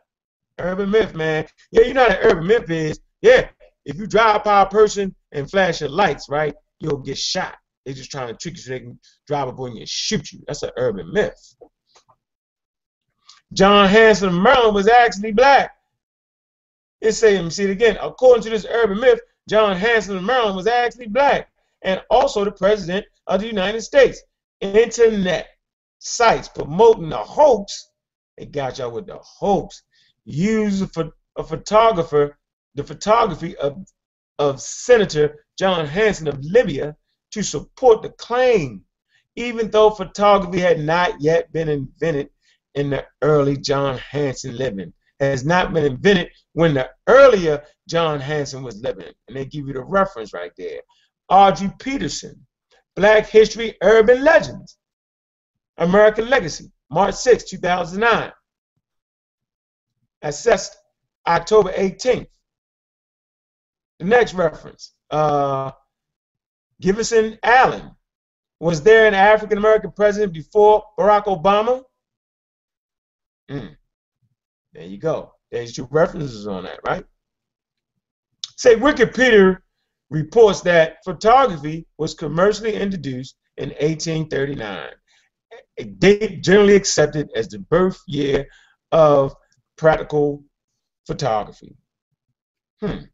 urban 0.59 0.91
myth, 0.91 1.15
man. 1.15 1.47
Yeah, 1.71 1.83
you 1.83 1.95
know 1.95 2.03
what 2.03 2.19
an 2.19 2.31
urban 2.31 2.47
myth 2.47 2.71
is. 2.71 3.01
Yeah, 3.23 3.49
if 3.85 3.97
you 3.97 4.07
drive 4.07 4.45
by 4.45 4.63
a 4.63 4.67
person 4.67 5.15
and 5.33 5.51
flash 5.51 5.81
your 5.81 5.91
lights, 5.91 6.29
right, 6.29 6.55
you'll 6.81 6.99
get 6.99 7.19
shot. 7.19 7.57
They're 7.85 7.95
just 7.95 8.11
trying 8.11 8.29
to 8.29 8.35
trick 8.35 8.55
you 8.55 8.61
so 8.61 8.71
they 8.71 8.81
can 8.81 8.99
drive 9.27 9.49
up 9.49 9.59
on 9.59 9.75
you 9.75 9.81
and 9.81 9.89
shoot 9.89 10.33
you. 10.33 10.41
That's 10.47 10.63
an 10.63 10.71
urban 10.77 11.13
myth. 11.13 11.57
John 13.53 13.89
Hanson 13.89 14.29
of 14.29 14.35
Maryland 14.35 14.75
was 14.75 14.89
actually 14.89 15.33
black. 15.33 15.73
It 17.01 17.13
say, 17.13 17.35
let 17.35 17.45
me 17.45 17.51
see 17.51 17.65
it 17.65 17.71
again. 17.71 17.97
According 18.01 18.45
to 18.45 18.51
this 18.51 18.67
urban 18.69 19.01
myth, 19.01 19.21
John 19.49 19.77
Hanson 19.77 20.17
of 20.17 20.23
Maryland 20.23 20.57
was 20.57 20.67
actually 20.67 21.09
black 21.09 21.49
and 21.83 22.03
also 22.11 22.45
the 22.45 22.53
president 22.53 23.07
of 23.27 23.41
the 23.41 23.47
United 23.47 23.81
States. 23.81 24.23
Internet 24.61 25.49
sites 25.99 26.49
promoting 26.49 27.09
the 27.09 27.17
hoax, 27.17 27.91
they 28.37 28.47
got 28.47 28.79
y'all 28.79 28.91
with 28.91 29.07
the 29.07 29.19
hoax. 29.19 29.83
Use 30.25 30.83
a, 30.83 31.13
a 31.37 31.43
photographer, 31.43 32.39
the 32.75 32.85
photography 32.85 33.57
of, 33.57 33.85
of 34.39 34.61
Senator 34.61 35.45
John 35.59 35.87
Hanson 35.87 36.29
of 36.29 36.39
Libya 36.43 36.97
to 37.33 37.43
support 37.43 38.03
the 38.03 38.11
claim, 38.11 38.83
even 39.37 39.71
though 39.71 39.91
photography 39.91 40.61
had 40.61 40.81
not 40.81 41.21
yet 41.21 41.53
been 41.53 41.69
invented 41.69 42.31
in 42.75 42.91
the 42.91 43.05
early 43.23 43.57
John 43.57 43.99
Hanson 43.99 44.57
living. 44.57 44.93
Has 45.19 45.45
not 45.45 45.75
been 45.75 45.85
invented 45.85 46.31
when 46.55 46.73
the 46.73 46.89
earlier 47.07 47.63
John 47.87 48.21
Hanson 48.21 48.63
was 48.63 48.81
living. 48.81 49.13
And 49.29 49.37
they 49.37 49.45
give 49.45 49.67
you 49.67 49.75
the 49.75 49.85
reference 49.85 50.33
right 50.33 50.53
there. 50.57 50.81
R.G. 51.29 51.69
Peterson, 51.79 52.47
Black 52.97 53.29
History 53.29 53.77
Urban 53.83 54.25
Legends, 54.25 54.79
American 55.77 56.29
Legacy, 56.29 56.73
March 56.91 57.15
6, 57.17 57.45
2009. 57.45 58.33
Assessed 60.23 60.77
October 61.27 61.73
18th. 61.73 62.27
The 63.99 64.05
next 64.07 64.33
reference, 64.35 64.95
uh, 65.11 65.71
Giverson 66.81 67.39
Allen. 67.43 67.91
Was 68.59 68.83
there 68.83 69.07
an 69.07 69.15
African 69.15 69.59
American 69.59 69.93
president 69.93 70.33
before 70.33 70.85
Barack 70.99 71.25
Obama? 71.25 71.83
Mm. 73.51 73.77
There 74.73 74.85
you 74.85 74.99
go. 74.99 75.33
There's 75.51 75.77
your 75.77 75.89
references 75.91 76.47
on 76.47 76.65
that, 76.65 76.81
right? 76.87 77.05
Say 78.57 78.77
Wikipedia 78.77 79.59
reports 80.11 80.61
that 80.63 80.99
photography 81.05 81.87
was 81.99 82.15
commercially 82.15 82.75
introduced 82.75 83.37
in 83.57 83.71
1839, 83.71 84.91
a 85.79 85.85
date 85.85 86.43
generally 86.43 86.77
accepted 86.77 87.31
as 87.35 87.49
the 87.49 87.59
birth 87.59 88.01
year 88.07 88.47
of 88.93 89.35
practical 89.77 90.45
photography. 91.07 91.77
Hmm. 92.81 93.05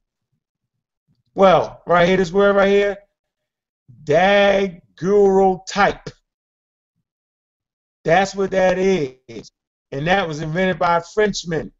Well, 1.35 1.83
right 1.87 2.09
here, 2.09 2.17
this 2.17 2.33
word 2.33 2.57
right 2.57 2.69
here, 2.69 2.97
daguerreotype. 4.05 6.09
That's 8.05 8.34
what 8.34 8.51
that 8.53 8.78
is. 8.78 9.51
And 9.93 10.07
that 10.07 10.26
was 10.26 10.41
invented 10.41 10.78
by 10.78 10.99
a 10.99 11.03
Frenchman. 11.03 11.72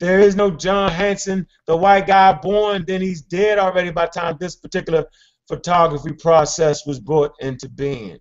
There 0.00 0.20
is 0.20 0.36
no 0.36 0.50
John 0.50 0.90
Hanson, 0.90 1.46
the 1.66 1.76
white 1.76 2.06
guy 2.06 2.32
born, 2.32 2.84
then 2.86 3.00
he's 3.00 3.22
dead 3.22 3.58
already 3.58 3.90
by 3.90 4.06
the 4.06 4.12
time 4.12 4.36
this 4.38 4.56
particular 4.56 5.06
photography 5.48 6.12
process 6.12 6.86
was 6.86 7.00
brought 7.00 7.32
into 7.40 7.68
being. 7.68 8.18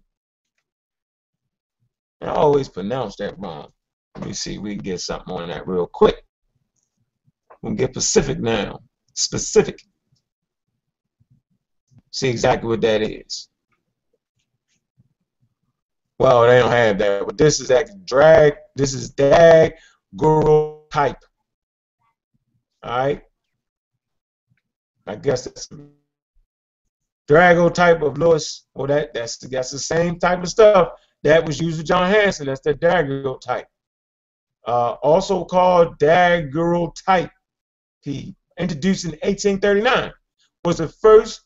I 2.21 2.27
always 2.27 2.69
pronounce 2.69 3.17
that 3.17 3.37
wrong. 3.37 3.71
Let 4.15 4.27
me 4.27 4.33
see, 4.33 4.59
we 4.59 4.75
can 4.75 4.83
get 4.83 5.01
something 5.01 5.33
on 5.33 5.49
that 5.49 5.67
real 5.67 5.87
quick. 5.87 6.23
We'll 7.61 7.73
get 7.73 7.91
specific 7.91 8.39
now. 8.39 8.79
Specific. 9.13 9.81
See 12.13 12.29
exactly 12.29 12.69
what 12.69 12.81
that 12.81 13.01
is. 13.01 13.49
Well, 16.19 16.43
they 16.43 16.59
don't 16.59 16.69
have 16.69 16.99
that, 16.99 17.25
but 17.25 17.39
this 17.39 17.59
is 17.59 17.71
actually 17.71 18.01
drag. 18.05 18.53
This 18.75 18.93
is 18.93 19.09
dag 19.09 19.73
guru 20.15 20.77
type. 20.91 21.17
All 22.83 22.97
right. 22.97 23.23
I 25.07 25.15
guess 25.15 25.47
it's 25.47 25.67
Drago 27.27 27.73
type 27.73 28.03
of 28.03 28.19
Lewis. 28.19 28.67
Well, 28.75 28.87
that 28.87 29.15
that's 29.15 29.37
that's 29.37 29.71
the 29.71 29.79
same 29.79 30.19
type 30.19 30.43
of 30.43 30.49
stuff 30.49 30.89
that 31.23 31.43
was 31.43 31.59
used 31.59 31.79
with 31.79 31.87
John 31.87 32.11
Hanson. 32.11 32.45
That's 32.45 32.61
the 32.61 32.75
daguerreotype. 32.75 33.65
Uh, 34.67 34.91
also 35.01 35.45
called 35.45 35.97
daguerreotype. 35.97 37.31
He 38.01 38.35
introduced 38.59 39.05
in 39.05 39.11
1839 39.23 40.13
was 40.63 40.77
the 40.77 40.87
first 40.87 41.41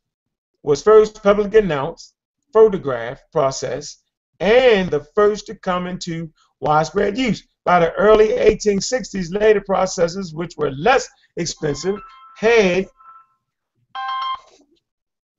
was 0.68 0.84
first 0.84 1.24
publicly 1.24 1.60
announced 1.60 2.14
photograph 2.52 3.22
process 3.32 4.04
and 4.42 4.92
the 4.92 5.00
first 5.16 5.46
to 5.46 5.56
come 5.56 5.88
into 5.88 6.30
widespread 6.60 7.18
use. 7.18 7.48
By 7.64 7.80
the 7.80 7.94
early 7.94 8.28
1860s, 8.28 9.34
later 9.34 9.62
processes, 9.62 10.34
which 10.34 10.56
were 10.58 10.72
less 10.72 11.08
expensive, 11.38 11.96
had 12.36 12.86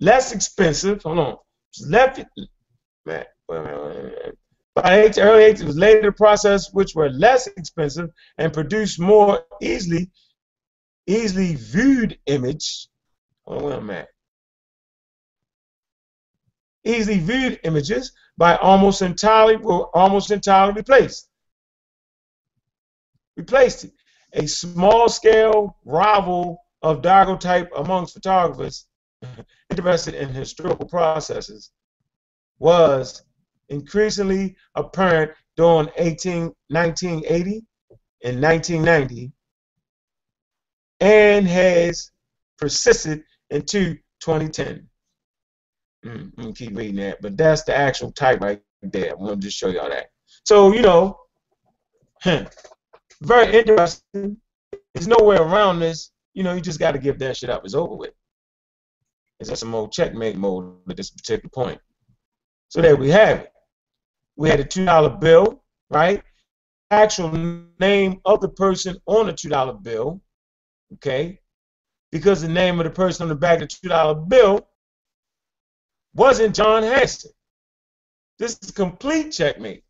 less 0.01 0.33
expensive. 0.33 1.03
Hold 1.03 1.19
on, 1.19 1.37
left. 1.87 2.25
By 3.05 3.27
the 3.53 5.21
early 5.21 5.53
80s, 5.53 5.79
later 5.79 6.11
processes, 6.11 6.71
which 6.73 6.95
were 6.95 7.11
less 7.11 7.47
expensive 7.49 8.09
and 8.39 8.51
produced 8.51 8.99
more 8.99 9.43
easily, 9.61 10.11
easily 11.07 11.55
viewed 11.55 12.19
image. 12.25 12.89
Hold 13.45 13.63
where 13.63 13.81
I'm. 13.83 14.07
Easily 16.85 17.19
viewed 17.19 17.61
images 17.65 18.13
by 18.37 18.57
almost 18.57 19.03
entirely 19.03 19.57
were 19.57 19.87
almost 19.97 20.31
entirely 20.31 20.73
replaced 20.73 21.29
replaced 23.39 23.85
it. 23.85 23.93
A 24.35 24.47
small 24.47 25.09
scale 25.09 25.79
rival 25.87 26.61
of 26.83 27.01
daguerreotype 27.01 27.71
amongst 27.75 28.13
photographers 28.13 28.87
interested 29.71 30.15
in 30.15 30.29
historical 30.29 30.87
processes 30.87 31.71
was 32.59 33.23
increasingly 33.71 34.57
apparent 34.75 35.33
during 35.57 35.89
18, 35.97 36.53
1980 36.69 37.65
and 38.25 38.43
1990 38.43 39.33
and 41.01 41.47
has 41.47 42.11
persisted 42.59 43.23
into 43.51 43.95
2010. 44.21 44.89
Mm, 46.05 46.33
I'm 46.39 46.55
keep 46.55 46.77
reading 46.77 46.97
that, 46.97 47.21
but 47.21 47.37
that's 47.37 47.65
the 47.65 47.77
actual 47.77 48.13
type 48.13 48.41
right 48.41 48.63
there. 48.83 49.13
I 49.13 49.15
want 49.15 49.41
to 49.41 49.47
just 49.47 49.59
show 49.59 49.69
y'all 49.69 49.91
that. 49.91 50.11
So, 50.45 50.73
you 50.73 50.83
know, 50.83 51.19
very 53.23 53.53
interesting. 53.53 54.37
There's 54.95 55.09
nowhere 55.09 55.43
around 55.43 55.81
this. 55.81 56.11
You 56.35 56.45
know, 56.45 56.55
you 56.55 56.61
just 56.61 56.79
got 56.79 56.93
to 56.93 56.99
give 56.99 57.19
that 57.19 57.37
shit 57.37 57.51
up. 57.51 57.65
It's 57.65 57.75
over 57.75 57.97
with. 57.97 58.13
It's 59.41 59.49
just 59.49 59.61
some 59.61 59.75
old 59.75 59.93
checkmate 59.93 60.37
mode 60.37 60.77
at 60.89 60.97
this 60.97 61.11
particular 61.11 61.51
point. 61.51 61.81
So 62.69 62.81
there 62.81 62.97
we 62.97 63.11
have 63.11 63.41
it. 63.41 63.53
We 64.37 64.49
had 64.49 64.61
a 64.61 64.65
$2 64.65 65.21
bill, 65.21 65.63
right? 65.91 66.23
Actual 66.91 67.31
name 67.81 68.21
of 68.25 68.41
the 68.41 68.49
person 68.49 68.97
on 69.07 69.27
the 69.27 69.33
$2 69.33 69.83
bill, 69.83 70.21
okay? 70.95 71.41
Because 72.13 72.41
the 72.41 72.49
name 72.49 72.79
of 72.79 72.85
the 72.85 72.91
person 72.91 73.25
on 73.25 73.29
the 73.29 73.35
back 73.35 73.61
of 73.63 73.69
the 73.69 73.89
$2 73.89 74.29
bill 74.29 74.69
wasn't 76.15 76.55
John 76.55 76.83
Hanson. 76.83 77.31
This 78.39 78.59
is 78.63 78.71
complete 78.71 79.33
checkmate, 79.33 79.85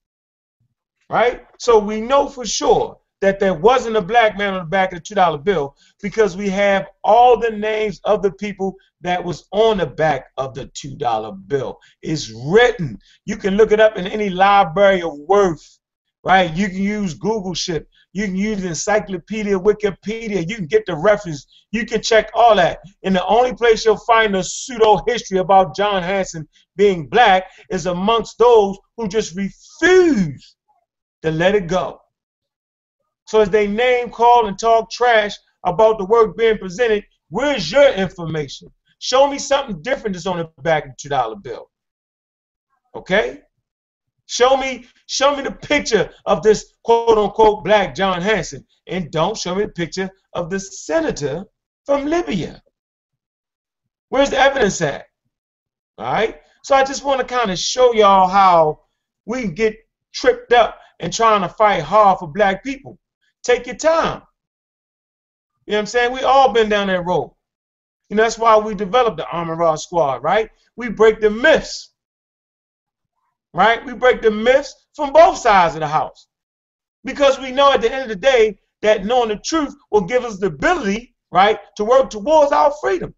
right? 1.10 1.46
So 1.58 1.78
we 1.78 2.00
know 2.00 2.28
for 2.28 2.46
sure 2.46 2.98
that 3.20 3.40
there 3.40 3.54
wasn't 3.54 3.96
a 3.96 4.02
black 4.02 4.38
man 4.38 4.54
on 4.54 4.60
the 4.60 4.70
back 4.70 4.92
of 4.92 5.02
the 5.02 5.14
$2 5.14 5.44
bill 5.44 5.76
because 6.00 6.36
we 6.36 6.48
have 6.48 6.86
all 7.02 7.38
the 7.38 7.50
names 7.50 8.00
of 8.04 8.22
the 8.22 8.30
people 8.30 8.76
that 9.00 9.22
was 9.22 9.46
on 9.50 9.78
the 9.78 9.86
back 9.86 10.26
of 10.36 10.54
the 10.54 10.66
$2 10.66 11.48
bill. 11.48 11.78
It's 12.02 12.30
written. 12.46 12.98
You 13.24 13.36
can 13.36 13.56
look 13.56 13.72
it 13.72 13.80
up 13.80 13.96
in 13.96 14.06
any 14.06 14.30
library 14.30 15.02
of 15.02 15.18
worth, 15.18 15.78
right? 16.24 16.52
You 16.54 16.68
can 16.68 16.82
use 16.82 17.14
Google 17.14 17.54
shit. 17.54 17.88
You 18.18 18.24
can 18.26 18.34
use 18.34 18.64
Encyclopedia, 18.64 19.56
Wikipedia. 19.56 20.50
You 20.50 20.56
can 20.56 20.66
get 20.66 20.86
the 20.86 20.96
reference. 20.96 21.46
You 21.70 21.86
can 21.86 22.02
check 22.02 22.32
all 22.34 22.56
that. 22.56 22.80
And 23.04 23.14
the 23.14 23.24
only 23.24 23.54
place 23.54 23.84
you'll 23.84 23.96
find 23.96 24.34
a 24.34 24.42
pseudo 24.42 25.00
history 25.06 25.38
about 25.38 25.76
John 25.76 26.02
Hanson 26.02 26.48
being 26.74 27.06
black 27.06 27.44
is 27.70 27.86
amongst 27.86 28.36
those 28.38 28.76
who 28.96 29.06
just 29.06 29.36
refuse 29.36 30.56
to 31.22 31.30
let 31.30 31.54
it 31.54 31.68
go. 31.68 32.00
So 33.28 33.40
as 33.40 33.50
they 33.50 33.68
name, 33.68 34.10
call, 34.10 34.48
and 34.48 34.58
talk 34.58 34.90
trash 34.90 35.36
about 35.64 35.98
the 35.98 36.04
work 36.04 36.36
being 36.36 36.58
presented, 36.58 37.04
where's 37.30 37.70
your 37.70 37.88
information? 37.92 38.66
Show 38.98 39.30
me 39.30 39.38
something 39.38 39.80
different 39.80 40.14
that's 40.14 40.26
on 40.26 40.38
the 40.38 40.62
back 40.62 40.86
of 40.86 40.90
the 40.90 40.96
two 40.98 41.08
dollar 41.08 41.36
bill. 41.36 41.70
Okay? 42.96 43.42
Show 44.26 44.56
me, 44.56 44.86
show 45.08 45.34
me 45.34 45.42
the 45.42 45.50
picture 45.50 46.10
of 46.26 46.42
this 46.42 46.74
quote 46.84 47.18
unquote 47.18 47.64
black 47.64 47.94
John 47.96 48.22
Hanson, 48.22 48.64
and 48.86 49.10
don't 49.10 49.36
show 49.36 49.54
me 49.54 49.62
the 49.64 49.70
picture 49.70 50.08
of 50.34 50.50
the 50.50 50.60
senator 50.60 51.44
from 51.84 52.06
Libya. 52.06 52.62
Where's 54.10 54.30
the 54.30 54.38
evidence 54.38 54.80
at? 54.80 55.06
All 55.98 56.12
right. 56.12 56.40
So 56.62 56.76
I 56.76 56.84
just 56.84 57.04
want 57.04 57.20
to 57.20 57.26
kind 57.26 57.50
of 57.50 57.58
show 57.58 57.92
y'all 57.94 58.28
how 58.28 58.82
we 59.26 59.48
get 59.48 59.76
tripped 60.12 60.52
up 60.52 60.78
and 61.00 61.12
trying 61.12 61.42
to 61.42 61.48
fight 61.48 61.82
hard 61.82 62.18
for 62.18 62.28
black 62.28 62.62
people. 62.62 62.98
Take 63.42 63.66
your 63.66 63.76
time. 63.76 64.22
You 65.66 65.72
know 65.72 65.78
what 65.78 65.80
I'm 65.80 65.86
saying? 65.86 66.12
We 66.12 66.22
all 66.22 66.52
been 66.52 66.68
down 66.68 66.88
that 66.88 67.04
road. 67.04 67.34
Know, 68.10 68.22
that's 68.22 68.38
why 68.38 68.56
we 68.58 68.74
developed 68.74 69.18
the 69.18 69.28
Armor 69.28 69.76
Squad, 69.76 70.22
right? 70.22 70.50
We 70.76 70.88
break 70.88 71.20
the 71.20 71.30
myths. 71.30 71.90
Right? 73.54 73.84
We 73.84 73.94
break 73.94 74.22
the 74.22 74.30
myths 74.30 74.74
from 74.98 75.12
both 75.12 75.38
sides 75.38 75.76
of 75.76 75.80
the 75.80 75.86
house. 75.86 76.26
Because 77.04 77.38
we 77.38 77.52
know 77.52 77.72
at 77.72 77.82
the 77.82 77.92
end 77.92 78.02
of 78.02 78.08
the 78.08 78.16
day 78.16 78.58
that 78.82 79.06
knowing 79.06 79.28
the 79.28 79.36
truth 79.36 79.72
will 79.92 80.00
give 80.00 80.24
us 80.24 80.38
the 80.38 80.46
ability, 80.48 81.14
right, 81.30 81.60
to 81.76 81.84
work 81.84 82.10
towards 82.10 82.50
our 82.50 82.74
freedom. 82.80 83.14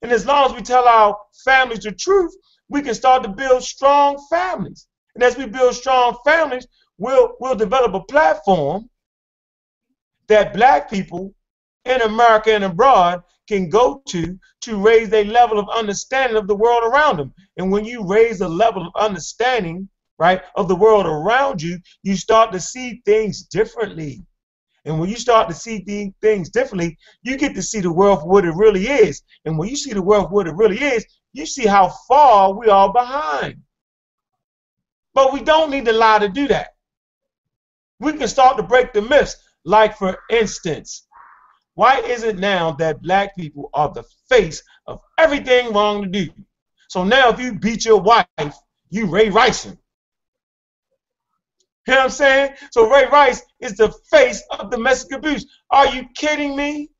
And 0.00 0.12
as 0.12 0.24
long 0.24 0.46
as 0.46 0.52
we 0.52 0.62
tell 0.62 0.86
our 0.86 1.18
families 1.44 1.80
the 1.80 1.90
truth, 1.90 2.32
we 2.68 2.82
can 2.82 2.94
start 2.94 3.24
to 3.24 3.28
build 3.28 3.64
strong 3.64 4.24
families. 4.30 4.86
And 5.16 5.24
as 5.24 5.36
we 5.36 5.46
build 5.46 5.74
strong 5.74 6.16
families, 6.24 6.68
we'll, 6.98 7.32
we'll 7.40 7.56
develop 7.56 7.94
a 7.94 8.04
platform 8.04 8.88
that 10.28 10.54
black 10.54 10.88
people 10.88 11.34
in 11.84 12.00
America 12.00 12.54
and 12.54 12.62
abroad 12.62 13.24
can 13.48 13.68
go 13.68 14.02
to 14.06 14.38
to 14.60 14.80
raise 14.80 15.12
a 15.12 15.24
level 15.24 15.58
of 15.58 15.68
understanding 15.68 16.36
of 16.36 16.46
the 16.46 16.54
world 16.54 16.84
around 16.84 17.16
them. 17.16 17.34
And 17.56 17.72
when 17.72 17.84
you 17.84 18.06
raise 18.06 18.40
a 18.40 18.48
level 18.48 18.86
of 18.86 18.92
understanding, 18.94 19.88
right, 20.18 20.42
of 20.54 20.68
the 20.68 20.76
world 20.76 21.06
around 21.06 21.60
you, 21.62 21.78
you 22.02 22.16
start 22.16 22.52
to 22.52 22.60
see 22.60 23.02
things 23.04 23.42
differently. 23.42 24.24
And 24.84 25.00
when 25.00 25.08
you 25.08 25.16
start 25.16 25.48
to 25.48 25.54
see 25.54 26.12
things 26.20 26.50
differently, 26.50 26.98
you 27.22 27.36
get 27.36 27.54
to 27.54 27.62
see 27.62 27.80
the 27.80 27.92
world 27.92 28.20
for 28.20 28.28
what 28.28 28.44
it 28.44 28.54
really 28.54 28.86
is. 28.86 29.22
And 29.44 29.58
when 29.58 29.68
you 29.68 29.76
see 29.76 29.92
the 29.92 30.02
world 30.02 30.28
for 30.28 30.34
what 30.34 30.46
it 30.46 30.54
really 30.54 30.78
is, 30.78 31.06
you 31.32 31.46
see 31.46 31.66
how 31.66 31.88
far 32.06 32.52
we 32.52 32.68
are 32.68 32.92
behind. 32.92 33.56
But 35.14 35.32
we 35.32 35.40
don't 35.40 35.70
need 35.70 35.86
to 35.86 35.92
lie 35.92 36.18
to 36.18 36.28
do 36.28 36.48
that. 36.48 36.74
We 38.00 38.12
can 38.12 38.28
start 38.28 38.56
to 38.58 38.62
break 38.62 38.92
the 38.92 39.00
myths. 39.00 39.36
Like, 39.64 39.96
for 39.96 40.18
instance, 40.28 41.06
why 41.74 42.00
is 42.00 42.22
it 42.22 42.38
now 42.38 42.72
that 42.72 43.02
black 43.02 43.34
people 43.36 43.70
are 43.72 43.90
the 43.90 44.04
face 44.28 44.62
of 44.86 45.00
everything 45.18 45.72
wrong 45.72 46.02
to 46.02 46.08
do? 46.08 46.30
So 46.88 47.02
now 47.02 47.30
if 47.30 47.40
you 47.40 47.54
beat 47.58 47.84
your 47.84 48.00
wife, 48.00 48.54
you 48.90 49.06
Ray 49.06 49.30
Rice 49.30 49.64
him. 49.64 49.78
You 51.86 51.94
know 51.94 52.00
what 52.00 52.04
I'm 52.04 52.10
saying? 52.10 52.54
So 52.70 52.90
Ray 52.90 53.06
Rice 53.06 53.42
is 53.60 53.76
the 53.76 53.92
face 54.10 54.42
of 54.50 54.70
domestic 54.70 55.18
abuse. 55.18 55.46
Are 55.70 55.86
you 55.94 56.06
kidding 56.14 56.56
me? 56.56 56.90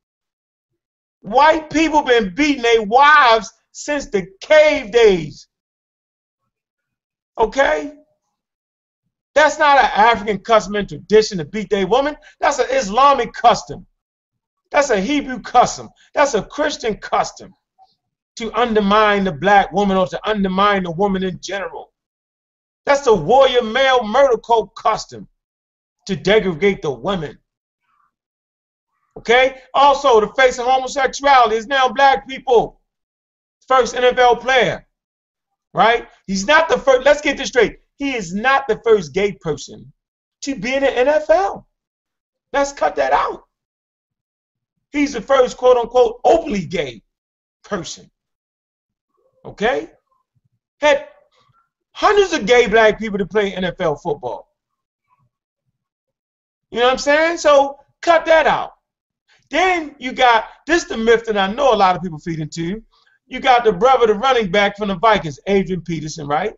White 1.21 1.71
people 1.71 2.03
been 2.03 2.35
beating 2.35 2.63
their 2.63 2.83
wives 2.83 3.51
since 3.73 4.07
the 4.11 4.27
cave 4.43 4.93
days. 4.93 5.49
Okay? 7.39 7.95
That's 9.35 9.59
not 9.59 9.79
an 9.79 9.91
African 9.95 10.39
custom 10.41 10.77
and 10.77 10.89
tradition 10.89 11.39
to 11.39 11.47
beat 11.47 11.71
their 11.71 11.87
woman. 11.87 12.17
That's 12.41 12.59
an 12.59 12.67
Islamic 12.71 13.33
custom. 13.33 13.87
That's 14.71 14.91
a 14.91 15.01
Hebrew 15.01 15.41
custom. 15.41 15.89
That's 16.15 16.35
a 16.35 16.43
Christian 16.43 16.99
custom 16.99 17.55
to 18.37 18.53
undermine 18.53 19.25
the 19.25 19.33
black 19.33 19.73
woman 19.73 19.97
or 19.97 20.07
to 20.09 20.29
undermine 20.29 20.83
the 20.83 20.91
woman 20.91 21.23
in 21.23 21.41
general. 21.41 21.94
That's 22.87 23.03
the 23.03 23.15
warrior 23.15 23.63
male 23.63 24.05
murder 24.05 24.37
code 24.37 24.75
custom 24.75 25.29
to 26.07 26.17
degrade 26.17 26.83
the 26.83 26.91
women. 26.91 27.39
Okay? 29.17 29.61
Also, 29.73 30.21
the 30.21 30.33
face 30.35 30.59
of 30.59 30.67
homosexuality 30.67 31.57
is 31.57 31.67
now 31.67 31.89
black 31.89 32.29
people. 32.29 32.81
First 33.67 33.95
NFL 33.95 34.41
player. 34.41 34.87
Right? 35.73 36.09
He's 36.27 36.47
not 36.47 36.69
the 36.69 36.79
first, 36.79 37.05
let's 37.05 37.21
get 37.21 37.37
this 37.39 37.49
straight. 37.49 37.79
He 37.97 38.15
is 38.15 38.35
not 38.35 38.69
the 38.69 38.81
first 38.85 39.15
gay 39.15 39.33
person 39.33 39.93
to 40.43 40.55
be 40.55 40.75
in 40.75 40.83
the 40.83 40.89
NFL. 40.89 41.65
Let's 42.53 42.73
cut 42.73 42.97
that 42.97 43.13
out. 43.13 43.45
He's 44.93 45.15
the 45.15 45.21
first 45.21 45.57
quote 45.57 45.77
unquote 45.77 46.21
openly 46.25 46.67
gay 46.67 47.03
person. 47.65 48.11
Okay? 49.45 49.91
Had 50.81 51.09
hundreds 51.95 52.33
of 52.33 52.45
gay 52.45 52.67
black 52.67 52.99
people 52.99 53.19
to 53.19 53.27
play 53.27 53.53
NFL 53.53 54.03
football. 54.03 54.49
You 56.71 56.81
know 56.81 56.87
what 56.87 56.93
I'm 56.93 56.99
saying? 56.99 57.39
So 57.39 57.79
cut 58.03 58.27
that 58.27 58.47
out. 58.47 58.73
Then 59.49 59.95
you 59.99 60.13
got 60.13 60.47
this 60.67 60.85
the 60.85 60.97
myth 60.97 61.25
that 61.27 61.39
I 61.39 61.53
know 61.53 61.73
a 61.73 61.77
lot 61.77 61.95
of 61.95 62.03
people 62.03 62.19
feed 62.19 62.41
into. 62.41 62.83
You 63.27 63.41
got 63.41 63.65
the 63.65 63.73
brother, 63.73 64.09
the 64.09 64.15
running 64.15 64.51
back 64.51 64.77
from 64.77 64.89
the 64.89 64.97
Vikings, 64.97 65.39
Adrian 65.47 65.83
Peterson, 65.83 66.27
right? 66.27 66.53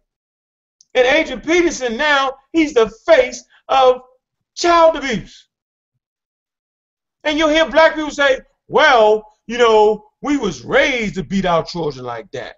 And 0.94 1.06
Adrian 1.06 1.42
Peterson 1.42 1.96
now, 1.96 2.32
he's 2.52 2.72
the 2.72 2.90
face 3.06 3.44
of 3.68 4.00
child 4.54 4.96
abuse. 4.96 5.48
And 7.24 7.36
you'll 7.38 7.50
hear 7.50 7.68
black 7.68 7.94
people 7.94 8.10
say, 8.10 8.40
well, 8.68 9.24
you 9.46 9.58
know, 9.58 10.06
we 10.22 10.38
was 10.38 10.64
raised 10.64 11.16
to 11.16 11.22
beat 11.22 11.44
our 11.44 11.64
children 11.64 12.06
like 12.06 12.30
that. 12.30 12.56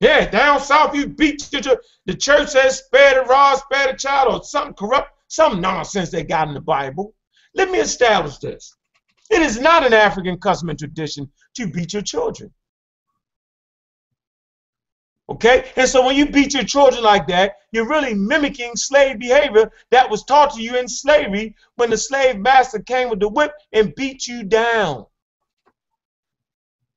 Yeah, 0.00 0.28
down 0.28 0.60
south 0.60 0.94
you 0.94 1.08
beat 1.08 1.40
the, 1.50 1.80
the 2.04 2.14
church 2.14 2.50
says 2.50 2.78
spare 2.78 3.14
the 3.14 3.28
rod, 3.28 3.56
spare 3.56 3.92
the 3.92 3.98
child, 3.98 4.32
or 4.32 4.44
something 4.44 4.74
corrupt, 4.74 5.10
some 5.28 5.60
nonsense 5.60 6.10
they 6.10 6.22
got 6.22 6.48
in 6.48 6.54
the 6.54 6.60
Bible. 6.60 7.14
Let 7.54 7.70
me 7.70 7.78
establish 7.78 8.36
this. 8.38 8.74
It 9.30 9.40
is 9.40 9.58
not 9.58 9.86
an 9.86 9.94
African 9.94 10.38
custom 10.38 10.68
and 10.68 10.78
tradition 10.78 11.30
to 11.54 11.66
beat 11.66 11.94
your 11.94 12.02
children. 12.02 12.52
Okay? 15.28 15.72
And 15.76 15.88
so 15.88 16.04
when 16.04 16.14
you 16.14 16.30
beat 16.30 16.54
your 16.54 16.64
children 16.64 17.02
like 17.02 17.26
that, 17.28 17.56
you're 17.72 17.88
really 17.88 18.14
mimicking 18.14 18.76
slave 18.76 19.18
behavior 19.18 19.70
that 19.90 20.08
was 20.08 20.24
taught 20.24 20.54
to 20.54 20.62
you 20.62 20.76
in 20.76 20.86
slavery 20.88 21.56
when 21.76 21.90
the 21.90 21.96
slave 21.96 22.38
master 22.38 22.78
came 22.80 23.08
with 23.08 23.20
the 23.20 23.28
whip 23.28 23.52
and 23.72 23.94
beat 23.96 24.28
you 24.28 24.44
down. 24.44 25.06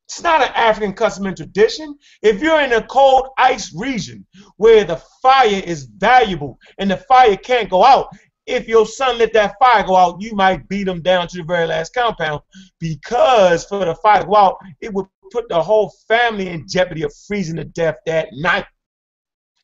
It's 0.10 0.24
not 0.24 0.42
an 0.42 0.52
African 0.56 0.94
custom 0.94 1.28
and 1.28 1.38
tradition. 1.38 1.96
If 2.24 2.42
you're 2.42 2.62
in 2.62 2.74
a 2.74 2.82
cold 2.82 3.28
ice 3.38 3.72
region 3.76 4.26
where 4.58 4.84
the 4.84 5.00
fire 5.22 5.62
is 5.64 5.84
valuable 5.84 6.58
and 6.80 6.90
the 6.90 6.98
fire 6.98 7.38
can't 7.38 7.70
go 7.70 7.86
out, 7.86 8.08
if 8.48 8.68
your 8.68 8.88
son 8.88 9.20
let 9.20 9.34
that 9.34 9.54
fire 9.60 9.84
go 9.84 9.96
out, 9.96 10.20
you 10.20 10.34
might 10.34 10.68
beat 10.68 10.88
him 10.88 11.04
down 11.04 11.28
to 11.28 11.38
the 11.38 11.44
very 11.44 11.68
last 11.68 11.94
compound 11.94 12.42
because 12.80 13.66
for 13.66 13.86
the 13.86 13.94
fire 13.94 14.22
to 14.22 14.26
go 14.26 14.36
out, 14.36 14.58
it 14.82 14.92
would 14.92 15.06
put 15.32 15.48
the 15.48 15.62
whole 15.62 15.94
family 16.08 16.48
in 16.48 16.68
jeopardy 16.68 17.04
of 17.04 17.14
freezing 17.28 17.58
to 17.58 17.66
death 17.66 17.98
that 18.08 18.30
night. 18.32 18.66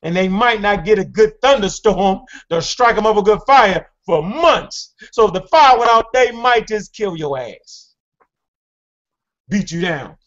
And 0.03 0.15
they 0.15 0.27
might 0.27 0.61
not 0.61 0.85
get 0.85 0.99
a 0.99 1.05
good 1.05 1.41
thunderstorm 1.41 2.19
to 2.51 2.61
strike 2.61 2.95
them 2.95 3.07
up 3.07 3.17
a 3.17 3.23
good 3.23 3.41
fire 3.47 3.89
for 4.05 4.21
months. 4.21 4.93
So 5.11 5.25
if 5.25 5.33
the 5.33 5.41
fire 5.47 5.79
went 5.79 5.89
out, 5.89 6.13
they 6.13 6.29
might 6.29 6.67
just 6.67 6.93
kill 6.93 7.17
your 7.17 7.39
ass. 7.39 7.95
Beat 9.49 9.71
you 9.71 9.81
down. 9.81 10.17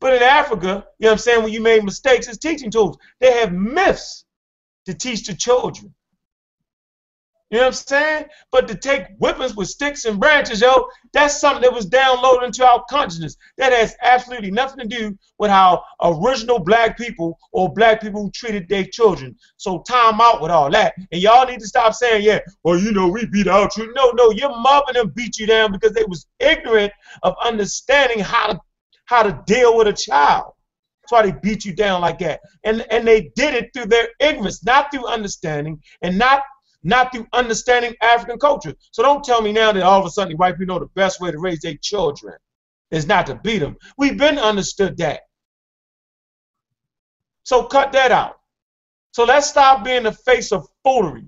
But 0.00 0.14
in 0.14 0.22
Africa, 0.22 0.86
you 0.98 1.04
know 1.04 1.10
what 1.10 1.12
I'm 1.12 1.18
saying, 1.18 1.42
when 1.42 1.52
you 1.52 1.60
made 1.60 1.84
mistakes, 1.84 2.26
it's 2.26 2.38
teaching 2.38 2.70
tools. 2.70 2.96
They 3.20 3.32
have 3.40 3.52
myths 3.52 4.24
to 4.86 4.94
teach 4.94 5.26
the 5.26 5.34
children. 5.34 5.94
You 7.50 7.58
know 7.58 7.64
what 7.64 7.68
I'm 7.68 7.72
saying? 7.72 8.24
But 8.52 8.68
to 8.68 8.76
take 8.76 9.06
weapons 9.18 9.56
with 9.56 9.66
sticks 9.66 10.04
and 10.04 10.20
branches, 10.20 10.60
yo, 10.60 10.86
that's 11.12 11.40
something 11.40 11.62
that 11.62 11.72
was 11.72 11.90
downloaded 11.90 12.44
into 12.44 12.64
our 12.64 12.84
consciousness. 12.88 13.36
That 13.58 13.72
has 13.72 13.96
absolutely 14.02 14.52
nothing 14.52 14.88
to 14.88 14.96
do 14.96 15.18
with 15.36 15.50
how 15.50 15.82
original 16.00 16.60
black 16.60 16.96
people 16.96 17.36
or 17.50 17.72
black 17.74 18.00
people 18.00 18.30
treated 18.32 18.68
their 18.68 18.84
children. 18.84 19.36
So 19.56 19.80
time 19.80 20.20
out 20.20 20.40
with 20.40 20.52
all 20.52 20.70
that. 20.70 20.94
And 21.10 21.20
y'all 21.20 21.44
need 21.44 21.58
to 21.58 21.66
stop 21.66 21.92
saying, 21.92 22.22
yeah, 22.22 22.38
well, 22.62 22.78
you 22.78 22.92
know, 22.92 23.08
we 23.08 23.26
beat 23.26 23.48
our 23.48 23.68
children. 23.68 23.94
No, 23.96 24.12
no, 24.12 24.30
your 24.30 24.56
mother 24.56 24.84
and 24.88 24.96
them 24.96 25.12
beat 25.16 25.36
you 25.36 25.46
down 25.46 25.72
because 25.72 25.92
they 25.92 26.04
was 26.04 26.26
ignorant 26.38 26.92
of 27.24 27.34
understanding 27.42 28.20
how 28.20 28.46
to 28.46 28.60
how 29.10 29.24
to 29.24 29.42
deal 29.44 29.76
with 29.76 29.88
a 29.88 29.92
child. 29.92 30.52
That's 31.02 31.10
why 31.10 31.22
they 31.22 31.36
beat 31.42 31.64
you 31.64 31.74
down 31.74 32.00
like 32.00 32.20
that. 32.20 32.40
And 32.62 32.86
and 32.92 33.06
they 33.06 33.32
did 33.34 33.54
it 33.54 33.70
through 33.74 33.86
their 33.86 34.08
ignorance, 34.20 34.64
not 34.64 34.92
through 34.92 35.06
understanding 35.08 35.82
and 36.00 36.16
not 36.16 36.44
not 36.84 37.12
through 37.12 37.26
understanding 37.32 37.94
African 38.00 38.38
culture. 38.38 38.72
So 38.92 39.02
don't 39.02 39.24
tell 39.24 39.42
me 39.42 39.50
now 39.52 39.72
that 39.72 39.82
all 39.82 39.98
of 39.98 40.06
a 40.06 40.10
sudden 40.10 40.36
white 40.36 40.56
people 40.56 40.72
know 40.72 40.78
the 40.78 40.86
best 40.94 41.20
way 41.20 41.32
to 41.32 41.38
raise 41.38 41.60
their 41.60 41.76
children 41.82 42.34
is 42.92 43.06
not 43.06 43.26
to 43.26 43.34
beat 43.34 43.58
them. 43.58 43.76
We've 43.98 44.16
been 44.16 44.38
understood 44.38 44.96
that. 44.98 45.22
So 47.42 47.64
cut 47.64 47.90
that 47.92 48.12
out. 48.12 48.38
So 49.10 49.24
let's 49.24 49.48
stop 49.48 49.84
being 49.84 50.04
the 50.04 50.12
face 50.12 50.52
of 50.52 50.68
foolery, 50.84 51.24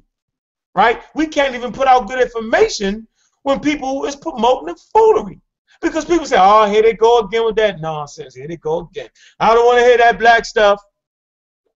right? 0.76 1.02
We 1.16 1.26
can't 1.26 1.56
even 1.56 1.72
put 1.72 1.88
out 1.88 2.06
good 2.06 2.22
information 2.22 3.08
when 3.42 3.58
people 3.58 4.04
is 4.04 4.14
promoting 4.14 4.68
the 4.68 4.80
foolery. 4.92 5.40
Because 5.82 6.04
people 6.04 6.26
say, 6.26 6.38
oh, 6.38 6.66
here 6.70 6.82
they 6.82 6.94
go 6.94 7.18
again 7.18 7.44
with 7.44 7.56
that 7.56 7.80
nonsense. 7.80 8.34
Here 8.34 8.46
they 8.46 8.56
go 8.56 8.88
again. 8.90 9.08
I 9.40 9.54
don't 9.54 9.66
want 9.66 9.80
to 9.80 9.84
hear 9.84 9.98
that 9.98 10.18
black 10.18 10.44
stuff. 10.44 10.80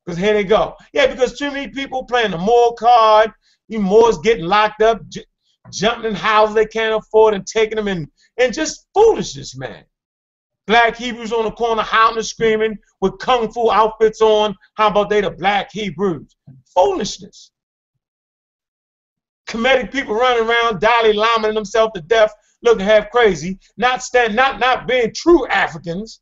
Because 0.04 0.18
here 0.18 0.32
they 0.32 0.44
go. 0.44 0.76
Yeah, 0.92 1.08
because 1.08 1.36
too 1.36 1.50
many 1.50 1.68
people 1.72 2.04
playing 2.04 2.30
the 2.30 2.38
moral 2.38 2.74
card, 2.74 3.32
you 3.68 3.80
Moors 3.80 4.18
getting 4.18 4.44
locked 4.44 4.80
up, 4.80 5.00
jumping 5.72 6.10
in 6.10 6.14
houses 6.14 6.54
they 6.54 6.66
can't 6.66 6.94
afford 6.94 7.34
and 7.34 7.44
taking 7.44 7.74
them 7.74 7.88
in, 7.88 8.08
and 8.38 8.54
just 8.54 8.86
foolishness, 8.94 9.56
man. 9.56 9.84
Black 10.66 10.96
Hebrews 10.96 11.32
on 11.32 11.44
the 11.44 11.50
corner 11.52 11.82
howling 11.82 12.18
and 12.18 12.26
screaming 12.26 12.78
with 13.00 13.18
kung 13.18 13.52
fu 13.52 13.70
outfits 13.70 14.20
on. 14.20 14.54
How 14.74 14.88
about 14.88 15.10
they 15.10 15.20
the 15.20 15.30
black 15.30 15.70
Hebrews? 15.72 16.36
Foolishness. 16.74 17.50
Kemetic 19.48 19.92
people 19.92 20.14
running 20.14 20.48
around, 20.48 20.80
Dalai 20.80 21.12
Lama 21.12 21.52
themselves 21.52 21.92
to 21.94 22.00
death, 22.00 22.32
looking 22.66 22.86
half 22.86 23.10
crazy, 23.10 23.58
not 23.78 24.02
stand, 24.02 24.36
not 24.36 24.60
not 24.60 24.86
being 24.88 25.14
true 25.14 25.46
Africans. 25.48 26.20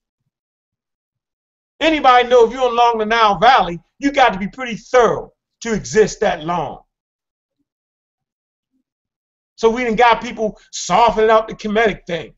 Anybody 1.80 2.28
know 2.28 2.46
if 2.46 2.52
you're 2.52 2.70
along 2.70 2.98
the 2.98 3.06
Nile 3.06 3.38
Valley, 3.38 3.80
you 3.98 4.12
got 4.12 4.32
to 4.32 4.38
be 4.38 4.48
pretty 4.48 4.76
thorough 4.76 5.32
to 5.62 5.74
exist 5.74 6.20
that 6.20 6.44
long. 6.44 6.82
So 9.56 9.70
we 9.70 9.84
didn't 9.84 9.98
got 9.98 10.22
people 10.22 10.58
softening 10.72 11.30
out 11.30 11.48
the 11.48 11.54
Kemetic 11.54 12.06
thing. 12.06 12.34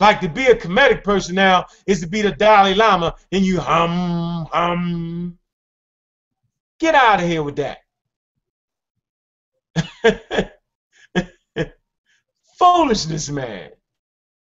Like 0.00 0.20
to 0.20 0.28
be 0.28 0.46
a 0.46 0.54
Kemetic 0.54 1.04
person 1.04 1.34
now 1.34 1.66
is 1.86 2.00
to 2.00 2.06
be 2.06 2.22
the 2.22 2.32
Dalai 2.32 2.74
Lama 2.74 3.14
and 3.32 3.44
you 3.44 3.60
hum, 3.60 4.46
hum. 4.52 5.38
Get 6.80 6.94
out 6.94 7.20
of 7.20 7.28
here 7.28 7.42
with 7.42 7.56
that. 7.56 7.78
Foolishness, 12.58 13.28
man. 13.28 13.70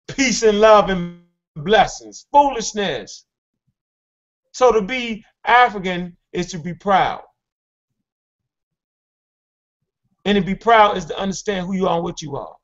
Peace 0.08 0.42
and 0.42 0.60
love 0.60 0.88
and 0.88 1.20
blessings. 1.54 2.26
Foolishness. 2.32 3.26
So 4.52 4.72
to 4.72 4.82
be 4.82 5.24
African 5.44 6.16
is 6.32 6.50
to 6.52 6.58
be 6.58 6.74
proud. 6.74 7.22
And 10.24 10.36
to 10.36 10.42
be 10.42 10.54
proud 10.54 10.96
is 10.96 11.06
to 11.06 11.18
understand 11.18 11.66
who 11.66 11.74
you 11.74 11.86
are 11.86 11.96
and 11.96 12.04
what 12.04 12.22
you 12.22 12.36
are. 12.36 12.56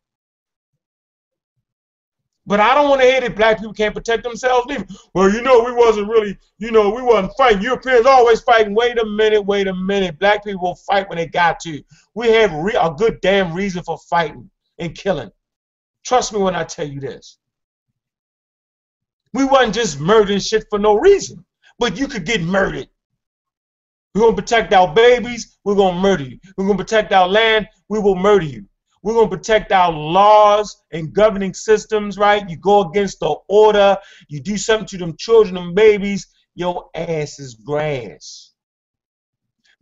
But 2.49 2.61
I 2.61 2.75
don't 2.75 2.89
want 2.89 3.01
to 3.01 3.07
hear 3.07 3.21
that 3.21 3.35
black 3.35 3.59
people 3.59 3.75
can't 3.75 3.95
protect 3.95 4.23
themselves 4.23 4.67
either. 4.71 4.87
Well, 5.15 5.31
you 5.33 5.43
know, 5.43 5.65
we 5.65 5.73
wasn't 5.73 6.09
really, 6.09 6.39
you 6.59 6.71
know, 6.71 6.91
we 6.91 7.03
wasn't 7.03 7.33
fighting. 7.37 7.61
Europeans 7.61 8.07
always 8.07 8.41
fighting. 8.41 8.75
Wait 8.75 8.99
a 8.99 9.05
minute, 9.05 9.43
wait 9.43 9.67
a 9.67 9.75
minute. 9.75 10.19
Black 10.19 10.45
people 10.45 10.63
will 10.63 10.77
fight 10.77 11.09
when 11.09 11.19
they 11.19 11.27
got 11.27 11.59
to. 11.61 11.83
We 12.15 12.29
have 12.29 12.53
a 12.53 12.95
good 12.97 13.21
damn 13.21 13.53
reason 13.53 13.83
for 13.83 13.99
fighting 14.09 14.49
and 14.79 14.95
killing. 14.95 15.31
Trust 16.05 16.33
me 16.33 16.39
when 16.39 16.55
I 16.55 16.65
tell 16.65 16.87
you 16.87 17.01
this. 17.01 17.39
We 19.33 19.45
wasn't 19.45 19.75
just 19.75 20.01
murdering 20.01 20.41
shit 20.41 20.67
for 20.71 20.79
no 20.79 20.95
reason. 20.95 21.45
But 21.79 21.99
you 21.99 22.09
could 22.09 22.25
get 22.25 22.43
murdered. 22.43 22.89
We're 24.15 24.31
to 24.31 24.35
protect 24.35 24.73
our 24.73 24.95
babies, 24.95 25.59
we're 25.63 25.75
to 25.75 25.93
murder 25.93 26.25
you. 26.25 26.39
We're 26.57 26.69
to 26.69 26.75
protect 26.75 27.13
our 27.13 27.29
land, 27.29 27.69
we 27.91 27.99
will 27.99 28.17
murder 28.17 28.47
you. 28.47 28.65
We're 29.03 29.23
to 29.23 29.29
protect 29.29 29.73
our 29.73 29.93
laws 29.93 30.83
and 30.91 31.13
governing 31.13 31.53
systems, 31.53 32.17
right? 32.17 32.49
You 32.49 32.57
go 32.57 32.89
against 32.89 33.21
the 33.21 33.35
order, 33.49 33.99
you 34.29 34.41
do 34.41 34.57
something 34.57 34.87
to 34.87 34.99
them 34.99 35.17
children 35.19 35.59
and 35.59 35.75
babies, 35.75 36.29
your 36.55 36.89
ass 36.95 37.39
is 37.39 37.55
grass. 37.55 38.53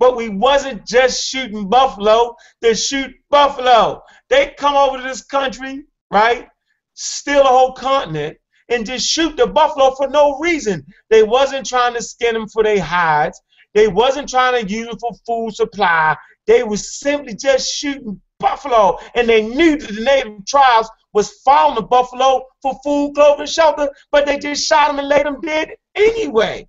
But 0.01 0.17
we 0.17 0.29
wasn't 0.29 0.85
just 0.85 1.25
shooting 1.25 1.69
buffalo 1.69 2.35
to 2.63 2.75
shoot 2.75 3.15
buffalo. 3.31 4.03
They 4.31 4.55
come 4.59 4.77
over 4.77 4.99
to 4.99 5.03
this 5.03 5.25
country, 5.25 5.85
right? 6.11 6.49
Steal 6.95 7.43
a 7.43 7.45
whole 7.45 7.73
continent 7.73 8.39
and 8.69 8.87
just 8.87 9.07
shoot 9.07 9.37
the 9.37 9.47
buffalo 9.47 9.95
for 9.95 10.09
no 10.09 10.39
reason. 10.39 10.87
They 11.11 11.23
wasn't 11.23 11.67
trying 11.67 11.95
to 11.95 12.03
skin 12.03 12.35
them 12.35 12.49
for 12.49 12.63
their 12.63 12.81
hides. 12.83 13.41
They 13.75 13.89
wasn't 13.89 14.29
trying 14.29 14.65
to 14.65 14.73
use 14.73 14.87
them 14.89 14.99
for 14.99 15.13
food 15.27 15.55
supply. 15.55 16.17
They 16.47 16.63
was 16.63 16.99
simply 16.99 17.35
just 17.35 17.75
shooting 17.75 18.21
buffalo, 18.39 18.99
and 19.15 19.29
they 19.29 19.43
knew 19.43 19.79
that 19.79 19.95
the 19.95 20.01
native 20.03 20.47
tribes 20.47 20.89
was 21.13 21.41
following 21.45 21.77
the 21.77 21.83
buffalo 21.83 22.45
for 22.63 22.79
food, 22.85 23.13
clothing, 23.15 23.47
shelter, 23.47 23.91
but 24.11 24.27
they 24.27 24.39
just 24.39 24.67
shot 24.67 24.89
them 24.89 24.99
and 24.99 25.09
laid 25.09 25.27
them 25.27 25.41
dead 25.41 25.71
anyway. 25.95 26.69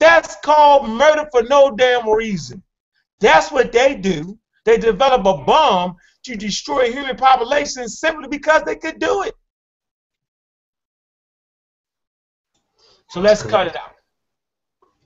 That's 0.00 0.36
called 0.44 0.88
murder 0.88 1.28
for 1.32 1.42
no 1.44 1.72
damn 1.72 2.08
reason. 2.08 2.62
That's 3.20 3.50
what 3.50 3.72
they 3.72 3.96
do. 3.96 4.37
They 4.68 4.76
develop 4.76 5.24
a 5.24 5.42
bomb 5.44 5.96
to 6.24 6.36
destroy 6.36 6.92
human 6.92 7.16
populations 7.16 7.98
simply 7.98 8.28
because 8.28 8.64
they 8.64 8.76
could 8.76 8.98
do 8.98 9.22
it. 9.22 9.34
So 13.08 13.20
let's 13.22 13.42
cut 13.42 13.66
it 13.68 13.76
out. 13.76 13.92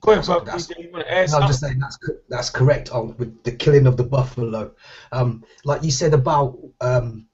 Go 0.01 0.11
ahead. 0.11 0.25
That's- 0.45 0.69
you 0.77 0.91
want 0.91 1.05
to 1.05 1.13
add 1.13 1.31
No, 1.31 1.37
I'm 1.37 1.47
just 1.47 1.61
saying 1.61 1.79
that's 1.79 1.97
that's 2.27 2.49
correct 2.49 2.91
on 2.91 3.15
with 3.15 3.41
the 3.43 3.53
killing 3.53 3.87
of 3.87 3.95
the 3.95 4.03
buffalo. 4.03 4.73
Um, 5.13 5.45
like 5.63 5.81
you 5.81 5.91
said 5.91 6.13
about 6.13 6.59
um, 6.81 7.27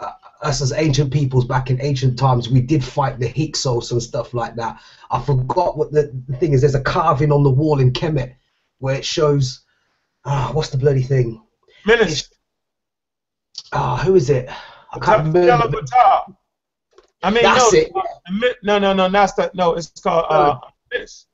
uh, 0.00 0.12
us 0.40 0.62
as 0.62 0.72
ancient 0.72 1.12
peoples 1.12 1.44
back 1.44 1.68
in 1.70 1.82
ancient 1.82 2.18
times, 2.18 2.48
we 2.48 2.62
did 2.62 2.82
fight 2.82 3.18
the 3.18 3.28
Hyksos 3.28 3.92
and 3.92 4.02
stuff 4.02 4.32
like 4.32 4.54
that. 4.56 4.80
I 5.10 5.20
forgot 5.22 5.76
what 5.76 5.92
the, 5.92 6.18
the 6.28 6.36
thing 6.38 6.54
is. 6.54 6.62
There's 6.62 6.74
a 6.74 6.80
carving 6.80 7.30
on 7.30 7.42
the 7.42 7.50
wall 7.50 7.78
in 7.78 7.92
Kemet 7.92 8.36
where 8.78 8.94
it 8.94 9.04
shows. 9.04 9.66
Ah, 10.24 10.50
what's 10.54 10.70
the 10.70 10.78
bloody 10.78 11.02
thing? 11.02 11.42
Minister. 11.88 12.34
Ah, 13.72 13.96
who 14.04 14.14
is 14.14 14.28
it? 14.30 14.48
I 14.92 14.98
can't 14.98 15.26
remember. 15.34 15.52
I 17.22 17.30
mean, 17.30 17.42
That's 17.42 17.72
no, 17.72 17.78
it. 17.78 18.56
no, 18.62 18.78
no, 18.78 18.92
no, 18.92 19.08
that's 19.08 19.32
the, 19.32 19.50
no. 19.54 19.74
It's 19.74 19.88
called 20.00 20.26
uh, 20.28 20.58
this. 20.92 21.26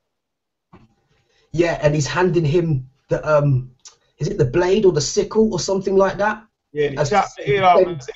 Yeah, 1.51 1.77
and 1.81 1.93
he's 1.93 2.07
handing 2.07 2.43
him 2.45 2.89
the 3.09 3.19
um, 3.29 3.69
is 4.17 4.27
it 4.29 4.37
the 4.37 4.45
blade 4.45 4.85
or 4.85 4.91
the 4.93 5.01
sickle 5.01 5.53
or 5.53 5.59
something 5.59 5.95
like 5.95 6.17
that? 6.17 6.43
Yeah, 6.71 6.89
he 6.89 6.95
That's- 6.95 7.09
chopped 7.09 7.37
the 7.37 7.43
head 7.43 7.63
off. 7.63 7.85
his- 7.85 8.09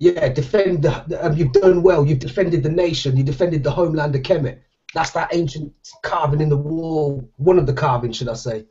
Yeah, 0.00 0.28
defend 0.28 0.82
the- 0.82 1.24
um, 1.24 1.36
you've 1.36 1.52
done 1.52 1.82
well. 1.82 2.04
You've 2.06 2.18
defended 2.18 2.62
the 2.62 2.68
nation. 2.70 3.16
You 3.16 3.24
defended 3.24 3.64
the 3.64 3.70
homeland 3.70 4.14
of 4.14 4.22
Kemet. 4.22 4.58
That's 4.94 5.10
that 5.12 5.30
ancient 5.32 5.72
carving 6.02 6.40
in 6.40 6.48
the 6.48 6.56
wall. 6.56 7.28
One 7.36 7.58
of 7.58 7.66
the 7.66 7.72
carvings, 7.74 8.16
should 8.16 8.28
I 8.28 8.34
say? 8.34 8.66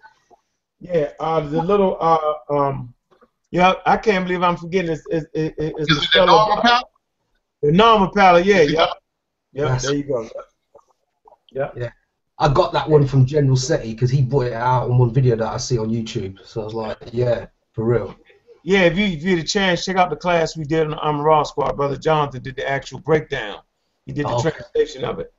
Yeah, 0.80 1.11
uh, 1.19 1.39
the 1.41 1.61
little 1.61 1.97
uh, 1.99 2.34
um, 2.53 2.93
yeah, 3.51 3.73
I 3.86 3.97
can't 3.97 4.25
believe 4.25 4.43
I'm 4.43 4.57
forgetting. 4.57 4.91
It's, 4.91 5.03
it's, 5.09 5.25
it's, 5.34 5.55
it's 5.57 5.80
Is 5.82 5.88
the 5.88 5.93
it 5.95 6.01
the 6.01 6.07
fellow- 6.13 6.38
Narmer 6.55 6.61
Palette? 6.61 6.86
The 7.61 7.71
Narmer 7.71 8.13
Palette. 8.13 8.45
Yeah, 8.45 8.61
yeah, 8.61 8.86
yeah. 9.53 9.63
That's- 9.63 9.86
There 9.88 9.95
you 9.95 10.03
go. 10.03 10.30
Yeah, 11.51 11.69
yeah. 11.75 11.89
I 12.39 12.53
got 12.53 12.71
that 12.73 12.88
one 12.88 13.07
from 13.07 13.25
General 13.25 13.55
Seti 13.57 13.93
because 13.93 14.11
he 14.11 14.21
brought 14.21 14.45
it 14.47 14.53
out 14.53 14.89
on 14.91 14.97
one 14.99 15.11
video 15.11 15.36
that 15.38 15.47
I 15.47 15.57
see 15.57 15.80
on 15.80 15.89
YouTube. 15.89 16.38
So 16.45 16.61
I 16.61 16.65
was 16.65 16.73
like, 16.75 16.97
yeah, 17.11 17.47
for 17.71 17.84
real. 17.84 18.15
Yeah, 18.63 18.82
if 18.82 18.95
you 18.97 19.05
if 19.05 19.23
you 19.23 19.36
get 19.38 19.43
a 19.43 19.47
chance, 19.47 19.84
check 19.86 19.95
out 19.95 20.11
the 20.11 20.15
class 20.17 20.55
we 20.55 20.65
did 20.65 20.82
on 20.84 20.89
the 20.91 20.97
Armor 20.97 21.23
Raw 21.23 21.41
Squad. 21.43 21.75
Brother 21.78 21.97
Jonathan 21.97 22.43
did 22.43 22.55
the 22.55 22.69
actual 22.69 22.99
breakdown. 22.99 23.61
He 24.05 24.11
did 24.11 24.25
the 24.28 24.30
Oh, 24.30 24.39
okay. 24.39 24.51
translation 24.51 25.03
of 25.05 25.19
it. 25.19 25.34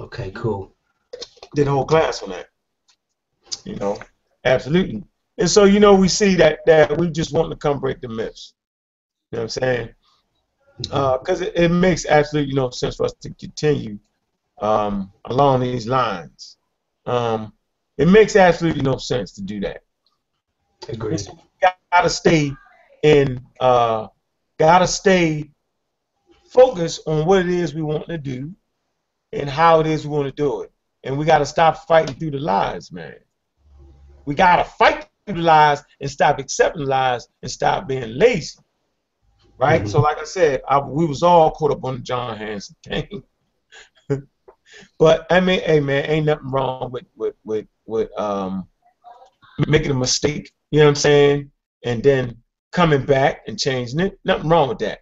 Okay, 0.00 0.30
cool. 0.30 0.72
Did 1.54 1.68
a 1.68 1.70
whole 1.72 1.84
class 1.84 2.22
on 2.22 2.30
that. 2.30 2.46
You 3.64 3.76
know, 3.76 3.98
absolutely. 4.44 5.04
And 5.38 5.50
so 5.50 5.64
you 5.64 5.80
know 5.80 5.94
we 5.94 6.08
see 6.08 6.34
that 6.36 6.60
that 6.66 6.96
we 6.98 7.10
just 7.10 7.32
want 7.32 7.50
to 7.50 7.56
come 7.56 7.80
break 7.80 8.00
the 8.00 8.08
myths. 8.08 8.54
You 9.32 9.38
know 9.38 9.42
what 9.44 9.56
I'm 9.56 9.62
saying? 9.62 9.88
Because 10.78 11.40
it, 11.40 11.52
it 11.56 11.70
makes 11.70 12.06
absolutely 12.06 12.54
no 12.54 12.70
sense 12.70 12.96
for 12.96 13.04
us 13.04 13.14
to 13.20 13.32
continue 13.34 13.98
um, 14.60 15.12
along 15.26 15.60
these 15.60 15.86
lines. 15.86 16.56
Um, 17.06 17.52
it 17.98 18.08
makes 18.08 18.36
absolutely 18.36 18.82
no 18.82 18.96
sense 18.96 19.32
to 19.32 19.42
do 19.42 19.60
that. 19.60 19.82
Agreed. 20.88 21.22
gotta 21.92 22.10
stay 22.10 22.52
in 23.02 23.40
uh 23.60 24.08
gotta 24.58 24.86
stay 24.86 25.50
focused 26.50 27.02
on 27.06 27.26
what 27.26 27.40
it 27.40 27.48
is 27.48 27.74
we 27.74 27.82
want 27.82 28.06
to 28.06 28.18
do 28.18 28.52
and 29.32 29.48
how 29.48 29.80
it 29.80 29.86
is 29.86 30.06
we 30.06 30.14
want 30.16 30.26
to 30.26 30.42
do 30.42 30.62
it. 30.62 30.70
And 31.02 31.18
we 31.18 31.24
gotta 31.24 31.46
stop 31.46 31.86
fighting 31.86 32.16
through 32.16 32.32
the 32.32 32.38
lies, 32.38 32.92
man. 32.92 33.16
We 34.26 34.34
gotta 34.34 34.64
fight 34.64 35.08
through 35.26 35.36
the 35.36 35.42
lies 35.42 35.82
and 36.00 36.10
stop 36.10 36.38
accepting 36.38 36.86
lies 36.86 37.28
and 37.42 37.50
stop 37.50 37.88
being 37.88 38.18
lazy. 38.18 38.58
Right? 39.58 39.82
Mhm. 39.82 39.88
So 39.88 40.00
like 40.00 40.18
I 40.18 40.24
said, 40.24 40.62
I, 40.68 40.80
we 40.80 41.06
was 41.06 41.22
all 41.22 41.50
caught 41.52 41.70
up 41.72 41.84
on 41.84 41.96
the 41.96 42.00
John 42.00 42.36
Hanson 42.36 42.76
thing. 42.84 43.22
but 44.98 45.26
I 45.30 45.40
mean, 45.40 45.60
hey 45.60 45.80
man, 45.80 46.10
ain't 46.10 46.26
nothing 46.26 46.50
wrong 46.50 46.90
with 46.90 47.04
with 47.16 47.34
with, 47.44 47.66
with 47.86 48.10
um 48.18 48.68
making 49.68 49.90
a 49.90 49.94
mistake, 49.94 50.52
you 50.70 50.80
know 50.80 50.86
what 50.86 50.90
I'm 50.90 50.94
saying? 50.96 51.50
And 51.84 52.02
then 52.02 52.36
coming 52.72 53.04
back 53.04 53.42
and 53.46 53.58
changing 53.58 54.00
it. 54.00 54.18
Nothing 54.24 54.48
wrong 54.48 54.68
with 54.68 54.78
that. 54.78 55.00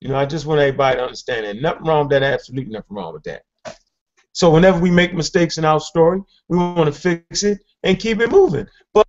You 0.00 0.08
know, 0.08 0.16
I 0.16 0.26
just 0.26 0.46
want 0.46 0.60
everybody 0.60 0.96
to 0.96 1.02
understand 1.02 1.46
that. 1.46 1.60
Nothing 1.60 1.86
wrong 1.86 2.08
with 2.08 2.10
that, 2.10 2.22
absolutely 2.22 2.72
nothing 2.72 2.96
wrong 2.96 3.12
with 3.12 3.24
that. 3.24 3.42
So 4.32 4.50
whenever 4.50 4.80
we 4.80 4.90
make 4.90 5.12
mistakes 5.12 5.58
in 5.58 5.64
our 5.64 5.80
story, 5.80 6.22
we 6.48 6.56
want 6.56 6.92
to 6.92 6.98
fix 6.98 7.42
it 7.42 7.58
and 7.82 7.98
keep 7.98 8.20
it 8.20 8.30
moving. 8.30 8.66
But 8.92 9.06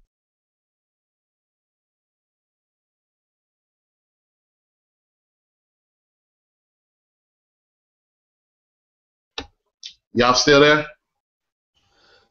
Y'all 10.13 10.34
still 10.34 10.59
there? 10.59 10.86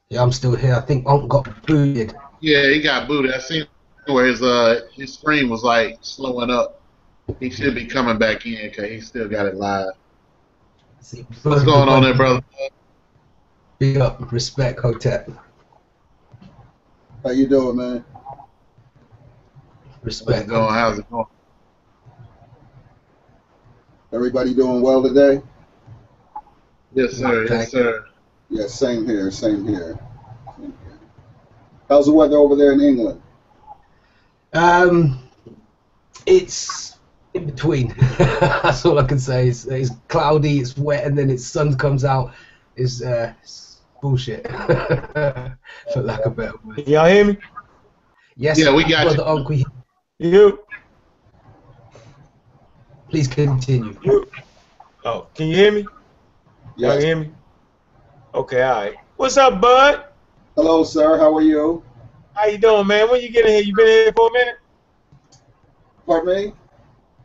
Yeah, 0.09 0.21
I'm 0.21 0.31
still 0.31 0.55
here. 0.55 0.75
I 0.75 0.81
think 0.81 1.07
Unc 1.07 1.29
got 1.29 1.65
booted. 1.65 2.13
Yeah, 2.41 2.67
he 2.69 2.81
got 2.81 3.07
booted. 3.07 3.33
I 3.33 3.39
seen 3.39 3.65
where 4.07 4.25
his 4.25 4.41
uh 4.41 4.81
his 4.93 5.13
screen 5.13 5.49
was 5.49 5.63
like 5.63 5.97
slowing 6.01 6.49
up. 6.49 6.81
He 7.39 7.49
should 7.49 7.75
be 7.75 7.85
coming 7.85 8.17
back 8.17 8.45
in 8.45 8.69
because 8.69 8.89
he 8.89 8.99
still 8.99 9.27
got 9.27 9.45
it 9.45 9.55
live. 9.55 9.93
See, 10.99 11.25
What's 11.43 11.63
going 11.63 11.89
on 11.89 12.03
there, 12.03 12.13
brother? 12.13 12.41
Big 13.79 13.97
up, 13.97 14.31
respect, 14.31 14.79
Hotep. 14.79 15.29
How 17.23 17.29
you 17.29 17.47
doing, 17.47 17.77
man? 17.77 18.03
What's 20.01 20.21
Respect. 20.21 20.49
going? 20.49 20.73
How's 20.73 20.97
it 20.97 21.09
going? 21.11 21.27
Everybody 24.11 24.55
doing 24.55 24.81
well 24.81 25.03
today? 25.03 25.41
Yes, 26.95 27.13
sir. 27.13 27.45
Yes, 27.45 27.71
sir. 27.71 28.05
Yeah, 28.49 28.65
same 28.65 29.05
here, 29.05 29.29
same 29.29 29.67
here. 29.67 29.99
Same 30.57 30.71
here. 30.71 30.89
How's 31.87 32.07
the 32.07 32.11
weather 32.11 32.37
over 32.37 32.55
there 32.55 32.71
in 32.71 32.81
England? 32.81 33.21
Um, 34.53 35.29
it's 36.25 36.97
in 37.35 37.45
between. 37.45 37.93
That's 38.17 38.83
all 38.83 38.97
I 38.97 39.03
can 39.03 39.19
say. 39.19 39.47
It's, 39.47 39.65
it's 39.65 39.91
cloudy, 40.07 40.59
it's 40.59 40.75
wet, 40.75 41.05
and 41.05 41.15
then 41.15 41.29
its 41.29 41.45
sun 41.45 41.77
comes 41.77 42.03
out. 42.03 42.33
It's, 42.75 43.03
uh, 43.03 43.33
it's 43.43 43.70
bullshit, 44.01 44.47
for 45.93 46.01
lack 46.01 46.25
of 46.25 46.33
a 46.33 46.35
better 46.35 46.53
word. 46.63 46.87
Y'all 46.87 47.07
hear 47.07 47.25
me? 47.25 47.37
Yes, 48.35 48.59
Yeah, 48.59 48.73
we 48.73 48.83
got 48.83 49.03
brother, 49.05 49.23
you. 49.23 49.27
Uncle, 49.27 49.57
You? 50.19 50.59
please 53.09 53.27
continue. 53.27 53.97
You? 54.01 54.25
Oh, 55.05 55.29
can 55.35 55.47
you 55.47 55.55
hear 55.55 55.71
me? 55.71 55.87
Y'all 56.75 56.99
hear 56.99 57.15
me? 57.15 57.31
Okay, 58.33 58.61
all 58.63 58.75
right. 58.81 58.95
What's 59.15 59.37
up, 59.37 59.61
bud? 59.61 60.05
Hello, 60.55 60.83
sir. 60.83 61.17
How 61.17 61.35
are 61.35 61.41
you? 61.41 61.83
How 62.33 62.47
you 62.47 62.57
doing, 62.57 62.87
man? 62.87 63.09
When 63.09 63.21
you 63.21 63.29
get 63.29 63.45
in 63.45 63.51
here? 63.51 63.63
You 63.63 63.75
been 63.75 63.87
in 63.87 63.93
here 64.05 64.13
for 64.15 64.27
a 64.29 64.33
minute? 64.33 64.55
Pardon 66.05 66.35
me? 66.35 66.53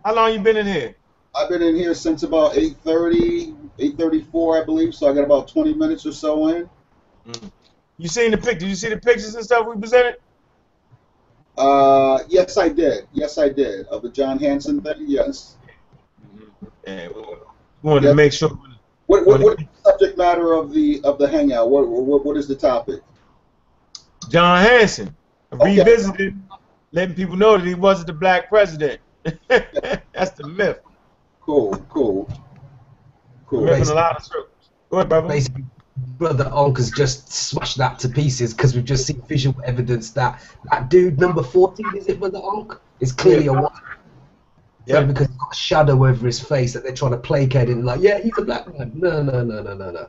How 0.04 0.14
long 0.14 0.32
you 0.32 0.40
been 0.40 0.56
in 0.56 0.66
here? 0.66 0.96
I've 1.34 1.48
been 1.48 1.62
in 1.62 1.76
here 1.76 1.94
since 1.94 2.22
about 2.22 2.54
8.30, 2.54 3.65
8.34, 3.78 4.62
I 4.62 4.64
believe, 4.64 4.94
so 4.94 5.10
I 5.10 5.14
got 5.14 5.24
about 5.24 5.48
20 5.48 5.74
minutes 5.74 6.06
or 6.06 6.12
so 6.12 6.48
in. 6.48 6.68
You 7.98 8.08
seen 8.08 8.30
the 8.30 8.38
pic? 8.38 8.58
Did 8.58 8.68
you 8.68 8.74
see 8.74 8.88
the 8.88 8.98
pictures 8.98 9.34
and 9.34 9.44
stuff 9.44 9.66
we 9.66 9.80
presented? 9.80 10.16
Uh, 11.56 12.20
yes, 12.28 12.56
I 12.58 12.68
did. 12.68 13.06
Yes, 13.12 13.38
I 13.38 13.48
did. 13.48 13.86
Of 13.86 14.02
the 14.02 14.10
John 14.10 14.38
Hanson 14.38 14.80
thing, 14.82 15.04
yes. 15.06 15.56
Yeah, 16.86 17.08
we 17.08 17.22
wanted 17.82 18.08
to 18.08 18.14
make 18.14 18.32
sure. 18.32 18.50
What, 19.06 19.26
what, 19.26 19.40
what 19.40 19.60
is 19.60 19.66
the 19.82 19.90
subject 19.90 20.18
matter 20.18 20.52
of 20.52 20.72
the 20.72 21.00
of 21.04 21.18
the 21.18 21.28
hangout? 21.28 21.70
What, 21.70 21.88
what, 21.88 22.24
what 22.24 22.36
is 22.36 22.48
the 22.48 22.56
topic? 22.56 23.00
John 24.28 24.62
Hanson 24.62 25.16
Okay. 25.52 25.78
revisited, 25.78 26.38
letting 26.92 27.14
people 27.14 27.36
know 27.36 27.56
that 27.56 27.66
he 27.66 27.74
wasn't 27.74 28.08
the 28.08 28.12
black 28.12 28.48
president. 28.48 29.00
That's 29.48 30.32
the 30.32 30.46
myth. 30.46 30.80
Cool, 31.40 31.76
cool. 31.88 32.28
Cool. 33.46 33.64
Myth 33.64 33.82
in 33.82 33.88
a 33.88 33.94
lot 33.94 34.16
of 34.16 34.24
circles. 34.24 34.70
Go 34.90 34.98
ahead, 34.98 35.08
brother. 35.08 35.28
Basically, 35.28 35.64
brother 36.18 36.50
Uncle's 36.52 36.90
just 36.90 37.32
smashed 37.32 37.78
that 37.78 37.98
to 38.00 38.08
pieces 38.08 38.52
because 38.54 38.74
we've 38.74 38.84
just 38.84 39.06
seen 39.06 39.22
visual 39.22 39.60
evidence 39.64 40.10
that 40.10 40.42
that 40.70 40.88
dude 40.88 41.18
number 41.18 41.42
14, 41.42 41.86
is 41.96 42.08
it, 42.08 42.18
brother 42.18 42.40
Unc? 42.42 42.78
Is 43.00 43.12
clearly 43.12 43.46
a 43.46 43.52
white. 43.52 43.72
Yeah. 44.86 45.02
Because 45.02 45.26
he's 45.26 45.36
got 45.36 45.52
a 45.52 45.56
shadow 45.56 46.06
over 46.06 46.26
his 46.26 46.40
face 46.40 46.72
that 46.72 46.82
they're 46.82 46.94
trying 46.94 47.10
to 47.10 47.18
placate 47.18 47.68
him 47.68 47.84
like, 47.84 48.00
yeah, 48.00 48.20
he's 48.20 48.32
a 48.38 48.42
black 48.42 48.66
man. 48.78 48.92
No, 48.94 49.22
no, 49.22 49.42
no, 49.42 49.62
no, 49.62 49.74
no, 49.74 49.90
no. 49.90 50.08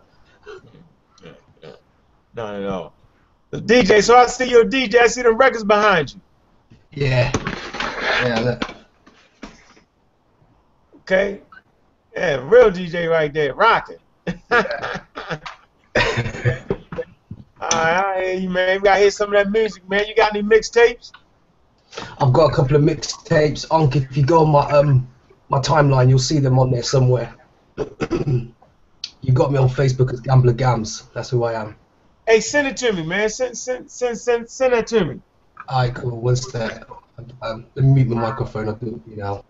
Not 2.35 2.55
at 2.55 2.69
all. 2.69 2.93
The 3.49 3.59
DJ, 3.59 4.03
so 4.03 4.15
I 4.15 4.27
see 4.27 4.49
you're 4.49 4.61
a 4.61 4.65
DJ. 4.65 4.99
I 4.99 5.07
see 5.07 5.23
the 5.23 5.31
records 5.31 5.63
behind 5.63 6.13
you. 6.13 6.21
Yeah. 6.91 7.31
Yeah, 8.21 8.39
look. 8.39 9.51
Okay? 11.01 11.41
Yeah, 12.18 12.38
real 12.38 12.72
DJ 12.72 13.07
right 13.07 13.32
there, 13.32 13.53
rocking. 13.53 13.97
All 14.28 14.63
right, 17.61 18.03
I 18.03 18.22
hear 18.24 18.34
you, 18.39 18.49
man. 18.49 18.82
We 18.82 18.86
gotta 18.86 19.01
hear 19.01 19.11
some 19.11 19.28
of 19.28 19.34
that 19.34 19.51
music, 19.51 19.88
man. 19.88 20.05
You 20.07 20.15
got 20.15 20.36
any 20.36 20.41
mixtapes? 20.41 21.11
I've 22.20 22.34
got 22.34 22.51
a 22.51 22.55
couple 22.55 22.76
of 22.76 22.82
mixtapes. 22.82 23.68
Unc, 23.70 23.95
if 23.95 24.18
you 24.18 24.26
go 24.26 24.39
on 24.43 24.49
my 24.49 24.68
um 24.72 25.07
my 25.49 25.59
timeline, 25.59 26.09
you'll 26.09 26.18
see 26.18 26.39
them 26.39 26.57
on 26.57 26.72
there 26.72 26.82
somewhere. 26.82 27.36
you 27.78 28.53
got 29.32 29.51
me 29.51 29.59
on 29.59 29.70
Facebook 29.70 30.11
as 30.11 30.20
Gambler 30.20 30.53
Gams. 30.53 31.03
That's 31.13 31.30
who 31.30 31.43
I 31.43 31.53
am. 31.53 31.76
Hey, 32.26 32.39
send 32.39 32.68
it 32.68 32.78
to 32.78 32.93
me, 32.93 33.03
man. 33.05 33.30
Send, 33.30 33.55
send, 33.55 33.91
send, 33.91 34.18
send, 34.18 34.49
send 34.49 34.74
that 34.74 34.88
to 34.88 35.05
me. 35.05 35.22
Alright, 35.70 35.93
cool. 35.93 36.20
One 36.20 36.36
sec. 36.36 36.84
Um, 37.43 37.68
let 37.76 37.86
me 37.86 37.93
mute 37.93 38.07
my 38.07 38.22
microphone. 38.30 38.70
I'll 38.70 38.76
do 38.76 39.01
it 39.05 39.11
you 39.11 39.18
now. 39.18 39.45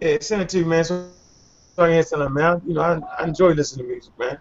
Yeah, 0.00 0.18
send 0.20 0.42
it 0.42 0.48
to 0.50 0.58
me, 0.58 0.64
man. 0.64 0.84
So, 0.84 1.10
I 1.78 1.92
hear 1.92 2.02
something, 2.02 2.32
man. 2.32 2.60
You 2.66 2.74
know, 2.74 2.80
I, 2.82 3.00
I 3.22 3.24
enjoy 3.24 3.50
listening 3.50 3.86
to 3.86 3.92
music, 3.92 4.18
man. 4.18 4.38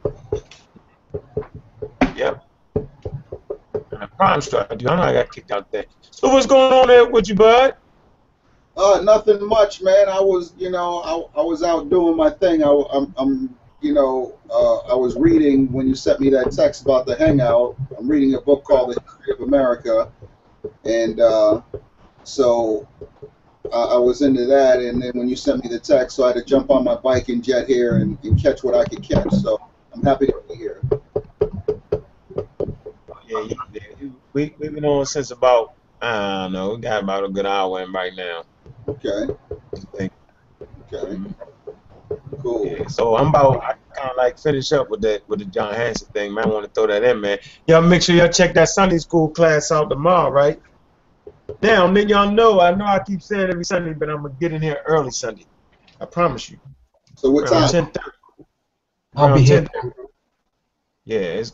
Yep. 2.16 2.44
And 2.76 4.04
a 4.04 4.08
crime 4.08 4.42
struck, 4.42 4.70
dude. 4.70 4.88
I 4.88 4.96
know 4.96 5.02
I 5.04 5.14
got 5.14 5.32
kicked 5.32 5.52
out 5.52 5.72
there. 5.72 5.86
So 6.02 6.30
what's 6.30 6.46
going 6.46 6.74
on 6.74 6.88
there 6.88 7.08
with 7.08 7.30
you, 7.30 7.36
bud? 7.36 7.76
Uh, 8.76 9.02
nothing 9.04 9.44
much, 9.46 9.82
man. 9.82 10.08
I 10.08 10.20
was, 10.20 10.54
you 10.58 10.70
know, 10.70 11.00
I, 11.36 11.40
I 11.40 11.44
was 11.44 11.64
out 11.64 11.90
doing 11.90 12.16
my 12.16 12.30
thing. 12.30 12.64
I, 12.64 12.70
am 12.94 13.14
I'm, 13.18 13.56
you 13.82 13.94
know, 13.94 14.38
uh, 14.50 14.78
I 14.92 14.96
was 14.96 15.16
reading 15.16 15.72
when 15.72 15.88
you 15.88 15.96
sent 15.96 16.20
me 16.20 16.30
that 16.32 16.52
text 16.52 16.84
about 16.84 17.06
the 17.06 17.16
hangout. 17.18 17.76
I'm 17.98 18.08
reading 18.08 18.36
a 18.36 18.42
book 18.42 18.64
called 18.64 18.96
The 18.96 19.02
History 19.02 19.34
of 19.34 19.48
America, 19.48 20.12
and 20.86 21.20
uh, 21.20 21.62
so 22.24 22.88
I, 23.74 23.96
I 23.96 23.98
was 23.98 24.22
into 24.22 24.46
that. 24.46 24.80
And 24.80 25.02
then 25.02 25.12
when 25.14 25.30
you 25.30 25.36
sent 25.36 25.64
me 25.64 25.70
the 25.70 25.80
text, 25.80 26.16
so 26.16 26.24
I 26.24 26.28
had 26.28 26.38
to 26.38 26.44
jump 26.44 26.70
on 26.72 26.84
my 26.84 26.96
bike 26.96 27.30
and 27.30 27.44
jet 27.44 27.68
here 27.68 27.98
and, 27.98 28.18
and 28.24 28.42
catch 28.42 28.64
what 28.64 28.76
I 28.76 28.86
could 28.86 29.04
catch. 29.04 29.32
So 29.32 29.60
I'm 29.94 30.04
happy 30.04 30.28
to 30.28 30.42
be 30.48 30.56
here. 30.56 30.82
Yeah, 33.28 33.48
yeah. 33.72 34.08
We 34.34 34.56
we've 34.58 34.74
been 34.74 34.86
on 34.86 35.06
since 35.06 35.32
about 35.32 35.74
I 36.02 36.44
don't 36.44 36.54
know. 36.54 36.76
We 36.76 36.82
got 36.82 37.04
about 37.04 37.26
a 37.26 37.30
good 37.30 37.46
hour 37.46 37.82
in 37.82 37.92
right 37.92 38.14
now. 38.16 38.44
Okay. 38.88 39.28
Okay. 40.94 41.22
Cool. 42.42 42.66
Yeah, 42.66 42.88
so 42.88 43.18
I'm 43.18 43.28
about 43.28 43.64
I 43.64 43.74
kind 43.96 44.12
of 44.12 44.18
like 44.18 44.40
finish 44.40 44.72
up 44.72 44.90
with 44.90 45.02
that 45.02 45.28
with 45.28 45.40
the 45.40 45.46
John 45.46 45.74
Hanson 45.74 46.08
thing, 46.14 46.34
man. 46.34 46.46
I 46.46 46.48
want 46.48 46.66
to 46.66 46.72
throw 46.72 46.88
that 46.88 47.04
in, 47.04 47.20
man. 47.20 47.40
Y'all 47.68 47.82
make 47.82 48.02
sure 48.02 48.16
y'all 48.16 48.30
check 48.30 48.54
that 48.54 48.70
Sunday 48.70 48.98
school 49.00 49.30
class 49.30 49.72
out 49.72 49.90
tomorrow, 49.90 50.30
right? 50.30 50.62
Now, 51.62 51.92
then 51.92 52.10
y'all 52.10 52.32
know 52.32 52.60
I 52.60 52.74
know 52.76 52.86
I 52.86 53.00
keep 53.00 53.22
saying 53.22 53.50
every 53.50 53.66
Sunday, 53.66 53.94
but 53.94 54.10
I'm 54.10 54.22
gonna 54.22 54.36
get 54.40 54.54
in 54.54 54.62
here 54.62 54.82
early 54.86 55.12
Sunday. 55.12 55.46
I 56.00 56.06
promise 56.06 56.50
you. 56.50 56.60
So 57.16 57.32
what 57.32 57.50
Around 57.52 57.72
time? 57.72 57.86
10:30. 57.86 58.12
I'll 59.16 59.28
be 59.28 59.32
Around 59.32 59.40
here. 59.40 59.62
10:30. 59.62 59.92
Yeah, 61.06 61.20
it's 61.20 61.54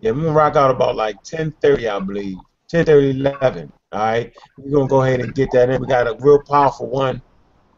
yeah, 0.00 0.10
we're 0.10 0.22
gonna 0.22 0.32
rock 0.32 0.56
out 0.56 0.70
about 0.70 0.96
like 0.96 1.22
10:30, 1.22 1.88
I 1.88 1.98
believe. 2.00 2.38
10:30, 2.72 3.10
11. 3.10 3.72
All 3.92 4.00
right, 4.00 4.32
we're 4.58 4.72
gonna 4.72 4.88
go 4.88 5.02
ahead 5.02 5.20
and 5.20 5.34
get 5.34 5.50
that 5.52 5.70
in. 5.70 5.80
We 5.80 5.86
got 5.86 6.08
a 6.08 6.16
real 6.18 6.42
powerful 6.42 6.88
one 6.88 7.22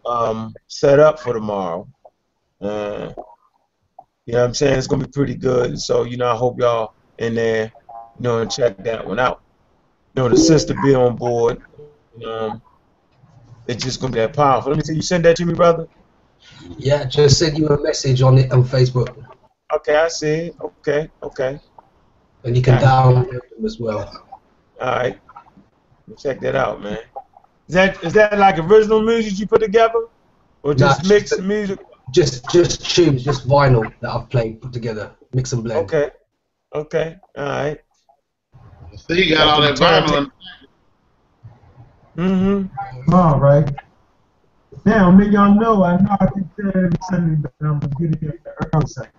um, 0.07 0.55
set 0.69 0.99
up 0.99 1.19
for 1.19 1.35
tomorrow. 1.35 1.87
Uh, 2.61 3.13
you 4.25 4.33
know 4.33 4.41
what 4.41 4.47
I'm 4.47 4.55
saying? 4.55 4.79
It's 4.79 4.87
gonna 4.87 5.05
be 5.05 5.11
pretty 5.11 5.35
good. 5.35 5.79
So 5.79 6.05
you 6.05 6.17
know, 6.17 6.31
I 6.31 6.37
hope 6.37 6.59
y'all 6.59 6.95
in 7.19 7.35
there, 7.35 7.73
you 8.19 8.23
know, 8.23 8.39
and 8.39 8.51
check 8.51 8.83
that 8.85 9.07
one 9.07 9.19
out. 9.19 9.43
Know, 10.17 10.31
the 10.31 10.37
sister 10.37 10.75
be 10.83 10.95
on 10.95 11.17
board. 11.17 11.61
Um, 12.27 12.63
it's 13.69 13.85
just 13.85 14.01
gonna 14.01 14.15
be 14.15 14.21
that 14.21 14.33
powerful. 14.35 14.71
Let 14.71 14.79
me 14.79 14.85
see. 14.85 14.95
You 14.95 15.03
send 15.03 15.25
that 15.27 15.37
to 15.37 15.45
me, 15.45 15.53
brother. 15.53 15.87
Yeah, 16.79 17.05
just 17.05 17.39
send 17.39 17.59
you 17.59 17.69
a 17.69 17.81
message 17.83 18.23
on 18.23 18.39
it 18.39 18.51
on 18.51 18.65
Facebook, 18.65 19.15
Okay, 19.75 19.95
I 19.97 20.09
see. 20.09 20.53
Okay, 20.61 21.11
okay. 21.23 21.61
and 22.45 22.57
you 22.57 22.63
can 22.63 22.79
download 22.81 23.29
them 23.31 23.65
as 23.67 23.79
well. 23.79 24.27
All 24.81 24.87
right. 24.97 25.19
Check 26.19 26.41
that 26.41 26.55
out, 26.55 26.83
man. 26.83 26.99
Is 27.69 27.75
that 27.75 28.03
is 28.03 28.13
that 28.15 28.39
like 28.39 28.59
original 28.59 29.03
music 29.03 29.39
you 29.39 29.47
put 29.47 29.61
together, 29.61 30.07
or 30.63 30.73
just 30.73 31.03
Nah, 31.03 31.09
mix 31.11 31.31
just- 31.31 31.43
music? 31.43 31.79
Just 32.13 32.49
just 32.51 32.89
tunes, 32.95 33.25
just 33.25 33.47
vinyl 33.49 33.93
that 34.01 34.11
I've 34.11 34.31
played, 34.31 34.63
put 34.63 34.73
together, 34.73 35.11
mix 35.35 35.53
and 35.53 35.65
blend. 35.65 35.81
Okay, 35.87 36.11
okay, 36.73 37.17
all 37.37 37.45
right. 37.45 37.81
So 38.97 39.15
you 39.15 39.35
got 39.35 39.49
all 39.49 39.61
that 39.63 39.77
vinyl. 39.77 40.31
Mm-hmm. 42.17 43.15
All 43.15 43.39
right. 43.41 43.69
Now, 44.85 45.11
make 45.11 45.33
y'all 45.33 45.55
know 45.55 45.85
I 45.85 45.97
know 45.99 46.17
I 46.21 46.27
keep 46.27 46.45
saying 46.59 46.73
every 46.75 46.91
Sunday, 47.03 47.37
but 47.43 47.53
I'm 47.61 47.81
gonna 47.81 47.95
get 48.01 48.13
it 48.15 48.21
here 48.21 48.41
the 48.45 48.69
early 48.75 48.87
Sunday. 48.87 49.11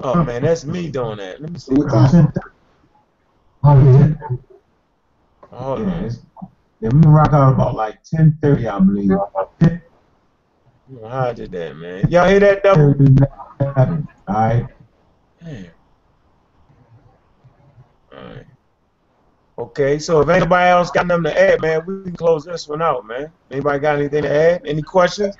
Oh 0.00 0.24
man, 0.24 0.42
that's 0.42 0.64
me 0.64 0.90
doing 0.90 1.18
that. 1.18 1.40
Let 1.40 1.50
me 1.52 1.58
see. 1.58 1.74
What 1.74 1.90
time? 1.90 2.32
Hold 5.50 5.80
on. 5.88 6.10
Yeah, 6.80 6.90
we 6.90 7.00
rock 7.08 7.32
out 7.32 7.54
about 7.54 7.74
like 7.74 7.98
10:30, 8.04 8.68
I 8.68 8.78
believe. 8.80 9.10
How 11.02 11.28
I 11.28 11.32
did 11.32 11.52
that, 11.52 11.76
man? 11.76 12.10
Y'all 12.10 12.28
hear 12.28 12.40
that 12.40 12.62
double? 12.62 12.94
All 14.28 14.34
right. 14.34 14.66
Damn. 15.42 15.66
Right. 18.16 18.46
Okay, 19.58 19.98
so 19.98 20.20
if 20.20 20.28
anybody 20.28 20.68
else 20.70 20.90
got 20.90 21.06
nothing 21.06 21.24
to 21.24 21.40
add, 21.40 21.60
man, 21.60 21.84
we 21.86 22.02
can 22.02 22.16
close 22.16 22.44
this 22.44 22.66
one 22.66 22.82
out, 22.82 23.06
man. 23.06 23.30
Anybody 23.50 23.78
got 23.78 23.98
anything 23.98 24.22
to 24.22 24.30
add? 24.30 24.62
Any 24.66 24.82
questions? 24.82 25.36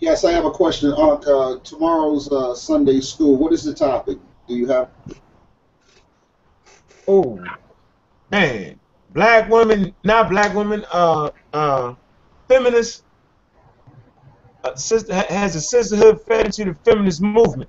Yes, 0.00 0.24
I 0.24 0.32
have 0.32 0.44
a 0.44 0.50
question. 0.50 0.90
On 0.92 1.22
uh, 1.26 1.60
tomorrow's 1.60 2.30
uh, 2.30 2.54
Sunday 2.54 3.00
school, 3.00 3.36
what 3.36 3.52
is 3.52 3.64
the 3.64 3.74
topic? 3.74 4.18
Do 4.48 4.54
you 4.54 4.66
have? 4.66 4.90
Oh, 7.06 7.42
man, 8.30 8.80
black 9.10 9.48
women, 9.50 9.94
not 10.04 10.30
black 10.30 10.54
women, 10.54 10.84
uh, 10.92 11.30
uh, 11.52 11.94
feminists. 12.48 13.02
Uh, 14.62 14.74
sister 14.74 15.14
has 15.14 15.56
a 15.56 15.60
sisterhood 15.60 16.22
fed 16.22 16.46
into 16.46 16.64
the 16.64 16.74
feminist 16.84 17.20
movement. 17.20 17.68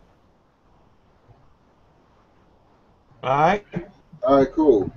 All 3.22 3.30
right. 3.38 3.66
All 4.26 4.40
right, 4.40 4.52
cool. 4.54 4.92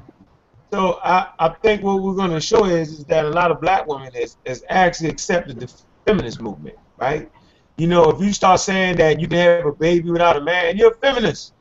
So 0.73 1.01
I, 1.03 1.29
I 1.39 1.51
think 1.63 1.83
what 1.83 2.03
we're 2.03 2.15
going 2.15 2.31
to 2.33 2.41
show 2.41 2.67
is, 2.67 2.91
is 2.91 3.05
that 3.07 3.25
a 3.27 3.31
lot 3.31 3.51
of 3.51 3.61
black 3.61 3.87
women 3.87 4.13
has, 4.15 4.37
has 4.47 4.65
actually 4.69 5.11
accepted 5.11 5.61
the 5.61 5.73
feminist 6.07 6.41
movement, 6.43 6.77
right? 6.99 7.31
You 7.79 7.89
know, 7.89 8.11
if 8.11 8.21
you 8.21 8.33
start 8.35 8.61
saying 8.61 8.97
that 8.99 9.21
you 9.21 9.29
can 9.29 9.39
have 9.39 9.67
a 9.67 9.73
baby 9.73 10.11
without 10.11 10.37
a 10.37 10.43
man, 10.43 10.77
you're 10.77 10.93
a 10.93 10.99
feminist. 10.99 11.55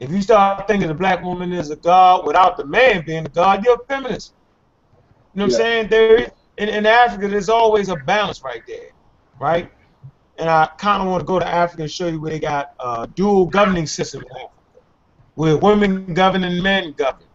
If 0.00 0.10
you 0.10 0.22
start 0.22 0.66
thinking 0.68 0.88
the 0.88 0.94
black 0.94 1.22
woman 1.22 1.52
is 1.52 1.70
a 1.70 1.76
god 1.76 2.26
without 2.26 2.56
the 2.56 2.66
man 2.66 3.04
being 3.06 3.26
a 3.26 3.30
god, 3.30 3.64
you're 3.64 3.76
a 3.76 3.86
feminist. 3.86 4.34
You 5.34 5.40
know 5.40 5.44
what 5.46 5.52
Yeah. 5.52 5.56
I'm 5.58 5.62
saying? 5.62 5.88
There 5.90 6.16
is, 6.18 6.30
in, 6.58 6.68
in 6.68 6.86
Africa, 6.86 7.28
there's 7.28 7.48
always 7.48 7.88
a 7.88 7.96
balance 7.96 8.42
right 8.42 8.62
there, 8.66 8.90
right? 9.40 9.70
And 10.38 10.48
I 10.50 10.68
kind 10.78 11.02
of 11.02 11.08
want 11.08 11.22
to 11.22 11.26
go 11.26 11.38
to 11.38 11.46
Africa 11.46 11.82
and 11.82 11.90
show 11.92 12.08
you 12.08 12.20
where 12.20 12.30
they 12.32 12.40
got 12.40 12.68
uh, 12.80 13.06
dual 13.14 13.46
governing 13.46 13.86
system 13.86 14.22
in 14.22 14.28
Africa, 14.36 14.51
where 15.34 15.56
women 15.56 16.14
govern 16.14 16.44
and 16.44 16.62
men 16.62 16.92
govern. 16.92 17.28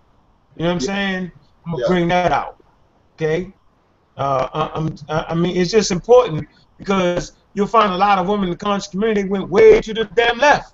You 0.56 0.64
know 0.64 0.70
what 0.70 0.74
I'm 0.76 0.80
saying? 0.82 1.32
I'm 1.66 1.72
gonna 1.74 1.84
Yeah. 1.84 1.88
bring 1.88 2.08
that 2.10 2.32
out. 2.32 2.58
Okay. 3.16 3.54
Uh, 4.18 4.48
I, 4.54 4.72
I'm, 4.80 4.95
I 5.10 5.26
I 5.30 5.36
mean, 5.36 5.56
it's 5.58 5.72
just 5.72 5.91
important 5.91 6.48
because 6.78 7.34
you'll 7.54 7.68
find 7.68 7.93
a 7.93 7.98
lot 7.98 8.18
of 8.20 8.28
women 8.28 8.45
in 8.45 8.52
the 8.52 8.58
conscious 8.58 8.88
community 8.89 9.28
went 9.28 9.50
way 9.50 9.80
to 9.82 9.93
the 9.93 10.06
damn 10.16 10.38
left. 10.39 10.74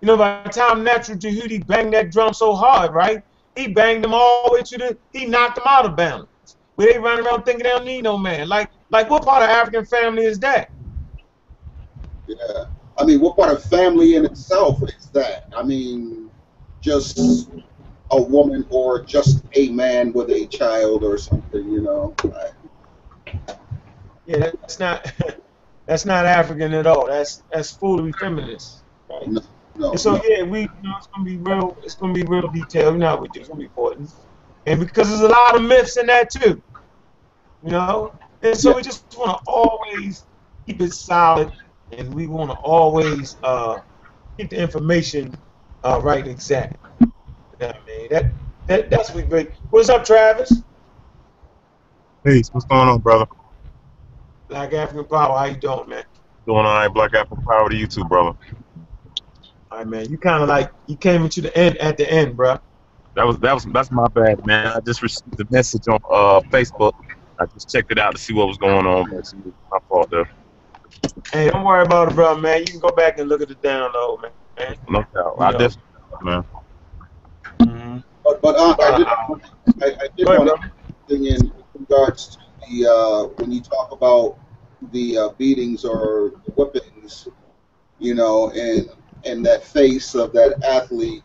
You 0.00 0.06
know, 0.08 0.16
by 0.16 0.42
the 0.44 0.50
time 0.50 0.84
Natural 0.84 1.18
Tahuti 1.18 1.58
banged 1.66 1.92
that 1.94 2.12
drum 2.12 2.32
so 2.34 2.54
hard, 2.54 2.92
right? 2.92 3.22
He 3.56 3.68
banged 3.68 4.04
them 4.04 4.14
all 4.14 4.48
the 4.48 4.54
way 4.54 4.62
to 4.62 4.78
the, 4.78 4.98
he 5.12 5.26
knocked 5.26 5.56
them 5.56 5.64
out 5.66 5.86
of 5.86 5.96
balance. 5.96 6.28
Where 6.76 6.92
they 6.92 6.98
run 6.98 7.26
around 7.26 7.44
thinking 7.44 7.64
they 7.64 7.70
don't 7.70 7.84
need 7.86 8.02
no 8.04 8.18
man. 8.18 8.48
Like, 8.48 8.70
like 8.90 9.08
what 9.10 9.24
part 9.24 9.42
of 9.42 9.48
African 9.48 9.84
family 9.86 10.24
is 10.24 10.38
that? 10.40 10.70
Yeah. 12.26 12.64
I 12.98 13.04
mean, 13.04 13.20
what 13.20 13.36
part 13.36 13.52
of 13.52 13.62
family 13.64 14.14
in 14.16 14.24
itself 14.24 14.82
is 14.82 15.06
that? 15.12 15.52
I 15.56 15.62
mean, 15.62 16.30
just 16.80 17.50
a 18.10 18.20
woman 18.22 18.66
or 18.70 19.02
just 19.02 19.44
a 19.54 19.68
man 19.70 20.12
with 20.12 20.30
a 20.30 20.46
child 20.46 21.04
or 21.04 21.18
something, 21.18 21.70
you 21.70 21.82
know? 21.82 22.14
I, 22.24 23.54
Yeah, 24.26 24.50
that's 24.60 24.78
not, 24.78 25.12
that's 25.86 26.04
not 26.04 26.26
African 26.26 26.72
at 26.74 26.86
all. 26.86 27.06
That's, 27.06 27.42
that's 27.52 27.70
foolery 27.70 28.12
feminist. 28.12 28.82
Right? 29.10 29.28
no. 29.78 29.90
And 29.92 30.00
so 30.00 30.20
yeah, 30.24 30.42
we 30.42 30.62
you 30.62 30.68
know 30.82 30.94
it's 30.96 31.06
gonna 31.08 31.24
be 31.24 31.36
real. 31.36 31.76
It's 31.82 31.94
gonna 31.94 32.12
be 32.12 32.22
real 32.22 32.48
detailed. 32.48 32.94
You 32.94 33.00
know. 33.00 33.26
It's 33.34 33.48
gonna 33.48 33.58
be 33.58 33.66
important, 33.66 34.10
and 34.66 34.80
because 34.80 35.08
there's 35.08 35.20
a 35.20 35.28
lot 35.28 35.56
of 35.56 35.62
myths 35.62 35.96
in 35.96 36.06
that 36.06 36.30
too. 36.30 36.62
You 37.64 37.70
know, 37.72 38.14
and 38.42 38.56
so 38.56 38.74
we 38.74 38.82
just 38.82 39.04
want 39.16 39.38
to 39.38 39.50
always 39.50 40.24
keep 40.66 40.80
it 40.80 40.92
solid, 40.92 41.52
and 41.92 42.12
we 42.12 42.26
want 42.26 42.50
to 42.50 42.56
always 42.58 43.36
uh, 43.42 43.78
keep 44.38 44.50
the 44.50 44.60
information 44.60 45.34
uh, 45.84 46.00
right 46.02 46.22
and 46.22 46.30
exact. 46.30 46.76
You 47.00 47.08
know 47.60 47.68
I 47.68 47.86
mean? 47.86 48.08
That, 48.10 48.32
that 48.66 48.90
that's 48.90 49.10
what 49.10 49.16
we 49.16 49.22
bring. 49.22 49.48
What's 49.70 49.88
up, 49.88 50.04
Travis? 50.04 50.52
Peace. 52.24 52.48
What's 52.52 52.66
going 52.66 52.88
on, 52.88 53.00
brother? 53.00 53.26
Black 54.48 54.72
African 54.72 55.04
Power. 55.04 55.38
How 55.38 55.44
you 55.44 55.56
doing, 55.56 55.88
man? 55.88 56.04
Doing 56.46 56.58
all 56.58 56.64
right. 56.64 56.88
Black 56.88 57.14
African 57.14 57.44
Power 57.44 57.68
to 57.68 57.76
you 57.76 57.86
too, 57.86 58.04
brother. 58.04 58.36
All 59.70 59.78
right, 59.78 59.86
man. 59.86 60.10
You 60.10 60.18
kind 60.18 60.42
of 60.42 60.48
like 60.48 60.70
you 60.86 60.96
came 60.96 61.22
into 61.22 61.40
the 61.40 61.56
end 61.56 61.76
at 61.78 61.96
the 61.96 62.10
end, 62.10 62.36
bro. 62.36 62.58
That 63.14 63.26
was 63.26 63.38
that 63.38 63.54
was 63.54 63.64
that's 63.66 63.90
my 63.90 64.06
bad, 64.08 64.44
man. 64.44 64.66
I 64.66 64.80
just 64.80 65.02
received 65.02 65.36
the 65.38 65.46
message 65.50 65.88
on 65.88 65.98
uh 66.10 66.40
Facebook. 66.50 66.92
I 67.38 67.46
just 67.46 67.70
checked 67.70 67.90
it 67.92 67.98
out 67.98 68.14
to 68.14 68.20
see 68.20 68.32
what 68.32 68.48
was 68.48 68.58
going 68.58 68.86
on. 68.86 69.10
My 69.10 69.78
fault 69.88 70.10
there. 70.10 70.28
Hey, 71.32 71.50
don't 71.50 71.64
worry 71.64 71.82
about 71.84 72.08
it, 72.08 72.14
bro, 72.14 72.36
man. 72.36 72.60
You 72.60 72.66
can 72.66 72.80
go 72.80 72.90
back 72.90 73.18
and 73.18 73.28
look 73.28 73.40
at 73.40 73.48
the 73.48 73.54
download, 73.56 74.22
man. 74.22 74.76
No 74.88 75.04
doubt. 75.14 75.36
I 75.38 75.52
Yeah. 75.52 75.58
definitely, 75.58 75.82
man. 76.22 76.44
Mm-hmm. 77.60 77.98
But, 78.24 78.42
but 78.42 78.56
uh, 78.56 78.76
I 78.80 78.96
did, 78.98 79.06
I, 79.06 80.04
I 80.04 80.08
did 80.16 80.26
Go 80.26 80.32
ahead, 80.32 80.46
want 80.46 80.62
to 80.62 80.70
thing 81.08 81.26
in 81.26 81.52
regards 81.78 82.36
to 82.36 82.38
the 82.68 82.86
uh, 82.86 83.24
when 83.36 83.52
you 83.52 83.60
talk 83.60 83.92
about 83.92 84.38
the 84.92 85.18
uh, 85.18 85.28
beatings 85.30 85.84
or 85.84 86.32
the 86.44 86.52
whippings, 86.52 87.28
you 87.98 88.14
know, 88.14 88.50
and 88.50 88.88
and 89.24 89.44
that 89.44 89.64
face 89.64 90.14
of 90.14 90.32
that 90.32 90.62
athlete, 90.64 91.22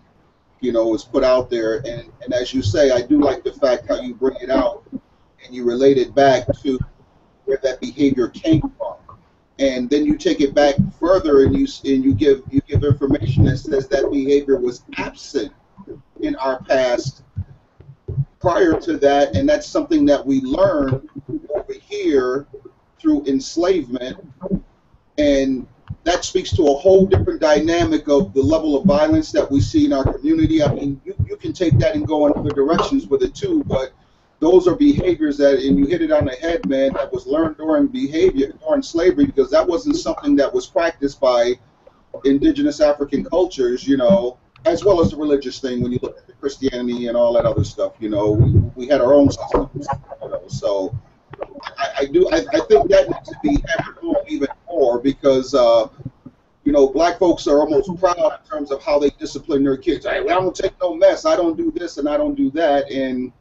you 0.60 0.72
know, 0.72 0.88
was 0.88 1.04
put 1.04 1.24
out 1.24 1.50
there, 1.50 1.78
and 1.78 2.12
and 2.24 2.34
as 2.34 2.54
you 2.54 2.62
say, 2.62 2.92
I 2.92 3.02
do 3.02 3.20
like 3.20 3.44
the 3.44 3.54
fact 3.54 3.88
how 3.88 4.00
you 4.02 4.14
bring 4.14 4.36
it 4.42 4.50
out 4.50 4.84
and 4.92 5.56
you 5.56 5.64
relate 5.66 5.98
it 5.98 6.14
back 6.14 6.46
to 6.62 6.80
where 7.46 7.60
that 7.64 7.82
behavior 7.82 8.28
came 8.30 8.62
from. 8.78 8.96
And 9.62 9.88
then 9.92 10.08
you 10.08 10.18
take 10.18 10.42
it 10.42 10.56
back 10.56 10.76
further, 11.00 11.46
and 11.46 11.56
you 11.56 11.68
and 11.86 12.04
you 12.04 12.16
give 12.16 12.42
you 12.50 12.62
give 12.62 12.84
information 12.84 13.44
that 13.46 13.58
says 13.58 13.88
that 13.90 14.12
behavior 14.12 14.58
was 14.58 14.84
absent 14.98 15.54
in 16.22 16.36
our 16.38 16.64
past 16.64 17.22
prior 18.40 18.74
to 18.82 18.98
that, 18.98 19.36
and 19.36 19.48
that's 19.48 19.68
something 19.68 20.04
that 20.08 20.26
we 20.26 20.42
learned 20.42 21.08
over 21.54 21.74
here 21.74 22.48
through 23.00 23.24
enslavement, 23.28 24.18
and 25.20 25.68
that 26.06 26.26
speaks 26.26 26.50
to 26.56 26.64
a 26.64 26.74
whole 26.74 27.06
different 27.06 27.40
dynamic 27.40 28.08
of 28.10 28.34
the 28.34 28.42
level 28.42 28.76
of 28.76 28.86
violence 28.86 29.32
that 29.32 29.50
we 29.50 29.62
see 29.62 29.86
in 29.86 29.94
our 29.94 30.12
community. 30.12 30.64
I 30.64 30.74
mean, 30.74 31.00
you, 31.06 31.14
you 31.28 31.38
can 31.38 31.54
take 31.54 31.78
that 31.78 31.94
and 31.94 32.08
go 32.08 32.26
in 32.26 32.34
other 32.36 32.50
directions 32.50 33.06
with 33.06 33.22
it 33.22 33.36
too, 33.36 33.64
but 33.66 33.94
those 34.42 34.68
are 34.68 34.76
behaviors 34.76 35.38
that, 35.38 35.60
and 35.60 35.78
you 35.78 35.86
hit 35.86 36.02
it 36.02 36.12
on 36.12 36.26
the 36.26 36.32
head, 36.32 36.68
man, 36.68 36.92
that 36.94 37.14
was 37.14 37.28
learned 37.28 37.58
during 37.58 37.86
behavior, 37.86 38.52
during 38.66 38.82
slavery, 38.82 39.28
because 39.28 39.52
that 39.52 39.66
wasn't 39.66 39.96
something 39.96 40.36
that 40.36 40.52
was 40.52 40.66
practiced 40.66 41.22
by 41.22 41.54
indigenous 42.26 42.82
African 42.82 43.24
cultures, 43.24 43.88
you 43.88 43.98
know, 43.98 44.40
as 44.66 44.84
well 44.84 45.00
as 45.00 45.12
the 45.12 45.16
religious 45.16 45.60
thing 45.60 45.82
when 45.82 45.92
you 45.92 46.00
look 46.02 46.18
at 46.18 46.26
the 46.26 46.34
Christianity 46.34 47.06
and 47.06 47.16
all 47.16 47.34
that 47.34 47.46
other 47.46 47.64
stuff, 47.64 47.94
you 48.00 48.10
know, 48.10 48.32
we, 48.32 48.52
we 48.76 48.88
had 48.88 49.00
our 49.00 49.14
own 49.14 49.32
systems, 49.32 49.88
you 50.24 50.30
know, 50.30 50.44
so 50.48 51.00
I, 51.78 51.92
I 52.00 52.06
do, 52.06 52.28
I, 52.32 52.38
I 52.38 52.62
think 52.68 52.90
that 52.90 53.10
needs 53.10 53.30
to 53.30 53.36
be 53.44 53.64
hammered 53.68 53.98
home 53.98 54.16
even 54.28 54.48
more 54.68 55.00
because, 55.00 55.54
uh, 55.54 55.88
you 56.64 56.72
know, 56.72 56.88
black 56.88 57.20
folks 57.20 57.46
are 57.46 57.60
almost 57.60 57.96
proud 58.00 58.18
in 58.18 58.50
terms 58.50 58.72
of 58.72 58.82
how 58.82 58.98
they 58.98 59.12
discipline 59.12 59.64
their 59.64 59.78
kids. 59.78 60.08
I 60.08 60.24
don't 60.24 60.56
take 60.56 60.74
no 60.82 60.96
mess. 60.96 61.26
I 61.26 61.36
don't 61.36 61.56
do 61.56 61.72
this 61.72 61.98
and 61.98 62.10
I 62.10 62.18
don't 62.18 62.36
do 62.36 62.50
that. 62.52 62.90
And, 62.90 63.32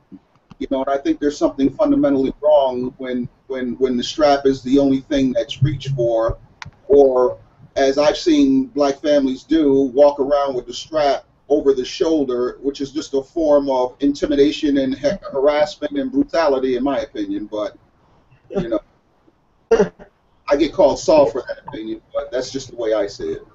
you 0.61 0.67
know, 0.71 0.83
and 0.83 0.91
I 0.91 0.99
think 0.99 1.19
there's 1.19 1.39
something 1.39 1.71
fundamentally 1.71 2.33
wrong 2.43 2.95
when, 2.99 3.29
when, 3.47 3.73
when 3.79 3.97
the 3.97 4.05
strap 4.05 4.47
is 4.47 4.63
the 4.63 4.79
only 4.79 5.01
thing 5.01 5.33
that's 5.33 5.63
reached 5.63 5.91
for, 5.97 6.39
or 6.87 7.39
as 7.77 7.99
I've 7.99 8.19
seen 8.19 8.67
black 8.67 9.01
families 9.01 9.43
do, 9.45 9.91
walk 9.95 10.21
around 10.21 10.55
with 10.55 10.67
the 10.67 10.75
strap 10.75 11.25
over 11.49 11.73
the 11.73 11.85
shoulder, 11.85 12.59
which 12.61 12.81
is 12.81 12.93
just 12.93 13.15
a 13.15 13.23
form 13.23 13.71
of 13.71 13.97
intimidation 14.01 14.79
and 14.79 14.97
ha- 14.97 15.19
harassment 15.33 15.99
and 15.99 16.13
brutality, 16.13 16.77
in 16.77 16.85
my 16.85 17.01
opinion. 17.01 17.47
But 17.47 17.77
you 18.51 18.69
know, 18.69 18.81
I 20.49 20.57
get 20.57 20.73
called 20.73 20.99
soft 20.99 21.33
for 21.33 21.43
that 21.49 21.67
opinion, 21.67 22.03
but 22.13 22.31
that's 22.31 22.51
just 22.51 22.71
the 22.71 22.77
way 22.77 22.93
I 22.93 23.07
see 23.07 23.31
it. 23.33 23.47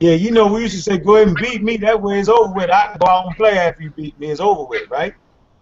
Yeah, 0.00 0.14
you 0.14 0.30
know, 0.30 0.52
we 0.52 0.62
used 0.62 0.74
to 0.76 0.82
say, 0.82 0.98
go 0.98 1.16
ahead 1.16 1.28
and 1.28 1.36
beat 1.36 1.62
me. 1.62 1.76
That 1.78 2.00
way 2.00 2.18
it's 2.18 2.28
over 2.28 2.52
with. 2.52 2.70
I 2.70 2.96
go 2.98 3.06
out 3.06 3.26
and 3.26 3.36
play 3.36 3.58
after 3.58 3.82
you 3.82 3.90
beat 3.90 4.18
me. 4.18 4.30
It's 4.30 4.40
over 4.40 4.64
with, 4.64 4.90
right? 4.90 5.14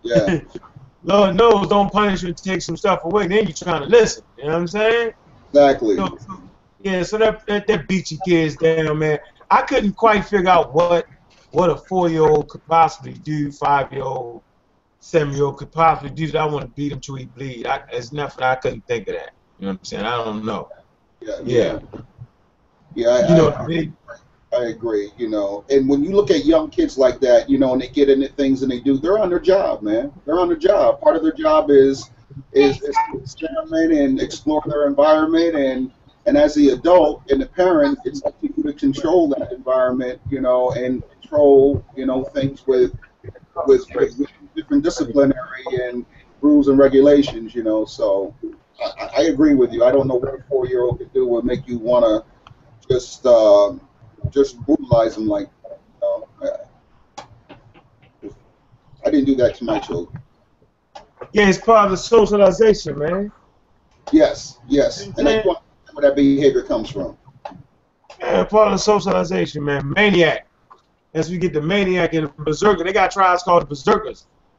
Yeah, 0.02 0.40
Lord 1.02 1.36
knows, 1.36 1.68
don't 1.68 1.92
punish 1.92 2.22
you 2.22 2.28
and 2.28 2.36
take 2.36 2.62
some 2.62 2.76
stuff 2.76 3.00
away. 3.04 3.26
Then 3.26 3.44
you're 3.44 3.52
trying 3.52 3.82
to 3.82 3.88
listen. 3.88 4.24
You 4.36 4.44
know 4.44 4.52
what 4.52 4.58
I'm 4.58 4.66
saying? 4.68 5.12
exactly. 5.48 5.96
So, 5.96 6.18
yeah, 6.80 7.02
so 7.02 7.18
that, 7.18 7.46
that 7.46 7.66
that 7.68 7.86
beat 7.88 8.10
your 8.10 8.20
kids 8.26 8.56
down, 8.56 8.98
man. 8.98 9.18
I 9.50 9.62
couldn't 9.62 9.94
quite 9.94 10.24
figure 10.24 10.48
out 10.50 10.74
what 10.74 11.06
what 11.50 11.70
a 11.70 11.76
four 11.76 12.08
year 12.08 12.22
old 12.22 12.48
could 12.48 12.64
possibly 12.66 13.12
do, 13.14 13.52
five 13.52 13.92
year 13.92 14.02
old, 14.02 14.42
seven 15.00 15.34
year 15.34 15.44
old 15.44 15.58
could 15.58 15.70
possibly 15.70 16.10
do. 16.10 16.26
That 16.28 16.40
I 16.42 16.46
want 16.46 16.62
to 16.64 16.70
beat 16.72 16.92
him 16.92 17.00
till 17.00 17.16
he 17.16 17.26
bleed. 17.26 17.66
I, 17.66 17.82
it's 17.92 18.12
nothing. 18.12 18.42
I 18.44 18.54
couldn't 18.56 18.86
think 18.86 19.08
of 19.08 19.14
that. 19.14 19.30
You 19.58 19.66
know 19.66 19.72
what 19.72 19.78
I'm 19.80 19.84
saying? 19.84 20.04
I 20.04 20.24
don't 20.24 20.44
know. 20.44 20.68
Yeah, 21.20 21.38
Yeah, 21.44 21.78
yeah. 22.94 23.08
I, 23.10 23.28
you 23.28 23.34
know 23.36 23.46
I- 23.46 23.50
what 23.50 23.60
I 23.60 23.66
mean? 23.66 23.96
I 24.54 24.64
agree, 24.66 25.10
you 25.16 25.28
know. 25.28 25.64
And 25.70 25.88
when 25.88 26.04
you 26.04 26.10
look 26.10 26.30
at 26.30 26.44
young 26.44 26.70
kids 26.70 26.98
like 26.98 27.20
that, 27.20 27.48
you 27.48 27.58
know, 27.58 27.72
and 27.72 27.80
they 27.82 27.88
get 27.88 28.10
into 28.10 28.28
things 28.28 28.62
and 28.62 28.70
they 28.70 28.80
do, 28.80 28.98
they're 28.98 29.18
on 29.18 29.30
their 29.30 29.40
job, 29.40 29.82
man. 29.82 30.12
They're 30.26 30.38
on 30.38 30.48
their 30.48 30.58
job. 30.58 31.00
Part 31.00 31.16
of 31.16 31.22
their 31.22 31.32
job 31.32 31.70
is 31.70 32.10
is, 32.52 32.80
is 32.82 32.94
to 33.12 33.18
experiment 33.18 33.92
and 33.92 34.20
explore 34.20 34.62
their 34.66 34.86
environment 34.86 35.56
and 35.56 35.92
And 36.26 36.36
as 36.38 36.54
the 36.54 36.68
adult 36.70 37.22
and 37.30 37.40
the 37.40 37.46
parent, 37.46 37.98
it's 38.04 38.22
up 38.24 38.38
to 38.40 38.48
you 38.56 38.62
to 38.64 38.72
control 38.74 39.28
that 39.30 39.52
environment, 39.52 40.20
you 40.30 40.40
know, 40.40 40.70
and 40.72 41.02
control, 41.20 41.84
you 41.96 42.06
know, 42.06 42.24
things 42.24 42.66
with 42.66 42.92
with, 43.66 43.84
with, 43.94 44.18
with 44.18 44.30
different 44.54 44.84
disciplinary 44.84 45.64
and 45.84 46.06
rules 46.40 46.68
and 46.68 46.78
regulations, 46.78 47.54
you 47.54 47.62
know. 47.64 47.84
So 47.84 48.34
I, 48.80 49.08
I 49.18 49.22
agree 49.24 49.54
with 49.54 49.72
you. 49.72 49.84
I 49.84 49.92
don't 49.92 50.06
know 50.08 50.16
what 50.16 50.34
a 50.34 50.42
four 50.48 50.66
year 50.66 50.82
old 50.82 50.98
could 50.98 51.12
do 51.12 51.26
would 51.26 51.44
make 51.44 51.66
you 51.66 51.78
want 51.78 52.04
to 52.04 52.24
just 52.88 53.26
uh, 53.26 53.72
just 54.30 54.58
brutalize 54.60 55.14
them 55.14 55.26
like. 55.26 55.48
You 55.64 55.78
know, 56.02 56.28
I, 59.04 59.10
didn't 59.10 59.26
do 59.26 59.34
that 59.36 59.56
to 59.56 59.64
my 59.64 59.78
children. 59.78 60.20
Yeah, 61.32 61.48
it's 61.48 61.58
part 61.58 61.86
of 61.86 61.90
the 61.90 61.96
socialization, 61.96 62.98
man. 62.98 63.32
Yes, 64.12 64.58
yes, 64.68 65.06
and 65.06 65.26
that's 65.26 65.46
where 65.46 65.56
that 66.02 66.16
behavior 66.16 66.62
comes 66.62 66.90
from. 66.90 67.16
Yeah, 68.20 68.44
part 68.44 68.68
of 68.68 68.74
the 68.74 68.78
socialization, 68.78 69.64
man. 69.64 69.92
Maniac. 69.96 70.46
As 71.14 71.30
we 71.30 71.36
get 71.38 71.52
the 71.52 71.60
maniac 71.60 72.14
and 72.14 72.28
the 72.28 72.32
berserker, 72.42 72.84
they 72.84 72.92
got 72.92 73.10
tribes 73.10 73.42
called 73.42 73.62
the 73.62 73.66
berserkers. 73.66 74.26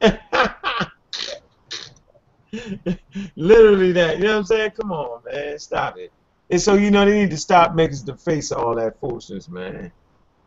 Literally 3.36 3.92
that. 3.92 4.18
You 4.18 4.24
know 4.24 4.32
what 4.32 4.38
I'm 4.38 4.44
saying? 4.44 4.70
Come 4.72 4.92
on, 4.92 5.22
man. 5.24 5.58
Stop 5.58 5.98
it. 5.98 6.12
And 6.54 6.62
so, 6.62 6.76
you 6.76 6.92
know, 6.92 7.04
they 7.04 7.18
need 7.20 7.32
to 7.32 7.36
stop 7.36 7.74
making 7.74 7.98
the 8.06 8.16
face 8.16 8.52
of 8.52 8.58
all 8.60 8.76
that 8.76 9.00
foolishness, 9.00 9.48
man. 9.48 9.92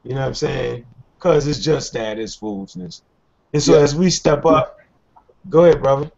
You 0.03 0.15
know 0.15 0.21
what 0.21 0.27
I'm 0.27 0.35
saying? 0.35 0.85
Because 1.19 1.47
it's 1.47 1.59
just 1.59 1.93
that. 1.95 2.17
It's 2.17 2.35
foolishness. 2.37 3.03
And 3.53 3.61
so 3.61 3.73
Yeah. 3.73 3.81
as 3.81 3.93
we 3.95 4.09
step 4.09 4.45
up, 4.45 4.75
go 5.49 5.65
ahead, 5.65 5.83
brother. 5.83 6.11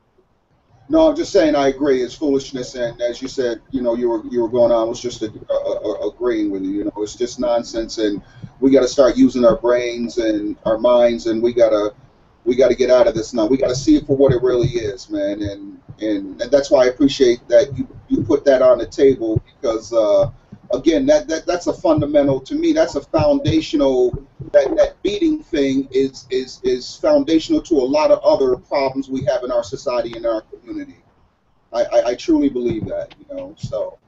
No, 0.90 1.10
I'm 1.10 1.16
just 1.16 1.32
saying 1.32 1.56
I 1.56 1.70
agree. 1.70 2.04
It's 2.04 2.14
foolishness, 2.16 2.76
and 2.76 3.02
as 3.02 3.22
you 3.22 3.28
said, 3.28 3.62
you 3.72 3.82
know, 3.82 3.96
you 3.96 4.10
were 4.10 4.24
you 4.28 4.42
were 4.42 4.50
going 4.50 4.72
on. 4.72 4.82
I 4.82 4.84
was 4.86 5.00
just 5.02 5.24
uh 5.24 5.28
uh 5.28 6.08
agreeing 6.08 6.52
with 6.52 6.64
you. 6.64 6.72
You 6.72 6.84
know, 6.86 6.94
it's 6.98 7.16
just 7.16 7.40
nonsense, 7.40 7.98
and 7.98 8.22
we 8.60 8.72
got 8.72 8.82
to 8.82 8.88
start 8.88 9.18
using 9.18 9.46
our 9.46 9.58
brains 9.58 10.20
and 10.20 10.58
our 10.66 10.78
minds, 10.78 11.28
and 11.28 11.42
we 11.42 11.54
gotta 11.54 11.96
we 12.46 12.56
got 12.56 12.70
to 12.70 12.76
get 12.76 12.92
out 12.92 13.08
of 13.08 13.16
this 13.16 13.34
now. 13.34 13.48
We 13.48 13.58
got 13.58 13.70
to 13.70 13.76
see 13.76 13.96
it 13.98 14.08
for 14.08 14.16
what 14.18 14.34
it 14.34 14.44
really 14.44 14.70
is, 14.70 15.10
man, 15.10 15.42
and 15.44 15.82
and, 16.02 16.41
and 16.41 16.52
that's 16.52 16.72
why 16.72 16.86
I 16.86 16.88
appreciate 16.88 17.47
that 17.50 17.78
you 17.78 17.88
you 18.10 18.24
put 18.24 18.45
that 18.45 18.62
on 18.62 18.78
the 18.80 18.88
table 18.88 19.41
because 19.62 19.93
uh, 19.93 20.32
again, 20.74 21.06
that, 21.08 21.28
that 21.28 21.45
that's 21.45 21.68
a 21.68 21.74
fundamental 21.74 22.39
to 22.41 22.56
me. 22.56 22.74
That's 22.74 22.95
a 22.95 23.02
foundational. 23.02 24.12
That 24.52 24.76
that 24.78 25.02
beating 25.04 25.43
thing 25.43 25.88
is 25.91 26.26
is 26.30 26.62
is 26.64 26.95
foundational 26.97 27.62
to 27.64 27.76
a 27.76 27.88
lot 27.97 28.12
of 28.12 28.20
other 28.24 28.56
problems 28.58 29.10
we 29.10 29.24
have 29.26 29.43
in 29.43 29.52
our 29.52 29.64
society 29.64 30.14
and 30.16 30.26
our 30.26 30.41
community. 30.41 30.97
I, 31.74 31.84
I, 31.84 32.04
I 32.10 32.16
truly 32.16 32.50
believe 32.50 32.86
that, 32.88 33.14
you 33.20 33.36
know. 33.36 33.56
So 33.58 34.00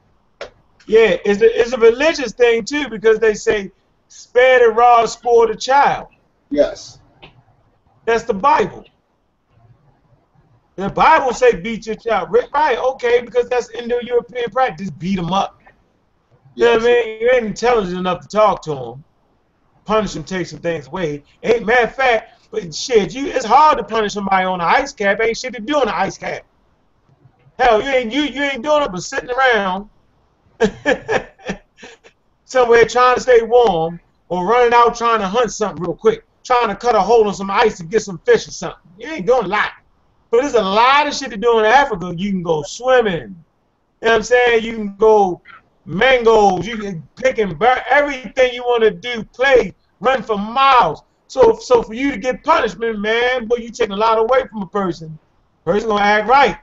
Yeah, 0.86 1.16
it's 1.24 1.42
a, 1.42 1.60
it's 1.60 1.72
a 1.72 1.78
religious 1.78 2.32
thing 2.32 2.64
too 2.64 2.88
because 2.88 3.18
they 3.20 3.34
say 3.34 3.72
spare 4.08 4.60
the 4.60 4.74
rod, 4.74 5.06
spoil 5.08 5.46
the 5.48 5.56
child. 5.56 6.08
yes, 6.50 7.00
That's 8.06 8.24
the 8.24 8.34
Bible. 8.34 8.91
The 10.76 10.88
Bible 10.88 11.32
say 11.34 11.56
beat 11.56 11.86
your 11.86 11.96
child. 11.96 12.32
Right, 12.32 12.48
right, 12.52 12.78
okay, 12.78 13.20
because 13.20 13.48
that's 13.48 13.70
Indo-European 13.70 14.50
practice. 14.50 14.90
Beat 14.90 15.16
them 15.16 15.32
up. 15.32 15.60
You 16.54 16.64
know 16.64 16.72
what 16.72 16.82
I 16.82 16.84
mean? 16.84 17.20
You 17.20 17.30
ain't 17.30 17.46
intelligent 17.46 17.98
enough 17.98 18.20
to 18.20 18.28
talk 18.28 18.62
to 18.62 18.74
them. 18.74 19.04
Punish 19.84 20.12
them, 20.14 20.24
take 20.24 20.46
some 20.46 20.60
things 20.60 20.86
away. 20.86 21.24
Ain't 21.42 21.66
matter 21.66 21.84
of 21.84 21.94
fact, 21.94 22.40
but 22.50 22.74
shit, 22.74 23.14
you 23.14 23.26
it's 23.26 23.44
hard 23.44 23.78
to 23.78 23.84
punish 23.84 24.12
somebody 24.12 24.44
on 24.44 24.60
an 24.60 24.66
ice 24.66 24.92
cap. 24.92 25.20
Ain't 25.20 25.36
shit 25.36 25.54
to 25.54 25.60
do 25.60 25.76
on 25.76 25.88
an 25.88 25.94
ice 25.94 26.16
cap. 26.18 26.44
Hell, 27.58 27.82
you 27.82 27.88
ain't 27.88 28.12
you 28.12 28.22
you 28.22 28.42
ain't 28.42 28.62
doing 28.62 28.82
it 28.82 28.92
but 28.92 29.02
sitting 29.02 29.30
around 29.30 29.88
somewhere 32.44 32.84
trying 32.84 33.16
to 33.16 33.20
stay 33.20 33.42
warm 33.42 33.98
or 34.28 34.46
running 34.46 34.72
out 34.72 34.94
trying 34.96 35.20
to 35.20 35.26
hunt 35.26 35.52
something 35.52 35.82
real 35.82 35.94
quick, 35.94 36.24
trying 36.44 36.68
to 36.68 36.76
cut 36.76 36.94
a 36.94 37.00
hole 37.00 37.28
in 37.28 37.34
some 37.34 37.50
ice 37.50 37.78
to 37.78 37.84
get 37.84 38.02
some 38.02 38.18
fish 38.18 38.46
or 38.46 38.52
something. 38.52 38.78
You 38.98 39.08
ain't 39.08 39.26
doing 39.26 39.44
a 39.44 39.48
lot. 39.48 39.72
But 40.32 40.40
there's 40.40 40.54
a 40.54 40.62
lot 40.62 41.06
of 41.06 41.12
shit 41.14 41.30
to 41.30 41.36
do 41.36 41.58
in 41.58 41.66
Africa. 41.66 42.14
You 42.16 42.30
can 42.30 42.42
go 42.42 42.62
swimming. 42.62 43.14
You 43.14 43.18
know 43.18 43.34
what 44.00 44.12
I'm 44.12 44.22
saying? 44.22 44.64
You 44.64 44.72
can 44.72 44.96
go 44.96 45.42
mangoes. 45.84 46.66
You 46.66 46.78
can 46.78 47.06
pick 47.16 47.36
and 47.36 47.58
burn 47.58 47.80
everything 47.90 48.54
you 48.54 48.62
want 48.62 48.82
to 48.82 48.90
do. 48.90 49.24
Play, 49.24 49.74
run 50.00 50.22
for 50.22 50.38
miles. 50.38 51.02
So, 51.28 51.58
so 51.58 51.82
for 51.82 51.92
you 51.92 52.12
to 52.12 52.16
get 52.16 52.42
punishment, 52.44 52.98
man, 52.98 53.46
boy, 53.46 53.56
you 53.56 53.68
taking 53.68 53.92
a 53.92 53.96
lot 53.96 54.18
away 54.18 54.46
from 54.50 54.62
a 54.62 54.66
person. 54.66 55.18
Person 55.66 55.90
gonna 55.90 56.02
act 56.02 56.26
right. 56.26 56.56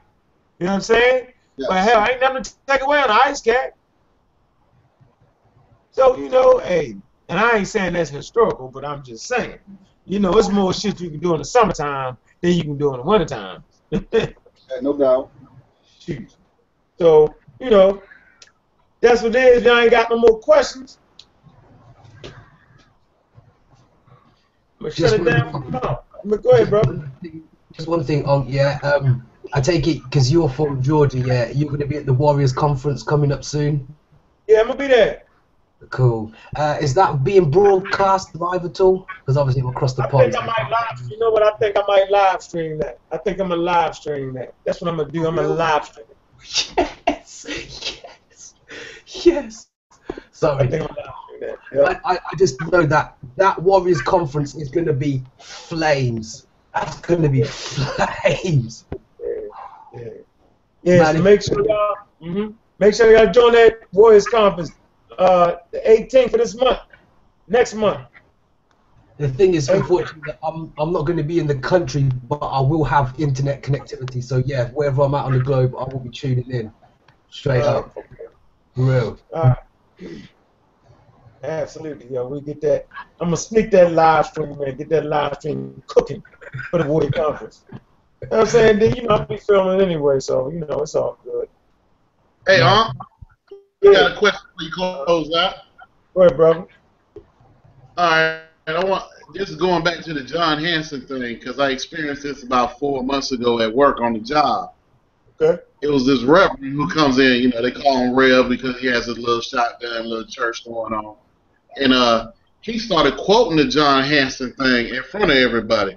You 0.58 0.66
know 0.66 0.72
what 0.72 0.76
I'm 0.76 0.80
saying? 0.80 1.26
yes. 1.56 1.68
But 1.68 1.84
hell, 1.84 2.00
I 2.00 2.08
ain't 2.08 2.20
nothing 2.20 2.42
to 2.42 2.52
take 2.66 2.82
away 2.82 2.98
on 2.98 3.06
the 3.06 3.14
ice 3.14 3.40
cap. 3.40 3.76
So 5.92 6.16
you 6.16 6.28
know, 6.28 6.58
hey, 6.58 6.96
and 7.28 7.38
I 7.38 7.58
ain't 7.58 7.68
saying 7.68 7.92
that's 7.92 8.10
historical, 8.10 8.66
but 8.66 8.84
I'm 8.84 9.04
just 9.04 9.26
saying, 9.26 9.60
you 10.06 10.18
know, 10.18 10.36
it's 10.36 10.48
more 10.48 10.72
shit 10.74 11.00
you 11.00 11.08
can 11.08 11.20
do 11.20 11.34
in 11.34 11.38
the 11.38 11.44
summertime 11.44 12.16
than 12.40 12.52
you 12.52 12.62
can 12.62 12.78
do 12.78 12.92
in 12.94 13.00
the 13.00 13.06
wintertime. 13.06 13.64
Yeah, 13.90 14.80
no 14.82 14.96
doubt. 14.96 15.30
Shoot. 15.98 16.36
So, 16.98 17.34
you 17.58 17.70
know, 17.70 18.02
that's 19.00 19.22
what 19.22 19.34
it 19.34 19.42
is. 19.42 19.64
Y'all 19.64 19.78
ain't 19.78 19.90
got 19.90 20.10
no 20.10 20.18
more 20.18 20.38
questions. 20.38 20.98
I'm 22.24 22.32
gonna 24.80 24.90
Just 24.94 25.16
shut 25.16 25.20
it 25.26 25.30
down. 25.30 25.52
one- 25.52 25.70
No. 25.72 26.00
I'm 26.22 26.30
gonna 26.30 26.42
go 26.42 26.50
ahead, 26.50 26.70
bro. 26.70 26.82
Just 27.72 27.88
one 27.88 28.04
thing 28.04 28.24
on 28.26 28.46
yeah. 28.48 28.78
Um, 28.82 29.26
I 29.52 29.60
take 29.60 29.86
it 29.88 30.02
because 30.04 30.30
you're 30.30 30.48
from 30.48 30.82
Georgia. 30.82 31.18
Yeah, 31.18 31.50
you're 31.50 31.68
going 31.68 31.80
to 31.80 31.86
be 31.86 31.96
at 31.96 32.06
the 32.06 32.12
Warriors 32.12 32.52
conference 32.52 33.02
coming 33.02 33.32
up 33.32 33.44
soon. 33.44 33.86
Yeah, 34.48 34.60
I'm 34.60 34.66
gonna 34.66 34.78
be 34.78 34.86
there. 34.86 35.22
Cool. 35.88 36.32
Uh, 36.56 36.76
is 36.80 36.94
that 36.94 37.24
being 37.24 37.50
broadcast 37.50 38.34
live 38.36 38.64
at 38.64 38.80
all? 38.80 39.06
Because 39.20 39.36
obviously 39.36 39.62
we're 39.62 39.70
across 39.70 39.94
the 39.94 40.02
I 40.02 40.08
pond. 40.08 40.32
think 40.32 40.42
I 40.42 40.46
might 40.46 40.70
live. 40.70 41.10
You 41.10 41.18
know 41.18 41.30
what? 41.30 41.42
I 41.42 41.52
think 41.56 41.76
I 41.76 41.82
might 41.88 42.10
live 42.10 42.42
stream 42.42 42.78
that. 42.78 42.98
I 43.10 43.16
think 43.16 43.40
I'm 43.40 43.48
gonna 43.48 43.60
live 43.60 43.94
stream 43.94 44.34
that. 44.34 44.54
That's 44.64 44.80
what 44.80 44.90
I'm 44.90 44.98
gonna 44.98 45.10
do. 45.10 45.26
I'm 45.26 45.34
gonna 45.36 45.48
live 45.48 45.84
stream. 45.86 46.06
it. 46.10 46.16
Yes, 47.08 47.46
yes, 47.46 48.54
yes. 49.24 49.66
I 50.10 50.32
Sorry, 50.32 50.68
think 50.68 50.82
I'm 50.82 50.88
gonna 50.88 51.12
live 51.40 51.40
that. 51.40 51.58
Yep. 51.72 52.00
I, 52.04 52.12
I, 52.12 52.18
I 52.32 52.36
just 52.36 52.60
know 52.72 52.82
that 52.86 53.16
that 53.36 53.60
Warriors 53.62 54.00
conference 54.02 54.54
is 54.54 54.68
going 54.68 54.86
to 54.86 54.92
be 54.92 55.22
flames. 55.38 56.46
That's 56.74 57.00
going 57.00 57.22
to 57.22 57.28
be 57.28 57.42
flames. 57.44 58.84
Yeah. 59.94 60.08
Yeah, 60.82 61.04
Man, 61.04 61.16
so 61.16 61.22
make 61.22 61.42
sure 61.42 61.66
y'all 61.66 61.94
hmm 62.20 62.46
make 62.78 62.94
sure 62.94 63.12
y'all 63.12 63.30
join 63.32 63.52
that 63.52 63.72
Warriors 63.92 64.26
conference 64.26 64.70
uh 65.20 65.56
the 65.72 65.78
18th 65.80 66.32
of 66.34 66.40
this 66.40 66.56
month. 66.56 66.78
Next 67.46 67.74
month. 67.74 68.06
The 69.18 69.28
thing 69.28 69.54
is, 69.54 69.68
unfortunately, 69.68 70.32
I'm 70.42 70.72
I'm 70.78 70.92
not 70.92 71.04
going 71.04 71.18
to 71.18 71.22
be 71.22 71.38
in 71.38 71.46
the 71.46 71.56
country, 71.56 72.04
but 72.24 72.38
I 72.38 72.60
will 72.60 72.84
have 72.84 73.14
internet 73.18 73.62
connectivity. 73.62 74.24
So 74.24 74.38
yeah, 74.46 74.70
wherever 74.70 75.02
I'm 75.02 75.14
at 75.14 75.26
on 75.26 75.34
the 75.34 75.40
globe, 75.40 75.74
I 75.78 75.84
will 75.84 76.00
be 76.00 76.08
tuning 76.10 76.50
in. 76.50 76.72
Straight 77.28 77.62
Uh, 77.62 77.82
up, 77.82 77.94
real. 78.76 79.18
uh, 79.34 79.54
absolutely, 81.42 82.12
yo. 82.14 82.26
We 82.28 82.40
get 82.40 82.62
that. 82.62 82.86
I'm 83.20 83.26
gonna 83.26 83.36
sneak 83.36 83.70
that 83.72 83.92
live 83.92 84.26
stream, 84.26 84.58
man. 84.58 84.76
Get 84.76 84.88
that 84.88 85.04
live 85.04 85.34
stream 85.34 85.82
cooking 85.86 86.22
for 86.70 86.82
the 86.82 86.88
Warrior 86.88 87.10
conference. 87.10 87.64
You 87.70 88.28
know 88.30 88.38
what 88.38 88.40
I'm 88.40 88.46
saying? 88.46 88.78
Then 88.78 88.96
you 88.96 89.02
know 89.02 89.16
I'll 89.16 89.26
be 89.26 89.36
filming 89.36 89.80
anyway, 89.82 90.20
so 90.20 90.50
you 90.50 90.60
know 90.60 90.80
it's 90.80 90.94
all 90.94 91.18
good. 91.24 91.48
Hey, 92.46 92.62
Unc, 92.62 92.94
I 93.82 93.92
got 93.92 94.12
a 94.12 94.16
question 94.16 94.40
before 94.58 94.66
you 94.66 95.04
close 95.04 95.34
out. 95.34 95.54
Go 96.14 96.22
ahead, 96.22 96.36
brother. 96.36 96.66
All 97.96 98.10
right, 98.10 98.42
I 98.66 98.84
want 98.84 99.04
this 99.32 99.48
is 99.48 99.56
going 99.56 99.84
back 99.84 100.02
to 100.04 100.14
the 100.14 100.22
John 100.22 100.62
Hanson 100.62 101.06
thing 101.06 101.20
because 101.20 101.58
I 101.58 101.70
experienced 101.70 102.22
this 102.22 102.42
about 102.42 102.78
four 102.78 103.02
months 103.02 103.32
ago 103.32 103.60
at 103.60 103.74
work 103.74 104.00
on 104.00 104.12
the 104.12 104.18
job. 104.18 104.72
Okay. 105.40 105.62
It 105.82 105.88
was 105.88 106.04
this 106.04 106.22
reverend 106.22 106.74
who 106.74 106.88
comes 106.90 107.18
in, 107.18 107.40
you 107.40 107.48
know, 107.48 107.62
they 107.62 107.70
call 107.70 107.98
him 107.98 108.14
Rev 108.14 108.48
because 108.48 108.78
he 108.78 108.86
has 108.88 109.06
his 109.06 109.18
little 109.18 109.40
shotgun, 109.40 110.04
little 110.06 110.26
church 110.26 110.64
going 110.64 110.92
on, 110.92 111.16
and 111.76 111.94
uh, 111.94 112.32
he 112.60 112.78
started 112.78 113.16
quoting 113.16 113.56
the 113.56 113.64
John 113.64 114.04
Hanson 114.04 114.52
thing 114.54 114.94
in 114.94 115.02
front 115.04 115.30
of 115.30 115.36
everybody. 115.36 115.96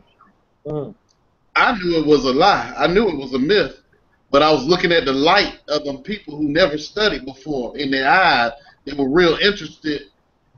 Mm. 0.65 0.95
I 1.55 1.77
knew 1.77 1.99
it 1.99 2.05
was 2.05 2.23
a 2.25 2.33
lie. 2.33 2.73
I 2.77 2.87
knew 2.87 3.09
it 3.09 3.17
was 3.17 3.33
a 3.33 3.39
myth, 3.39 3.81
but 4.33 4.41
I 4.41 4.51
was 4.51 4.65
looking 4.65 4.91
at 4.91 5.05
the 5.05 5.13
light 5.13 5.59
of 5.67 5.83
them 5.83 5.99
people 6.01 6.35
who 6.35 6.49
never 6.49 6.75
studied 6.79 7.23
before 7.23 7.77
in 7.77 7.91
their 7.91 8.09
eyes. 8.09 8.51
They 8.83 8.93
were 8.93 9.07
real 9.07 9.37
interested 9.37 10.09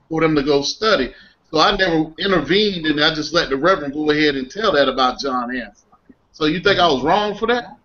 for 0.07 0.21
them 0.21 0.33
to 0.35 0.43
go 0.43 0.61
study. 0.61 1.13
So 1.51 1.59
I 1.59 1.75
never 1.75 2.05
intervened, 2.17 2.85
and 2.85 3.03
I 3.03 3.13
just 3.13 3.33
let 3.33 3.49
the 3.49 3.57
Reverend 3.57 3.93
go 3.93 4.09
ahead 4.11 4.37
and 4.37 4.49
tell 4.49 4.71
that 4.71 4.87
about 4.87 5.19
John 5.19 5.53
Hanson. 5.53 5.89
So 6.31 6.45
you 6.45 6.61
think 6.61 6.79
I 6.79 6.87
was 6.87 7.03
wrong 7.03 7.37
for 7.37 7.47
that? 7.47 7.77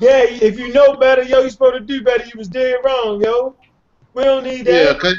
Yeah, 0.00 0.24
if 0.28 0.58
you 0.58 0.70
know 0.74 0.96
better, 0.96 1.22
yo, 1.22 1.40
you 1.40 1.48
supposed 1.50 1.74
to 1.76 1.80
do 1.80 2.04
better. 2.04 2.24
You 2.24 2.32
was 2.36 2.48
dead 2.48 2.76
wrong, 2.84 3.22
yo. 3.22 3.56
We 4.12 4.24
don't 4.24 4.44
need 4.44 4.66
that. 4.66 4.72
Yeah, 4.72 4.98
cause 4.98 5.18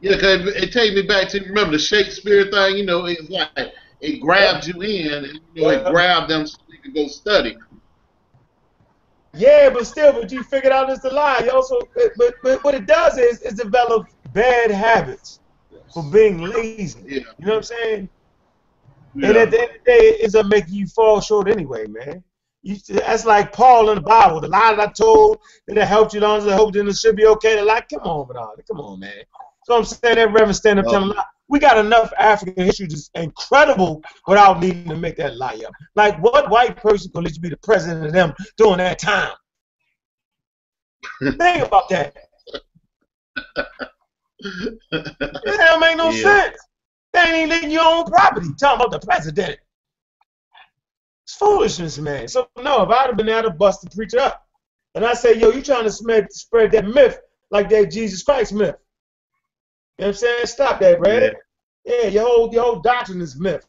yeah, 0.00 0.14
'cause 0.14 0.46
it, 0.46 0.64
it 0.64 0.72
takes 0.72 0.94
me 0.94 1.02
back 1.02 1.28
to 1.28 1.40
remember 1.40 1.72
the 1.72 1.78
Shakespeare 1.78 2.50
thing. 2.50 2.78
You 2.78 2.86
know, 2.86 3.04
it's 3.04 3.28
like 3.28 3.50
it 4.00 4.20
grabbed 4.20 4.66
you 4.66 4.80
in, 4.80 5.12
and 5.24 5.40
you 5.54 5.62
know, 5.62 5.68
it 5.68 5.84
uh, 5.84 5.90
grabbed 5.90 6.30
them 6.30 6.46
so 6.46 6.56
you 6.70 6.78
could 6.78 6.94
go 6.94 7.06
study. 7.06 7.54
Yeah, 9.36 9.70
but 9.70 9.86
still, 9.86 10.12
but 10.12 10.32
you 10.32 10.42
figured 10.42 10.72
out 10.72 10.90
it's 10.90 11.04
a 11.04 11.10
lie. 11.10 11.42
You 11.44 11.50
also, 11.50 11.78
but, 12.16 12.34
but 12.42 12.64
what 12.64 12.74
it 12.74 12.86
does 12.86 13.18
is 13.18 13.42
it 13.42 13.56
develops 13.56 14.14
bad 14.32 14.70
habits 14.70 15.40
for 15.92 16.02
being 16.10 16.40
lazy. 16.42 17.00
Yeah. 17.06 17.18
You 17.38 17.46
know 17.46 17.52
what 17.52 17.56
I'm 17.56 17.62
saying? 17.62 18.08
Yeah. 19.14 19.28
And 19.28 19.36
at 19.36 19.50
the 19.50 19.60
end 19.60 19.70
of 19.70 19.76
the 19.84 19.90
day, 19.90 20.16
it's 20.20 20.34
gonna 20.34 20.48
make 20.48 20.68
you 20.68 20.86
fall 20.86 21.20
short 21.20 21.48
anyway, 21.48 21.86
man. 21.86 22.22
You, 22.62 22.76
that's 22.88 23.24
like 23.24 23.52
Paul 23.52 23.90
in 23.90 23.96
the 23.96 24.00
Bible. 24.00 24.40
The 24.40 24.48
lie 24.48 24.74
that 24.74 24.88
I 24.88 24.92
told 24.92 25.38
that 25.68 25.78
it 25.78 25.86
helped 25.86 26.14
you 26.14 26.20
long 26.20 26.38
as 26.38 26.46
I 26.46 26.54
hoped 26.54 26.76
and 26.76 26.88
it 26.88 26.96
should 26.96 27.16
be 27.16 27.26
okay. 27.26 27.56
The 27.56 27.64
lie, 27.64 27.82
come 27.82 28.02
on, 28.02 28.28
man. 28.28 28.64
Come 28.66 28.80
on, 28.80 29.00
man. 29.00 29.22
So 29.66 29.76
I'm 29.76 29.84
saying 29.84 30.14
that 30.14 30.32
Reverend 30.32 30.54
stand 30.54 30.78
up 30.78 30.86
oh. 30.86 30.92
telling 30.92 31.10
a 31.10 31.14
lie. 31.14 31.24
We 31.48 31.58
got 31.58 31.76
enough 31.76 32.12
African 32.20 32.64
history 32.64 32.86
that's 32.86 33.10
incredible 33.14 34.00
without 34.28 34.60
needing 34.60 34.88
to 34.88 34.96
make 34.96 35.16
that 35.16 35.36
lie 35.36 35.60
up. 35.66 35.72
Like 35.96 36.22
what 36.22 36.48
white 36.50 36.76
person 36.76 37.10
could 37.12 37.24
let 37.24 37.34
you 37.34 37.40
be 37.40 37.48
the 37.48 37.56
president 37.56 38.06
of 38.06 38.12
them 38.12 38.32
during 38.56 38.78
that 38.78 39.00
time? 39.00 39.32
Think 41.20 41.66
about 41.66 41.88
that. 41.88 42.14
That 44.92 45.56
don't 45.58 45.80
make 45.80 45.96
no 45.96 46.10
Yeah. 46.10 46.22
sense. 46.22 46.58
They 47.12 47.20
ain't 47.20 47.36
even 47.36 47.48
letting 47.48 47.70
you 47.72 47.80
own 47.80 48.04
property. 48.04 48.48
Talking 48.60 48.86
about 48.86 49.00
the 49.00 49.04
president. 49.04 49.58
It's 51.24 51.34
foolishness, 51.34 51.98
man. 51.98 52.28
So 52.28 52.48
no, 52.56 52.84
if 52.84 52.90
I'd 52.90 53.06
have 53.08 53.16
been 53.16 53.26
there 53.26 53.42
to 53.42 53.50
bust 53.50 53.82
the 53.82 53.90
preacher 53.90 54.20
up, 54.20 54.46
and 54.94 55.04
I 55.04 55.14
say, 55.14 55.34
yo, 55.36 55.50
you 55.50 55.62
trying 55.62 55.84
to 55.84 55.90
spread, 55.90 56.32
spread 56.32 56.70
that 56.72 56.86
myth 56.86 57.18
like 57.50 57.68
that 57.70 57.90
Jesus 57.90 58.22
Christ 58.22 58.52
myth. 58.52 58.76
You 59.98 60.02
know 60.02 60.08
what 60.08 60.16
I'm 60.16 60.18
saying? 60.18 60.46
Stop 60.46 60.80
that, 60.80 60.98
Brad. 60.98 61.36
Yeah, 61.84 62.08
your 62.08 62.24
whole 62.24 62.52
your 62.52 62.64
whole 62.64 62.80
doctrine 62.80 63.20
is 63.20 63.38
myth. 63.38 63.66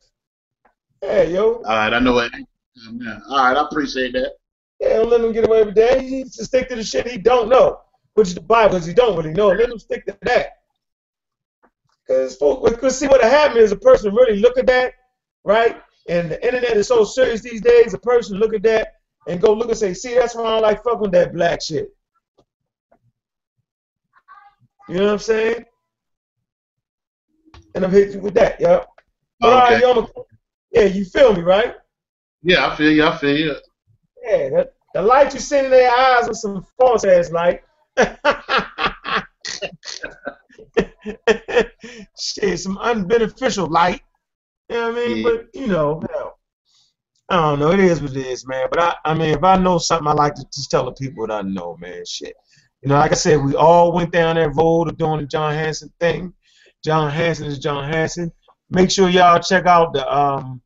Yeah, 1.02 1.22
yo. 1.22 1.56
All 1.56 1.62
right, 1.64 1.94
I 1.94 2.00
know 2.00 2.14
what. 2.14 2.32
Yeah. 2.34 3.20
All 3.30 3.38
right, 3.38 3.58
I 3.58 3.66
appreciate 3.66 4.14
that. 4.14 4.34
Yeah, 4.80 4.98
don't 4.98 5.10
let 5.10 5.22
him 5.22 5.32
get 5.32 5.48
away 5.48 5.64
with 5.64 5.76
that. 5.76 6.02
He 6.02 6.10
needs 6.10 6.36
to 6.38 6.46
stick 6.46 6.68
to 6.70 6.76
the 6.76 6.84
shit 6.84 7.08
he 7.08 7.18
don't 7.18 7.50
know, 7.50 7.80
which 8.16 8.30
is 8.30 8.36
the 8.36 8.42
Bible, 8.42 8.76
because 8.76 8.86
he 8.86 8.94
don't 8.94 9.16
really 9.16 9.34
know. 9.34 9.50
Let 9.50 9.70
him 9.70 9.80
stick 9.80 10.06
to 10.08 10.18
that. 10.24 10.50
Because 12.08 12.36
because 12.38 12.98
see 12.98 13.08
what 13.08 13.22
happened 13.22 13.60
is 13.60 13.72
a 13.72 13.78
person 13.78 14.14
really 14.14 14.40
look 14.40 14.58
at 14.58 14.68
that, 14.68 14.94
right? 15.44 15.82
And 16.10 16.32
the 16.32 16.46
internet 16.46 16.78
is 16.78 16.88
so 16.88 17.04
serious 17.04 17.42
these 17.42 17.62
days. 17.62 17.94
A 17.94 18.00
person 18.00 18.38
look 18.38 18.54
at 18.54 18.64
that 18.64 18.94
and 19.28 19.42
go 19.42 19.54
look 19.54 19.70
and 19.70 19.78
say, 19.78 19.94
see, 19.94 20.14
that's 20.14 20.36
why 20.36 20.44
I 20.44 20.50
don't 20.52 20.62
like 20.62 20.84
fucking 20.84 21.12
that 21.12 21.34
black 21.34 21.62
shit. 21.62 21.90
You 24.88 24.96
know 24.96 25.06
what 25.06 25.14
I'm 25.14 25.20
saying? 25.20 25.66
And 27.78 27.86
I'm 27.86 27.92
hitting 27.92 28.14
you 28.16 28.22
with 28.22 28.34
that, 28.34 28.60
yeah. 28.60 28.84
Right, 29.44 29.84
Okay. 29.84 30.00
a- 30.02 30.08
yeah, 30.72 30.86
you 30.86 31.06
feel 31.06 31.36
me, 31.36 31.42
right? 31.44 31.76
Yeah, 32.42 32.68
I 32.68 32.76
feel 32.76 32.92
you. 32.92 33.06
I 33.06 33.16
feel 33.18 33.38
you. 33.38 33.56
Yeah, 34.24 34.50
the, 34.50 34.72
the 34.96 35.02
light 35.04 35.32
you 35.36 35.40
see 35.40 35.60
in 35.60 35.70
their 35.70 35.92
eyes 35.96 36.28
was 36.28 36.42
some 36.42 36.66
false 36.80 37.04
ass 37.04 37.30
light. 37.32 37.62
Shit, 42.20 42.60
some 42.60 42.78
unbeneficial 42.78 43.70
light. 43.70 44.02
You 44.70 44.78
know 44.78 44.92
what 44.92 44.98
I 45.04 45.08
mean? 45.08 45.18
Yeah. 45.18 45.24
But 45.24 45.46
you 45.54 45.68
know, 45.68 46.02
hell, 46.12 46.40
I 47.30 47.36
don't 47.36 47.60
know. 47.60 47.72
It 47.74 47.80
is 47.80 48.02
what 48.02 48.10
it 48.12 48.26
is, 48.26 48.48
man. 48.48 48.68
But 48.72 48.82
I, 48.82 48.96
I 49.06 49.14
mean, 49.14 49.36
if 49.36 49.44
I 49.44 49.56
know 49.58 49.78
something, 49.78 50.08
I 50.08 50.14
like 50.14 50.34
to 50.34 50.46
just 50.52 50.72
tell 50.72 50.86
the 50.86 50.94
people 50.94 51.22
what 51.22 51.32
I 51.32 51.44
know, 51.44 51.78
man. 51.80 52.04
Shit. 52.08 52.34
You 52.82 52.90
know, 52.90 52.96
like 52.98 53.12
I 53.12 53.16
said, 53.16 53.40
we 53.40 53.54
all 53.56 53.92
went 53.92 54.12
down 54.12 54.36
that 54.38 54.56
road 54.56 54.88
of 54.90 54.98
doing 54.98 55.20
the 55.22 55.28
John 55.28 55.54
Hanson 55.54 55.94
thing. 56.00 56.34
John 56.84 57.12
Hanson 57.12 57.46
is 57.46 57.60
John 57.60 57.92
Hanson. 57.92 58.32
Make 58.70 58.92
sure 58.92 59.10
y'all 59.10 59.40
check 59.40 59.66
out 59.66 59.94
the 59.94 60.08
um 60.16 60.62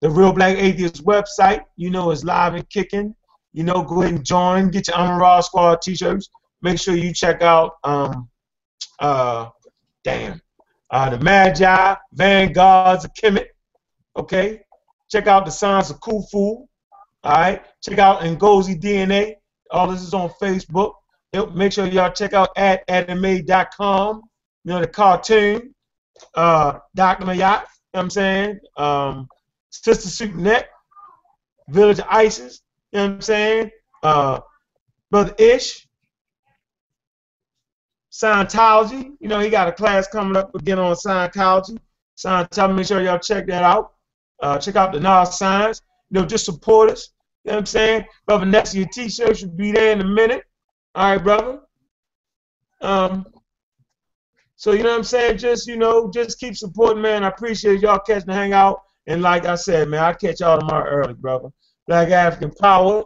the 0.00 0.10
Real 0.10 0.32
Black 0.32 0.56
Atheist 0.56 1.04
website. 1.04 1.62
You 1.76 1.90
know 1.90 2.10
it's 2.10 2.24
live 2.24 2.54
and 2.54 2.68
kicking. 2.68 3.14
You 3.52 3.64
know, 3.64 3.82
go 3.82 4.02
ahead 4.02 4.14
and 4.14 4.24
join. 4.24 4.70
Get 4.70 4.88
your 4.88 4.96
Amara 4.96 5.42
Squad 5.42 5.82
t-shirts. 5.82 6.28
Make 6.62 6.78
sure 6.78 6.96
you 6.96 7.12
check 7.12 7.42
out 7.42 7.72
um 7.84 8.28
uh 8.98 9.48
damn 10.04 10.40
uh 10.90 11.10
the 11.10 11.18
Magi, 11.18 11.94
Vanguards 12.12 13.04
of 13.04 13.12
Kemet. 13.14 13.46
Okay. 14.16 14.62
Check 15.10 15.26
out 15.26 15.44
the 15.44 15.50
Signs 15.50 15.90
of 15.90 16.00
Khufu. 16.00 16.34
All 16.34 16.66
right. 17.24 17.62
Check 17.82 17.98
out 17.98 18.22
Ngozi 18.22 18.80
DNA. 18.80 19.34
All 19.70 19.86
this 19.88 20.02
is 20.02 20.14
on 20.14 20.30
Facebook. 20.40 20.94
Make 21.54 21.72
sure 21.72 21.86
y'all 21.86 22.10
check 22.12 22.32
out 22.32 22.50
at 22.56 22.82
anime.com. 22.88 24.22
You 24.64 24.72
know 24.72 24.80
the 24.80 24.86
cartoon. 24.86 25.74
Uh, 26.34 26.78
Dr. 26.94 27.24
Mayat. 27.26 27.34
You 27.34 27.38
know 27.38 27.62
what 27.92 28.00
I'm 28.00 28.10
saying? 28.10 28.60
Um, 28.76 29.28
Sister 29.70 30.28
Neck, 30.28 30.68
Village 31.68 32.00
Isis, 32.08 32.60
you 32.92 32.98
know 32.98 33.06
what 33.06 33.14
I'm 33.14 33.20
saying? 33.22 33.70
Uh, 34.02 34.40
Brother 35.10 35.34
Ish, 35.38 35.86
Scientology, 38.10 39.12
you 39.20 39.28
know, 39.28 39.40
he 39.40 39.48
got 39.48 39.68
a 39.68 39.72
class 39.72 40.06
coming 40.08 40.36
up 40.36 40.54
again 40.54 40.78
on 40.78 40.94
Scientology. 40.94 41.78
Scientology, 42.16 42.76
make 42.76 42.86
sure 42.86 43.00
y'all 43.02 43.18
check 43.18 43.46
that 43.46 43.62
out. 43.62 43.92
Uh, 44.42 44.58
check 44.58 44.76
out 44.76 44.92
the 44.92 45.00
Nas 45.00 45.38
Science, 45.38 45.80
you 46.10 46.20
know, 46.20 46.26
just 46.26 46.44
support 46.44 46.90
us, 46.90 47.10
you 47.44 47.50
know 47.50 47.56
what 47.56 47.60
I'm 47.60 47.66
saying? 47.66 48.04
Brother 48.26 48.46
Next, 48.46 48.74
your 48.74 48.86
t-shirt 48.86 49.38
should 49.38 49.56
be 49.56 49.72
there 49.72 49.92
in 49.92 50.00
a 50.00 50.04
minute. 50.04 50.44
All 50.94 51.12
right, 51.12 51.22
brother. 51.22 51.60
Um, 52.80 53.26
so 54.62 54.70
you 54.70 54.84
know 54.84 54.90
what 54.90 54.98
I'm 54.98 55.02
saying? 55.02 55.38
Just 55.38 55.66
you 55.66 55.76
know, 55.76 56.08
just 56.08 56.38
keep 56.38 56.56
supporting, 56.56 57.02
man. 57.02 57.24
I 57.24 57.28
appreciate 57.30 57.80
y'all 57.80 57.98
catching 57.98 58.28
the 58.28 58.34
hangout. 58.34 58.80
And 59.08 59.20
like 59.20 59.44
I 59.44 59.56
said, 59.56 59.88
man, 59.88 60.04
I 60.04 60.12
catch 60.12 60.38
y'all 60.38 60.60
tomorrow 60.60 60.88
early, 60.88 61.14
brother. 61.14 61.48
Black 61.88 62.10
African 62.10 62.52
Power. 62.52 63.02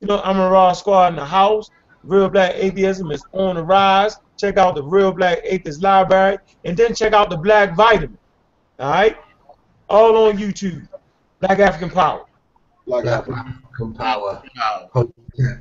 You 0.00 0.08
know, 0.08 0.20
I'm 0.20 0.38
a 0.38 0.50
raw 0.50 0.74
squad 0.74 1.14
in 1.14 1.16
the 1.16 1.24
house. 1.24 1.70
Real 2.02 2.28
Black 2.28 2.52
Atheism 2.56 3.10
is 3.10 3.24
on 3.32 3.54
the 3.54 3.64
rise. 3.64 4.18
Check 4.36 4.58
out 4.58 4.74
the 4.74 4.82
Real 4.82 5.10
Black 5.10 5.38
Atheist 5.44 5.82
Library, 5.82 6.36
and 6.66 6.76
then 6.76 6.94
check 6.94 7.14
out 7.14 7.30
the 7.30 7.38
Black 7.38 7.74
Vitamin. 7.74 8.18
All 8.78 8.90
right, 8.90 9.16
all 9.88 10.28
on 10.28 10.36
YouTube. 10.36 10.86
Black 11.40 11.58
African 11.58 11.88
Power. 11.88 12.26
Like 12.84 13.04
Black 13.04 13.26
African 13.26 13.94
power. 13.94 14.42
Wow. 14.58 15.10
Yeah. 15.38 15.56